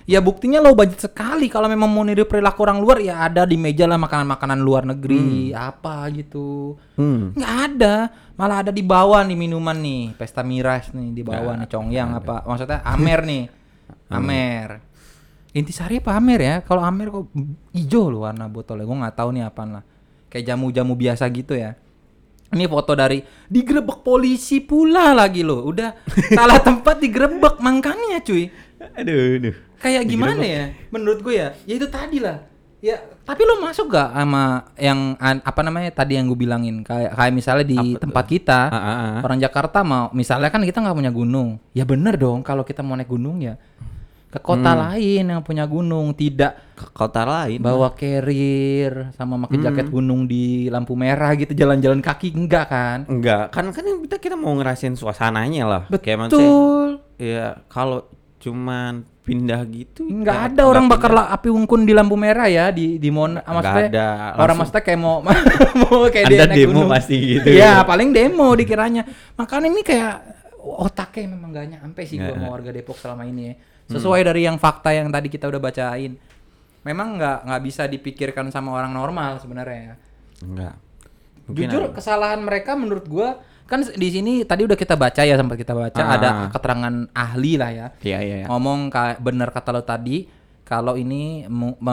Ya 0.06 0.22
buktinya 0.22 0.62
low 0.62 0.78
budget 0.78 1.10
sekali 1.10 1.50
kalau 1.50 1.66
memang 1.66 1.90
mau 1.90 2.06
niru 2.06 2.30
perilaku 2.30 2.62
orang 2.62 2.78
luar 2.78 3.02
ya 3.02 3.26
ada 3.26 3.42
di 3.42 3.58
meja 3.58 3.90
lah 3.90 3.98
makanan-makanan 3.98 4.62
luar 4.62 4.86
negeri 4.86 5.50
apa 5.50 6.06
gitu. 6.14 6.78
Hmm. 6.94 7.34
Nggak 7.34 7.54
ada, 7.66 7.94
malah 8.38 8.62
ada 8.62 8.70
di 8.70 8.86
bawah 8.86 9.26
nih 9.26 9.34
minuman 9.34 9.74
nih, 9.74 10.14
pesta 10.14 10.46
miras 10.46 10.94
nih 10.94 11.10
di 11.10 11.26
bawah 11.26 11.58
nih 11.58 11.66
Congyang 11.66 12.14
apa 12.14 12.46
maksudnya 12.46 12.86
Amer 12.86 13.20
nih. 13.26 13.44
Amer. 14.16 14.78
Intisari 15.58 15.98
apa 15.98 16.14
Amer 16.14 16.38
ya? 16.38 16.54
Kalau 16.62 16.86
Amer 16.86 17.10
kok 17.10 17.26
hijau 17.74 18.06
loh 18.06 18.30
warna 18.30 18.46
botolnya. 18.46 18.86
Gue 18.86 18.96
nggak 19.02 19.16
tahu 19.18 19.28
nih 19.34 19.42
apaan 19.42 19.82
lah. 19.82 19.84
Kayak 20.30 20.54
jamu-jamu 20.54 20.94
biasa 20.94 21.26
gitu 21.34 21.58
ya. 21.58 21.74
Ini 22.54 22.70
foto 22.70 22.94
dari 22.94 23.18
digerebek 23.50 24.06
polisi 24.06 24.62
pula 24.62 25.10
lagi 25.10 25.42
loh. 25.42 25.66
Udah 25.66 25.98
salah 26.38 26.62
tempat 26.62 27.02
digerebek 27.02 27.58
makanya 27.58 28.22
cuy. 28.22 28.46
Aduh, 28.94 29.42
aduh. 29.42 29.65
Kayak 29.78 30.02
gimana 30.06 30.40
ya? 30.40 30.64
Menurut 30.88 31.20
gue 31.20 31.34
ya, 31.34 31.48
ya 31.62 31.74
itu 31.74 31.86
tadi 31.86 32.18
lah. 32.18 32.40
Ya, 32.76 33.00
tapi 33.24 33.42
lo 33.42 33.58
masuk 33.58 33.88
gak 33.88 34.12
sama 34.12 34.68
yang 34.76 35.16
an- 35.16 35.42
apa 35.42 35.60
namanya 35.60 35.90
tadi 35.90 36.14
yang 36.14 36.28
gue 36.28 36.38
bilangin 36.38 36.84
kayak 36.84 37.12
kayak 37.12 37.32
misalnya 37.34 37.64
di 37.64 37.78
tempat 37.96 38.24
kita 38.28 38.60
Ah, 38.68 38.76
ah, 38.76 38.86
ah. 38.92 39.18
orang 39.24 39.40
Jakarta 39.40 39.80
mau 39.80 40.12
misalnya 40.12 40.48
kan 40.48 40.60
kita 40.60 40.84
nggak 40.84 40.94
punya 40.94 41.10
gunung, 41.10 41.56
ya 41.72 41.82
bener 41.82 42.14
dong 42.14 42.40
kalau 42.40 42.62
kita 42.62 42.84
mau 42.84 42.94
naik 42.94 43.08
gunung 43.08 43.40
ya 43.40 43.56
ke 44.28 44.38
kota 44.38 44.70
Hmm. 44.70 44.80
lain 44.92 45.24
yang 45.24 45.40
punya 45.40 45.64
gunung 45.64 46.12
tidak 46.12 46.76
Ke 46.76 46.86
kota 46.92 47.24
lain. 47.24 47.58
bawa 47.58 47.96
carrier 47.96 49.08
sama 49.12 49.40
pakai 49.40 49.56
Hmm. 49.56 49.66
jaket 49.66 49.86
gunung 49.88 50.20
di 50.26 50.68
lampu 50.68 50.92
merah 50.92 51.32
gitu 51.32 51.54
jalan-jalan 51.54 51.98
kaki 51.98 52.34
enggak 52.34 52.68
kan? 52.68 52.98
Enggak, 53.08 53.50
kan 53.50 53.72
kan 53.72 53.82
kita 54.04 54.16
kita 54.18 54.36
mau 54.36 54.52
ngerasain 54.52 54.94
suasananya 54.94 55.64
lah. 55.64 55.82
Kayak 55.96 56.28
maksudnya, 56.28 56.44
Betul. 56.44 56.88
ya 57.16 57.46
kalau 57.66 58.04
cuman 58.46 59.02
pindah 59.20 59.58
gitu 59.66 60.06
Enggak 60.06 60.38
ya, 60.38 60.46
ada 60.48 60.62
orang 60.64 60.86
nggak 60.86 60.94
bakar 60.94 61.10
pindah. 61.10 61.26
la- 61.26 61.34
api 61.34 61.48
ungkun 61.50 61.82
di 61.82 61.90
lampu 61.90 62.14
merah 62.14 62.46
ya 62.46 62.70
di 62.70 62.94
di 62.96 63.10
Mona 63.10 63.42
maksudnya 63.42 63.90
ada, 63.90 64.06
orang 64.38 64.56
maksudnya 64.56 64.82
kayak 64.82 65.00
mau 65.02 65.18
mau 65.82 66.06
kayak 66.06 66.26
Anda 66.30 66.46
dia 66.46 66.54
demo 66.54 66.70
gunung. 66.72 66.88
pasti 66.88 67.16
gitu 67.18 67.48
ya. 67.50 67.82
paling 67.82 68.08
demo 68.10 68.48
dikiranya. 68.52 69.02
Makanya 69.34 69.66
ini 69.66 69.82
kayak 69.82 70.14
otaknya 70.62 71.26
memang 71.28 71.50
gak 71.50 71.66
nyampe 71.72 72.02
sih 72.02 72.16
gua 72.16 72.26
Nggak. 72.28 72.38
sama 72.38 72.48
warga 72.48 72.70
Depok 72.70 72.96
selama 72.96 73.22
ini 73.24 73.42
ya. 73.44 73.54
Sesuai 73.88 74.20
dari 74.22 74.42
yang 74.42 74.56
fakta 74.56 74.90
yang 74.90 75.10
tadi 75.10 75.26
kita 75.26 75.46
udah 75.46 75.58
bacain. 75.58 76.14
Memang 76.82 77.18
nggak 77.18 77.38
nggak 77.44 77.62
bisa 77.62 77.82
dipikirkan 77.84 78.46
sama 78.48 78.70
orang 78.72 78.90
normal 78.90 79.38
sebenarnya 79.38 79.80
ya. 79.82 79.94
Enggak. 80.40 80.74
Mungkin 81.44 81.66
Jujur 81.66 81.82
ada. 81.84 81.94
kesalahan 81.94 82.40
mereka 82.40 82.74
menurut 82.74 83.06
gua 83.06 83.42
kan 83.66 83.82
di 83.84 84.08
sini 84.08 84.32
tadi 84.42 84.62
udah 84.62 84.74
kita 84.74 84.94
baca 84.94 85.20
ya 85.20 85.34
sempat 85.34 85.54
kita 85.54 85.74
baca 85.74 85.98
Ah. 85.98 86.14
ada 86.14 86.28
keterangan 86.48 86.94
ahli 87.10 87.52
lah 87.54 87.70
ya 87.70 87.86
Iya, 87.98 88.18
iya, 88.20 88.36
iya. 88.40 88.46
ngomong 88.46 88.88
kayak 88.88 89.18
benar 89.18 89.50
kata 89.50 89.70
lo 89.70 89.82
tadi 89.82 90.26
kalau 90.62 90.94
ini 90.94 91.46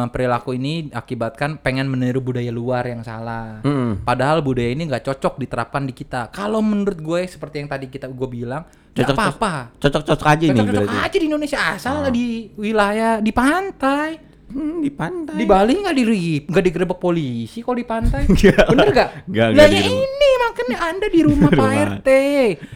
perilaku 0.08 0.52
ini 0.52 0.90
akibatkan 0.90 1.58
pengen 1.60 1.86
meniru 1.86 2.18
budaya 2.20 2.50
luar 2.50 2.82
yang 2.84 3.06
salah. 3.06 3.62
Mm-mm. 3.62 4.02
Padahal 4.02 4.42
budaya 4.42 4.66
ini 4.68 4.90
nggak 4.90 5.04
cocok 5.04 5.38
diterapkan 5.38 5.86
di 5.86 5.94
kita. 5.94 6.30
Kalau 6.30 6.58
menurut 6.58 6.98
gue 6.98 7.22
seperti 7.24 7.62
yang 7.62 7.70
tadi 7.70 7.86
kita 7.86 8.10
gue 8.10 8.26
bilang, 8.28 8.66
Cocok- 8.92 9.14
apa-apa. 9.14 9.78
Cocok-cocok 9.78 10.26
aja 10.28 10.44
nih 10.44 10.50
Cocok-cocok 10.52 10.90
berarti. 10.90 11.06
aja 11.06 11.18
di 11.20 11.26
Indonesia 11.26 11.60
asal 11.70 11.96
di 12.10 12.26
wilayah 12.56 13.14
di 13.20 13.30
pantai. 13.30 14.10
Hmm, 14.54 14.80
di 14.80 14.92
pantai. 14.94 15.34
Di 15.34 15.46
Bali 15.46 15.74
nggak 15.76 15.96
di 15.96 16.04
nggak 16.46 16.64
digerebek 16.64 17.00
polisi 17.00 17.60
kalau 17.60 17.76
di 17.76 17.84
pantai. 17.84 18.24
Bener 18.70 18.88
nggak? 18.88 19.10
Nggak, 19.26 19.48
ya 19.50 19.66
digerebek. 19.66 20.06
ini 20.06 20.30
makanya 20.40 20.78
anda 20.86 21.08
di 21.10 21.20
rumah 21.20 21.50
Pak. 21.60 21.72
RT, 22.00 22.10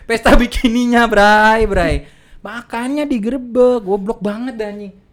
pesta 0.03 0.33
bikininya 0.33 1.05
Bray, 1.05 1.63
Bray. 1.63 1.95
Makanya 2.41 3.03
digerebek, 3.03 3.81
goblok 3.81 4.19
banget. 4.19 4.57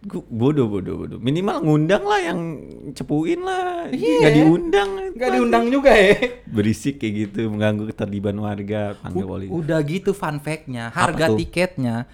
Gu- 0.05 0.21
bodoh 0.29 0.69
bodoh 0.69 1.01
bodoh 1.01 1.17
minimal 1.17 1.65
ngundang 1.65 2.05
lah 2.05 2.21
yang 2.21 2.61
cepuin 2.93 3.41
lah 3.41 3.89
Iya. 3.89 4.21
nggak 4.21 4.33
diundang 4.37 4.89
Nggak 5.17 5.29
diundang 5.33 5.65
juga 5.73 5.97
ya. 5.97 6.13
berisik 6.45 7.01
kayak 7.01 7.13
gitu 7.25 7.49
mengganggu 7.49 7.89
ketertiban 7.89 8.37
warga 8.37 8.93
panggil 9.01 9.25
polisi 9.25 9.49
udah 9.49 9.79
gitu 9.81 10.13
fun 10.13 10.37
fact-nya, 10.37 10.93
harga 10.93 11.33
tiketnya 11.33 12.05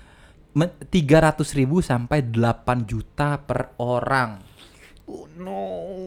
tiga 0.88 1.18
ratus 1.24 1.56
ribu 1.56 1.80
sampai 1.80 2.24
8 2.24 2.84
juta 2.84 3.40
per 3.40 3.76
orang. 3.80 4.52
oh 5.12 5.28
no 5.36 5.60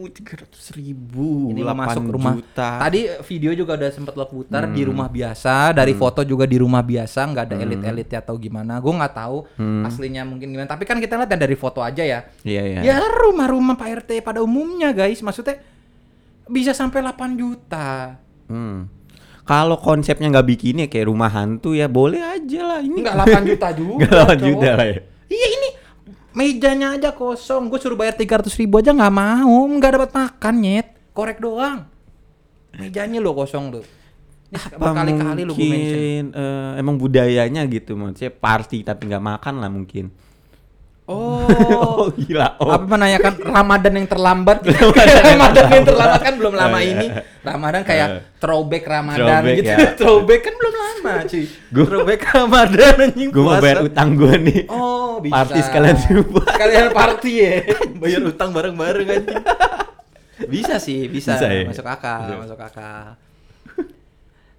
tiga 0.08 0.40
ratus 0.40 0.72
ribu 0.72 1.52
Ini 1.52 1.60
8 1.60 1.76
masuk 1.76 2.02
rumah. 2.08 2.32
juta 2.32 2.80
Tadi 2.80 3.00
video 3.28 3.52
juga 3.52 3.76
udah 3.76 3.90
sempet 3.92 4.16
lo 4.16 4.24
putar 4.24 4.64
di 4.68 4.80
rumah 4.80 5.12
biasa, 5.12 5.76
dari 5.76 5.92
foto 5.92 6.24
juga 6.24 6.48
di 6.48 6.56
rumah 6.56 6.80
biasa, 6.80 7.20
nggak 7.28 7.44
ada 7.44 7.56
elit-elit 7.60 8.08
atau 8.16 8.40
gimana. 8.40 8.80
Gue 8.80 8.96
nggak 8.96 9.12
tahu 9.12 9.44
aslinya 9.84 10.24
mungkin 10.24 10.48
gimana. 10.52 10.68
Tapi 10.68 10.88
kan 10.88 10.96
kita 11.00 11.20
lihat 11.20 11.36
dari 11.36 11.56
foto 11.56 11.84
aja 11.84 12.00
ya. 12.00 12.24
iya 12.48 12.62
iya 12.64 12.80
Ya 12.80 12.96
rumah-rumah 13.04 13.76
Pak 13.76 14.08
RT 14.08 14.24
pada 14.24 14.40
umumnya 14.40 14.92
guys, 14.96 15.20
maksudnya 15.20 15.60
bisa 16.48 16.72
sampai 16.72 17.00
8 17.04 17.40
juta. 17.40 18.16
Hmm. 18.48 18.88
Kalau 19.44 19.76
konsepnya 19.76 20.32
nggak 20.32 20.48
bikini 20.48 20.80
ya 20.84 20.88
kayak 20.88 21.06
rumah 21.12 21.28
hantu 21.28 21.76
ya 21.76 21.84
boleh 21.84 22.16
aja 22.16 22.60
lah 22.64 22.80
ini 22.80 23.04
Enggak 23.04 23.16
8 23.28 23.44
juta 23.52 23.68
juga. 23.76 24.00
Nggak 24.00 24.12
8 24.12 24.24
cowok. 24.24 24.36
juta 24.40 24.70
lah 24.72 24.86
ya. 24.88 24.98
Iya 25.28 25.46
ini 25.52 25.68
mejanya 26.32 26.88
aja 26.96 27.10
kosong. 27.12 27.62
Gue 27.68 27.76
suruh 27.76 27.94
bayar 27.94 28.16
300 28.16 28.48
ribu 28.56 28.80
aja 28.80 28.90
nggak 28.90 29.14
mau, 29.14 29.58
nggak 29.68 29.92
dapat 30.00 30.10
makan 30.10 30.54
nyet. 30.58 30.86
Korek 31.12 31.38
doang. 31.38 31.84
Mejanya 32.74 33.20
lo 33.20 33.36
kosong 33.36 33.64
tuh. 33.70 33.84
Ini 34.50 34.56
apa 34.60 34.76
berkali-kali 34.80 35.42
lo 35.44 35.52
gue 35.52 35.60
mention. 35.60 35.74
mungkin 35.74 36.22
eh, 36.32 36.70
emang 36.78 36.96
budayanya 36.96 37.62
gitu 37.66 37.92
maksudnya 37.94 38.30
party 38.30 38.82
tapi 38.82 39.10
nggak 39.10 39.24
makan 39.24 39.54
lah 39.58 39.66
mungkin 39.68 40.14
Oh, 41.04 41.44
Oh. 41.84 42.08
gila. 42.10 42.56
Oh. 42.56 42.72
Apa 42.72 42.84
menanyakan 42.86 43.36
Ramadan 43.38 43.92
yang 43.92 44.08
terlambat? 44.08 44.58
gitu. 44.64 44.88
Ramadan 44.88 45.64
yang 45.68 45.84
terlambat 45.84 46.20
kan 46.22 46.34
belum 46.34 46.54
lama 46.54 46.76
Oh, 46.76 46.80
iya. 46.80 46.92
ini. 46.94 47.06
Ramadan 47.40 47.82
kayak 47.82 48.08
Eh. 48.08 48.20
throwback 48.38 48.84
Ramadan 48.84 49.20
Throwback, 49.20 49.54
gitu. 49.54 49.68
ya. 49.68 49.76
throwback 50.00 50.40
kan 50.42 50.54
belum 50.54 50.74
lama, 50.74 51.12
cuy. 51.24 51.44
Gua- 51.68 51.84
throwback 51.84 52.20
Ramadan 52.26 52.94
anjing 53.02 53.28
Gue 53.28 53.42
mau 53.42 53.56
bayar 53.58 53.78
utang 53.82 54.08
gue 54.14 54.34
nih. 54.42 54.60
Oh, 54.66 55.20
bisa. 55.20 55.34
Party 55.36 55.60
sekalian 55.60 55.96
semua. 55.98 56.44
Sekalian 56.48 56.86
party 56.90 57.32
ya. 57.36 57.54
Bayar 57.94 58.22
utang 58.24 58.48
bareng-bareng 58.50 59.08
anjing. 59.10 59.42
Bisa 60.44 60.74
sih, 60.78 61.06
bisa. 61.06 61.36
Bisa 61.36 61.46
ya? 61.46 61.68
Masuk 61.68 61.84
akal, 61.84 62.18
Bisa. 62.24 62.36
masuk 62.40 62.58
akal. 62.58 63.04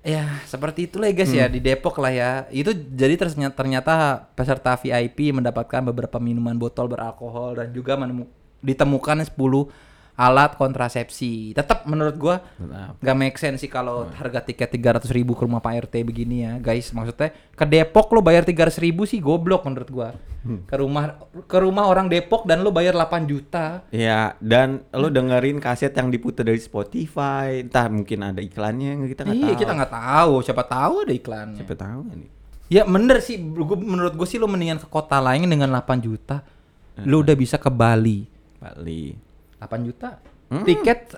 Ya, 0.06 0.38
seperti 0.46 0.86
itulah 0.86 1.10
ya 1.10 1.18
guys 1.18 1.34
ya 1.34 1.50
Hmm. 1.50 1.54
di 1.58 1.60
Depok 1.60 1.98
lah 1.98 2.14
ya. 2.14 2.32
Itu 2.54 2.70
jadi 2.72 3.18
ternyata, 3.18 3.58
ternyata 3.58 3.94
peserta 4.38 4.78
VIP 4.78 5.34
mendapatkan 5.34 5.82
beberapa 5.82 6.22
minuman 6.22 6.54
botol 6.54 6.86
beralkohol 6.86 7.58
dan 7.58 7.74
juga 7.74 7.98
menemu- 7.98 8.30
ditemukan 8.62 9.26
10 9.26 9.66
alat 10.16 10.56
kontrasepsi. 10.56 11.52
Tetap 11.52 11.84
menurut 11.86 12.16
gua 12.16 12.36
nggak 13.04 13.18
make 13.20 13.38
sense 13.38 13.60
sih 13.64 13.72
kalau 13.72 14.08
harga 14.16 14.40
tiket 14.42 14.72
300 14.72 15.12
ribu 15.12 15.36
ke 15.36 15.44
rumah 15.44 15.60
Pak 15.60 15.92
RT 15.92 15.96
begini 16.08 16.48
ya 16.48 16.56
guys. 16.58 16.92
Maksudnya 16.96 17.36
ke 17.52 17.66
Depok 17.68 18.12
lo 18.16 18.24
bayar 18.24 18.48
300 18.48 18.80
ribu 18.80 19.04
sih 19.04 19.20
goblok 19.20 19.68
menurut 19.68 19.90
gua. 19.92 20.10
Ke 20.46 20.78
rumah 20.78 21.18
ke 21.50 21.58
rumah 21.58 21.90
orang 21.90 22.06
Depok 22.06 22.46
dan 22.46 22.62
lo 22.62 22.70
bayar 22.70 22.94
8 22.94 23.26
juta. 23.26 23.82
Ya, 23.90 24.38
dan 24.38 24.86
lo 24.94 25.10
dengerin 25.10 25.58
kaset 25.58 25.90
yang 25.90 26.14
diputar 26.14 26.46
dari 26.46 26.62
Spotify, 26.62 27.66
entah 27.66 27.90
mungkin 27.90 28.22
ada 28.22 28.46
iklannya 28.46 29.10
kita 29.10 29.26
nggak 29.26 29.36
iya 29.42 29.52
tahu. 29.52 29.62
kita 29.66 29.72
nggak 29.74 29.94
tahu. 29.98 30.34
Siapa 30.46 30.64
tahu 30.70 30.94
ada 31.02 31.14
iklannya 31.18 31.60
Siapa 31.60 31.76
tahu 31.76 32.02
nih. 32.14 32.30
ya 32.70 32.86
bener 32.86 33.26
sih. 33.26 33.42
Gua, 33.42 33.74
menurut 33.74 34.14
gue 34.14 34.28
sih 34.30 34.38
lo 34.38 34.46
mendingan 34.46 34.78
ke 34.78 34.86
kota 34.86 35.18
lain 35.18 35.50
dengan 35.50 35.74
8 35.82 35.98
juta. 35.98 36.46
Lo 37.04 37.26
udah 37.26 37.34
bisa 37.34 37.58
ke 37.58 37.68
Bali. 37.74 38.30
Bali. 38.62 39.25
8 39.66 39.88
juta. 39.88 40.22
Hmm. 40.46 40.62
tiket 40.62 41.18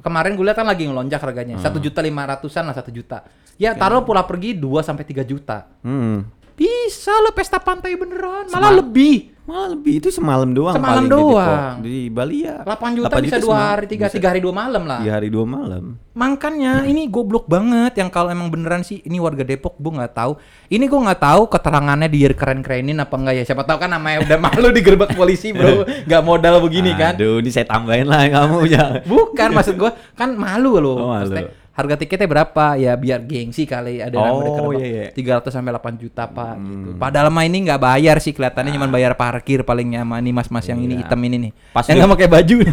kemarin 0.00 0.32
gue 0.32 0.44
lihat 0.48 0.58
kan 0.58 0.66
lagi 0.66 0.88
ngelonjak 0.88 1.20
harganya. 1.22 1.60
Satu 1.60 1.78
juta 1.78 2.00
lima 2.00 2.24
ratusan 2.26 2.64
lah 2.64 2.74
satu 2.74 2.90
juta. 2.90 3.22
Ya 3.60 3.76
taruh 3.76 4.02
pulang 4.02 4.26
pergi 4.26 4.56
2 4.56 4.82
sampai 4.82 5.04
3 5.06 5.22
juta. 5.22 5.68
Hmm. 5.84 6.26
Bisa 6.62 7.10
lo 7.18 7.34
pesta 7.34 7.58
pantai 7.58 7.98
beneran, 7.98 8.46
malah 8.54 8.78
lebih. 8.78 9.34
Malah 9.42 9.74
lebih 9.74 9.98
itu 9.98 10.06
semalam 10.14 10.46
doang 10.54 10.78
Semalam 10.78 11.02
paling 11.02 11.08
di 11.10 11.14
doang. 11.18 11.74
Di, 11.82 11.98
Bali 12.14 12.46
ya. 12.46 12.62
8 12.62 12.94
juta 12.94 13.10
8 13.10 13.26
bisa 13.26 13.38
dua 13.42 13.56
hari, 13.74 13.90
tiga, 13.90 14.06
tiga 14.06 14.30
hari 14.30 14.38
dua 14.38 14.54
malam 14.54 14.86
lah. 14.86 15.02
Tiga 15.02 15.18
hari 15.18 15.34
dua 15.34 15.42
malam. 15.42 15.98
Makanya 16.14 16.86
ini 16.86 17.10
goblok 17.10 17.50
banget 17.50 17.98
yang 17.98 18.06
kalau 18.06 18.30
emang 18.30 18.54
beneran 18.54 18.86
sih 18.86 19.02
ini 19.02 19.18
warga 19.18 19.42
Depok 19.42 19.74
gue 19.82 19.92
nggak 19.98 20.14
tahu. 20.14 20.38
Ini 20.70 20.86
gue 20.86 21.00
nggak 21.10 21.20
tahu 21.26 21.42
keterangannya 21.50 22.06
dia 22.06 22.30
keren-kerenin 22.30 23.02
apa 23.02 23.14
enggak 23.18 23.34
ya. 23.42 23.44
Siapa 23.50 23.66
tahu 23.66 23.82
kan 23.82 23.90
namanya 23.90 24.22
udah 24.22 24.38
malu 24.38 24.68
digerebek 24.70 25.10
polisi 25.18 25.50
bro, 25.50 25.82
nggak 26.06 26.22
modal 26.22 26.62
begini 26.62 26.94
kan. 26.94 27.18
Aduh, 27.18 27.42
ini 27.42 27.50
saya 27.50 27.66
tambahin 27.66 28.06
lah 28.06 28.22
kamu 28.30 28.58
ya. 28.70 29.02
Bukan 29.02 29.48
maksud 29.58 29.74
gue 29.74 29.90
kan 30.14 30.38
malu 30.38 30.78
loh. 30.78 31.02
Oh, 31.02 31.10
malu. 31.10 31.34
Maksudnya, 31.34 31.61
harga 31.72 31.94
tiketnya 31.96 32.24
berapa? 32.26 32.76
Ya 32.76 32.92
biar 32.94 33.20
gengsi 33.20 33.64
kali 33.64 33.98
ada 33.98 34.12
yang 34.12 34.28
Oh, 34.28 34.38
mereka 34.38 34.60
iya, 34.78 35.08
iya. 35.08 35.40
300 35.40 35.48
sampai 35.48 35.72
8 35.72 35.96
juta 35.96 36.24
pak. 36.24 36.54
Gitu. 36.54 36.88
Padahal 36.96 37.28
mah 37.28 37.42
ini 37.42 37.58
nggak 37.62 37.80
bayar 37.80 38.16
sih 38.18 38.30
kelihatannya 38.30 38.72
cuma 38.72 38.86
bayar 38.86 39.12
parkir 39.12 39.60
paling 39.62 39.88
nyaman 39.90 40.20
nih 40.20 40.32
mas-mas 40.32 40.64
yang 40.64 40.78
ini 40.78 40.94
Iya. 40.94 41.00
hitam 41.02 41.20
ini 41.22 41.36
nih. 41.40 41.52
Pas 41.70 41.84
yang 41.84 41.96
nggak 41.98 42.12
pakai 42.12 42.28
baju 42.28 42.54
nih. 42.62 42.72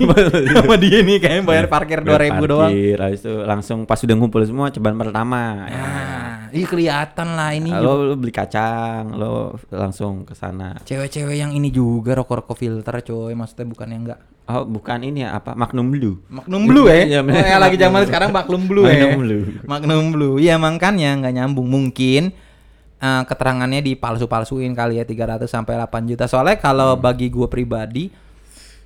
sama 0.52 0.76
dia 0.76 1.00
nih 1.00 1.18
kayaknya 1.18 1.44
bayar 1.44 1.66
parkir 1.66 2.00
2000 2.00 2.12
Bayar 2.12 2.44
doang. 2.46 2.72
Habis 3.00 3.20
itu 3.20 3.34
langsung 3.42 3.80
pas 3.84 3.98
udah 3.98 4.16
ngumpul 4.16 4.42
semua 4.44 4.68
ceban 4.68 4.96
pertama. 4.96 5.42
Nah, 5.66 6.52
ini 6.52 6.66
kelihatan 6.66 7.28
lah 7.34 7.50
ini. 7.52 7.70
lo, 7.72 8.04
lo 8.04 8.16
beli 8.16 8.30
kacang, 8.30 9.14
lo 9.14 9.32
langsung 9.70 10.24
ke 10.24 10.34
sana. 10.34 10.76
Cewek-cewek 10.82 11.36
yang 11.36 11.52
ini 11.52 11.70
juga 11.70 12.14
rokok-rokok 12.16 12.58
filter 12.58 13.00
coy, 13.02 13.32
maksudnya 13.32 13.66
bukan 13.66 13.88
yang 13.88 14.02
enggak. 14.04 14.20
Oh, 14.50 14.66
bukan 14.66 15.06
ini 15.06 15.22
ya 15.22 15.38
apa? 15.38 15.54
Magnum 15.54 15.94
Blue. 15.94 16.18
Magnum 16.26 16.66
Blue 16.66 16.90
ya. 16.90 17.06
Iya, 17.06 17.20
Oh, 17.22 17.30
yang 17.30 17.62
lagi 17.62 17.78
zaman 17.78 18.02
sekarang 18.04 18.34
Magnum 18.34 18.66
Blue 18.66 18.82
ya. 18.82 18.98
Magnum 18.98 19.14
Blue. 19.22 19.44
Magnum 19.64 20.06
Blue. 20.10 20.34
Iya 20.38 20.58
makanya 20.58 21.22
nggak 21.22 21.34
nyambung. 21.36 21.70
Mungkin 21.70 22.34
eh, 22.98 23.24
keterangannya 23.24 23.80
dipalsu-palsuin 23.80 24.74
kali 24.74 24.98
ya 24.98 25.06
300 25.06 25.46
sampai 25.46 25.78
8 25.78 25.86
juta. 26.04 26.26
Soalnya 26.26 26.58
kalau 26.58 26.98
Hmm. 26.98 27.04
bagi 27.06 27.30
gue 27.30 27.46
pribadi 27.46 28.10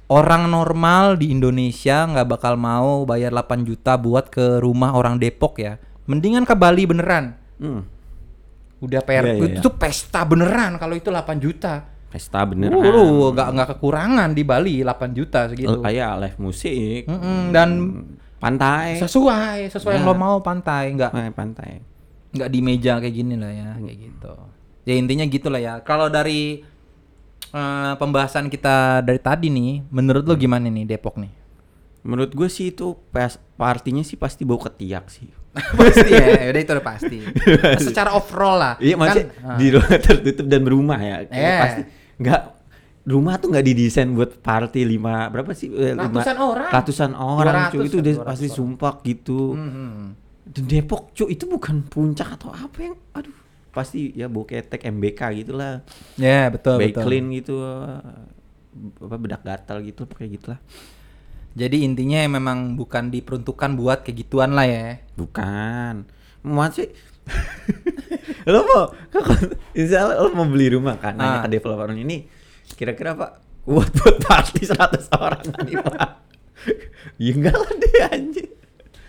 orang 0.06 0.46
normal 0.46 1.16
di 1.16 1.32
Indonesia 1.32 2.06
nggak 2.06 2.28
bakal 2.28 2.54
mau 2.54 3.08
bayar 3.08 3.32
8 3.32 3.64
juta 3.64 3.96
buat 3.96 4.28
ke 4.28 4.60
rumah 4.60 4.94
orang 4.94 5.16
Depok 5.16 5.58
ya. 5.58 5.80
Mendingan 6.04 6.44
ke 6.44 6.54
Bali 6.54 6.84
beneran. 6.84 7.40
Hmm. 7.56 7.88
Udah 8.84 9.00
per 9.00 9.24
Iya, 9.24 9.34
iya, 9.40 9.64
itu 9.64 9.70
iya. 9.72 9.80
pesta 9.80 10.28
beneran 10.28 10.76
kalau 10.76 10.92
itu 10.92 11.08
8 11.08 11.40
juta. 11.40 11.88
Pesta 12.14 12.46
beneran. 12.46 12.78
Uh, 12.78 12.86
lu 12.86 13.04
nggak 13.32 13.50
nggak 13.50 13.68
kekurangan 13.74 14.30
di 14.32 14.44
Bali 14.44 14.76
8 14.80 15.12
juta 15.12 15.50
segitu. 15.50 15.74
Oh, 15.76 15.90
iya, 15.90 16.14
live 16.16 16.38
musik. 16.38 17.10
Mm-mm, 17.10 17.50
dan 17.50 17.70
Pantai. 18.38 19.00
sesuai 19.00 19.68
sesuai 19.68 19.94
yang 19.96 20.04
Ya. 20.04 20.10
lo 20.10 20.16
mau 20.16 20.38
pantai 20.40 20.92
nggak 20.92 21.12
Eh, 21.12 21.32
pantai. 21.32 21.72
nggak 22.30 22.50
di 22.50 22.60
meja 22.60 22.98
kayak 22.98 23.14
gini 23.14 23.34
lah 23.34 23.48
ya 23.48 23.70
kayak 23.78 23.98
gitu 24.00 24.34
ya 24.84 24.94
intinya 24.94 25.22
gitulah 25.24 25.58
ya 25.58 25.74
kalau 25.80 26.06
dari 26.08 26.60
eh, 27.48 27.94
pembahasan 27.96 28.46
kita 28.48 29.00
dari 29.00 29.18
tadi 29.18 29.48
nih 29.48 29.86
menurut 29.88 30.22
lo 30.24 30.36
gimana 30.36 30.66
nih 30.66 30.86
Depok 30.88 31.18
nih 31.18 31.34
Menurut 32.04 32.30
gue 32.30 32.46
sih 32.48 32.68
itu 32.68 33.00
pas 33.08 33.32
partinya 33.56 34.04
sih 34.04 34.20
pasti 34.20 34.44
bau 34.44 34.60
ketiak 34.60 35.08
sih. 35.08 35.32
pasti 35.80 36.12
ya 36.12 36.28
udah 36.52 36.60
itu 36.60 36.72
udah 36.74 36.84
pasti 36.86 37.18
secara 37.80 38.12
overall 38.12 38.58
lah 38.58 38.74
Iya 38.76 39.00
Kan, 39.00 39.18
di 39.56 39.72
ruang 39.72 39.88
tertutup 40.04 40.44
dan 40.44 40.62
berumah 40.62 41.00
ya. 41.00 41.18
Kayak 41.24 41.32
Eh. 41.48 41.60
Pasti 41.62 41.82
nggak 42.24 42.42
rumah 43.04 43.36
tuh 43.36 43.52
nggak 43.52 43.66
didesain 43.66 44.08
buat 44.10 44.40
party 44.40 44.82
lima 44.84 45.28
berapa 45.28 45.52
sih? 45.52 45.68
Eh, 45.68 45.92
lima- 45.92 46.08
Ratusan 46.16 46.38
orang. 46.40 46.70
Ratusan 46.70 47.12
orang 47.14 47.56
200 47.66 47.72
cuy 47.72 47.82
itu 47.82 47.92
kan, 47.92 48.02
udah 48.02 48.14
200 48.16 48.26
pasti 48.26 48.46
orang. 48.46 48.56
sumpah 48.56 48.94
gitu. 49.04 49.40
hmm. 49.54 50.04
Dan 50.46 50.64
Depok 50.66 51.04
cuy 51.12 51.28
itu 51.30 51.46
bukan 51.46 51.76
puncak 51.84 52.30
atau 52.34 52.50
apa 52.50 52.78
yang 52.82 52.96
aduh 53.12 53.36
pasti 53.70 54.14
ya 54.14 54.28
bau 54.28 54.44
ketek 54.44 54.86
MBK 54.86 55.20
gitulah. 55.36 55.82
ya 56.16 56.48
betul 56.48 56.78
Baik 56.78 56.94
betul 56.94 57.04
clean 57.04 57.26
gitu 57.32 57.56
apa 59.00 59.16
bedak 59.16 59.42
gatal 59.42 59.82
gitu 59.82 60.04
pakai 60.04 60.30
gitulah. 60.30 60.60
jadi 61.54 61.82
intinya 61.82 62.22
memang 62.28 62.74
bukan 62.74 63.10
diperuntukkan 63.10 63.72
buat 63.74 64.02
kayak 64.02 64.18
gituan 64.20 64.52
lah 64.52 64.64
ya 64.64 65.02
Bukan. 65.14 66.06
Masih 66.42 66.90
lo 68.46 68.60
mau 68.62 68.84
Allah 69.94 70.16
lo 70.18 70.30
mau 70.32 70.46
beli 70.46 70.68
rumah 70.72 70.96
kan 70.96 71.14
Ah. 71.14 71.18
nanya 71.18 71.38
ke 71.42 71.50
developer 71.52 71.88
ini 71.92 72.28
kira-kira 72.70 73.14
pak 73.14 73.32
buat 73.64 73.88
buat 73.90 74.18
party 74.20 74.60
100 74.66 75.08
orang 75.14 75.44
nih 75.64 75.78
pak 75.80 76.10
ya 77.16 77.32
enggak 77.32 77.56
lah 77.56 77.72
deh 77.74 77.96
anjing 78.06 78.50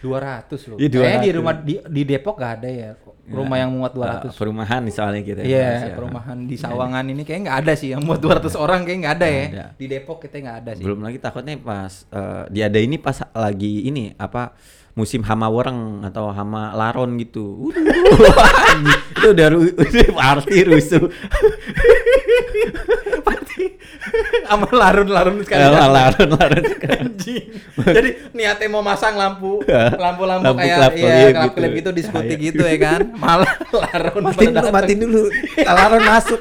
200 0.01 0.69
loh 0.69 0.77
Iya, 0.77 0.89
Kayaknya 0.93 1.19
di 1.19 1.31
200. 1.31 1.39
rumah 1.41 1.55
di, 1.57 1.75
di 1.81 2.03
Depok 2.05 2.37
gak 2.37 2.53
ada 2.61 2.69
ya 2.69 2.91
rumah 3.25 3.57
yang 3.57 3.73
muat 3.73 3.97
200 3.97 4.29
Ah, 4.29 4.33
perumahan 4.37 4.85
soalnya 4.93 5.25
kita 5.25 5.41
Iya, 5.41 5.65
bahas 5.65 5.81
ya. 5.83 5.95
perumahan 5.97 6.39
di 6.45 6.57
Sawangan 6.61 7.05
ini 7.09 7.23
kayak 7.25 7.41
nggak 7.43 7.59
ada 7.65 7.73
sih 7.73 7.89
yang 7.91 8.05
buat 8.05 8.21
200 8.21 8.53
orang 8.55 8.85
kayak 8.85 8.99
nggak 9.01 9.15
ada 9.17 9.27
ya. 9.27 9.45
Ada. 9.49 9.67
Di 9.75 9.87
Depok 9.89 10.19
kita 10.21 10.37
nggak 10.39 10.57
ada 10.61 10.71
sih. 10.77 10.85
belum 10.85 11.01
lagi 11.01 11.19
takutnya 11.19 11.57
pas 11.57 12.05
eh, 12.07 12.43
dia 12.53 12.69
ada 12.69 12.79
ini 12.79 12.97
pas 13.01 13.17
lagi 13.33 13.73
ini 13.83 14.13
apa 14.15 14.53
musim 14.95 15.27
hama 15.27 15.51
wereng 15.51 16.07
atau 16.07 16.31
hama 16.31 16.71
laron 16.75 17.19
gitu. 17.19 17.71
Itu 19.19 19.29
ru- 19.51 19.75
udah 19.83 20.09
party 20.15 20.59
rusuh 20.69 21.03
Sama 24.45 24.67
larun-larun 24.71 25.41
sekali. 25.43 25.63
Eh, 25.63 25.71
laron 25.71 26.31
laron 26.37 26.65
Anjing. 26.85 27.45
Jadi 27.75 28.11
niatnya 28.37 28.69
mau 28.71 28.85
masang 28.85 29.17
lampu, 29.17 29.65
lampu-lampu 29.99 30.45
Lampu 30.45 30.61
kayak 30.61 30.77
kelap 30.79 30.93
iya, 30.95 31.33
kelap 31.33 31.53
gitu. 31.57 31.77
gitu 31.79 31.91
diskuti 31.95 32.35
gitu 32.39 32.63
ya 32.63 32.77
kan. 32.79 33.01
Malah 33.23 33.53
larun 33.73 34.23
matiin 34.31 34.53
dulu 34.55 34.69
matiin 34.71 34.99
dulu 35.01 35.23
laron 35.65 36.03
masuk 36.05 36.41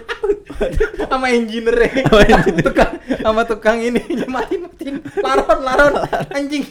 sama 1.10 1.28
engineer 1.34 1.78
ya. 1.90 2.38
tukang 2.62 2.94
sama 3.22 3.42
tukang 3.48 3.78
ini 3.82 4.02
Ya, 4.14 4.28
matiin 4.30 4.62
matiin 4.68 4.96
laron 5.24 5.60
laron 5.64 5.94
anjing. 6.34 6.66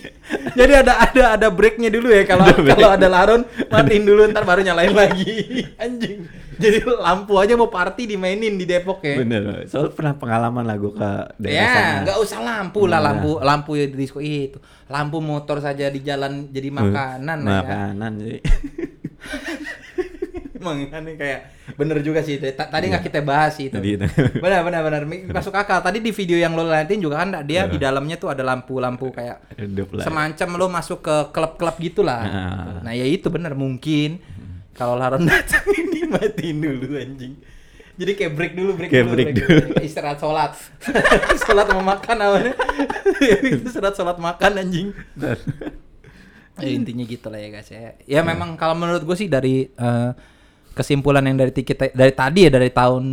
Jadi 0.53 0.73
ada 0.77 0.93
ada 1.09 1.23
ada 1.39 1.49
breaknya 1.49 1.89
dulu 1.89 2.13
ya 2.13 2.29
kalau 2.29 2.45
kalau 2.53 2.91
ada 2.93 3.09
laron 3.09 3.43
matiin 3.73 4.05
dulu 4.05 4.29
ntar 4.31 4.45
baru 4.45 4.61
nyalain 4.63 4.93
lagi 4.93 5.67
anjing. 5.81 6.29
Jadi 6.63 6.85
lampu 6.85 7.41
aja 7.41 7.57
mau 7.57 7.73
party 7.73 8.15
dimainin 8.15 8.55
di 8.55 8.69
Depok 8.69 8.92
ya. 9.01 9.17
bener 9.17 9.43
soal 9.65 9.89
pernah 9.89 10.13
pengalaman 10.13 10.61
lah 10.63 10.77
gue 10.77 10.93
ke 10.93 11.11
daerah 11.37 11.57
Ya, 11.57 11.71
sana 11.71 11.93
nggak 12.03 12.19
usah 12.19 12.39
lampu 12.41 12.81
lah, 12.85 12.99
Iya. 12.99 13.07
lampu 13.07 13.31
lampu 13.39 13.71
ya 13.75 13.87
di 13.87 13.97
disco 13.97 14.19
itu. 14.19 14.59
Lampu 14.87 15.19
motor 15.19 15.57
saja 15.59 15.87
di 15.87 16.01
jalan 16.01 16.49
jadi 16.49 16.69
makanan 16.69 17.39
lah 17.41 17.53
ya. 17.55 17.61
makanan 17.63 18.13
sih 18.19 18.39
Emang 20.55 20.87
kayak 20.87 21.41
bener 21.75 21.99
juga 22.01 22.23
sih. 22.23 22.39
Ta- 22.39 22.71
Tadi 22.71 22.87
nggak 22.87 23.03
kita 23.03 23.19
bahas 23.21 23.51
sih 23.53 23.67
itu. 23.67 23.75
Benar 24.45 24.63
benar 24.63 24.81
benar 24.81 25.03
Mi- 25.03 25.27
masuk 25.27 25.51
akal. 25.53 25.83
Tadi 25.83 25.99
di 25.99 26.13
video 26.13 26.39
yang 26.39 26.55
lo 26.55 26.63
liatin 26.63 27.03
juga 27.03 27.19
kan 27.19 27.43
dia 27.43 27.67
di 27.67 27.79
dalamnya 27.79 28.15
tuh 28.15 28.31
ada 28.31 28.43
lampu-lampu 28.45 29.11
kayak 29.11 29.43
lah. 29.59 30.05
semacam 30.05 30.49
lo 30.55 30.67
masuk 30.69 30.99
ke 31.01 31.17
klub-klub 31.31 31.75
gitulah. 31.81 32.23
Nah. 32.23 32.79
Nah, 32.81 32.93
ya 32.93 33.03
itu 33.03 33.27
bener 33.27 33.55
mungkin 33.55 34.23
kalau 34.73 34.95
Laron 34.95 35.27
datang 35.29 35.67
ini 35.69 36.07
matiin 36.07 36.57
dulu 36.61 36.95
anjing. 36.95 37.35
Jadi 37.93 38.13
kayak 38.17 38.33
break 38.33 38.53
dulu, 38.57 38.71
break 38.73 38.91
Kayak 38.91 39.05
dulu, 39.05 39.15
break 39.17 39.33
dulu. 39.37 39.67
Istirahat 39.87 40.19
sholat. 40.19 40.53
sholat 41.45 41.67
sama 41.69 41.83
makan 41.85 42.17
awalnya. 42.25 42.55
Istirahat 43.69 43.95
sholat 43.97 44.17
makan 44.17 44.53
anjing. 44.65 44.89
Ya, 46.57 46.69
intinya 46.69 47.05
gitu 47.05 47.27
lah 47.29 47.41
ya 47.41 47.49
guys 47.53 47.69
ya. 47.69 47.97
Ya 48.09 48.21
memang 48.25 48.57
kalau 48.57 48.73
menurut 48.77 49.05
gue 49.05 49.17
sih 49.17 49.29
dari 49.29 49.69
eh, 49.69 50.11
kesimpulan 50.73 51.25
yang 51.29 51.37
dari 51.37 51.53
kita 51.53 51.93
dari 51.93 52.13
tadi 52.17 52.49
ya 52.49 52.51
dari 52.53 52.73
tahun 52.73 53.05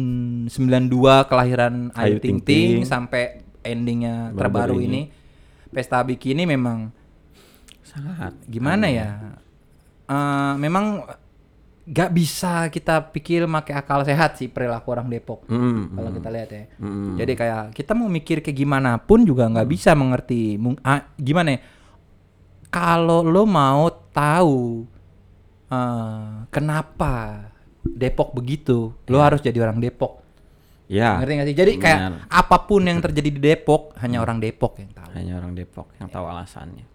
92 0.48 1.28
kelahiran 1.28 1.92
Ayu 2.00 2.24
Ting 2.24 2.40
Ting 2.40 2.88
sampai 2.88 3.44
endingnya 3.64 4.32
terbaru 4.32 4.80
ini. 4.80 4.88
ini. 4.88 5.02
Pesta 5.70 6.02
Bikini 6.02 6.48
memang 6.50 6.90
Sangat. 7.84 8.34
gimana 8.48 8.88
ya? 8.88 9.38
Eh, 10.08 10.54
memang 10.56 11.04
gak 11.90 12.14
bisa 12.14 12.70
kita 12.70 13.10
pikir 13.10 13.50
pakai 13.50 13.74
akal 13.74 14.06
sehat 14.06 14.38
sih 14.38 14.46
perilaku 14.46 14.94
orang 14.94 15.10
Depok. 15.10 15.50
Mm, 15.50 15.98
Kalau 15.98 16.10
mm. 16.14 16.16
kita 16.22 16.30
lihat 16.30 16.50
ya. 16.54 16.64
Mm. 16.78 17.18
Jadi 17.18 17.34
kayak 17.34 17.64
kita 17.74 17.92
mau 17.98 18.06
mikir 18.06 18.46
kayak 18.46 18.58
gimana 18.58 19.02
pun 19.02 19.26
juga 19.26 19.50
nggak 19.50 19.66
bisa 19.66 19.98
mengerti. 19.98 20.62
Mung- 20.62 20.78
ah, 20.86 21.10
gimana 21.18 21.58
ya? 21.58 21.60
Kalau 22.70 23.26
lo 23.26 23.50
mau 23.50 23.90
tahu 24.14 24.86
eh, 25.74 26.34
kenapa 26.54 27.50
Depok 27.82 28.38
begitu, 28.38 28.94
lo 29.10 29.18
harus 29.18 29.42
jadi 29.42 29.58
orang 29.66 29.82
Depok. 29.82 30.22
Ya. 30.90 31.18
Ngerti 31.18 31.34
nggak 31.38 31.48
sih? 31.50 31.58
Jadi 31.58 31.72
kayak 31.78 32.00
benar. 32.02 32.14
apa 32.30 32.58
pun 32.66 32.82
yang 32.86 33.02
terjadi 33.02 33.30
di 33.34 33.42
Depok 33.42 33.98
hanya 34.02 34.22
orang 34.22 34.38
Depok 34.38 34.78
yang 34.78 34.94
tahu. 34.94 35.10
hanya 35.18 35.34
orang 35.42 35.54
Depok 35.58 35.90
yang 35.98 36.10
tahu 36.10 36.26
alasannya. 36.30 36.86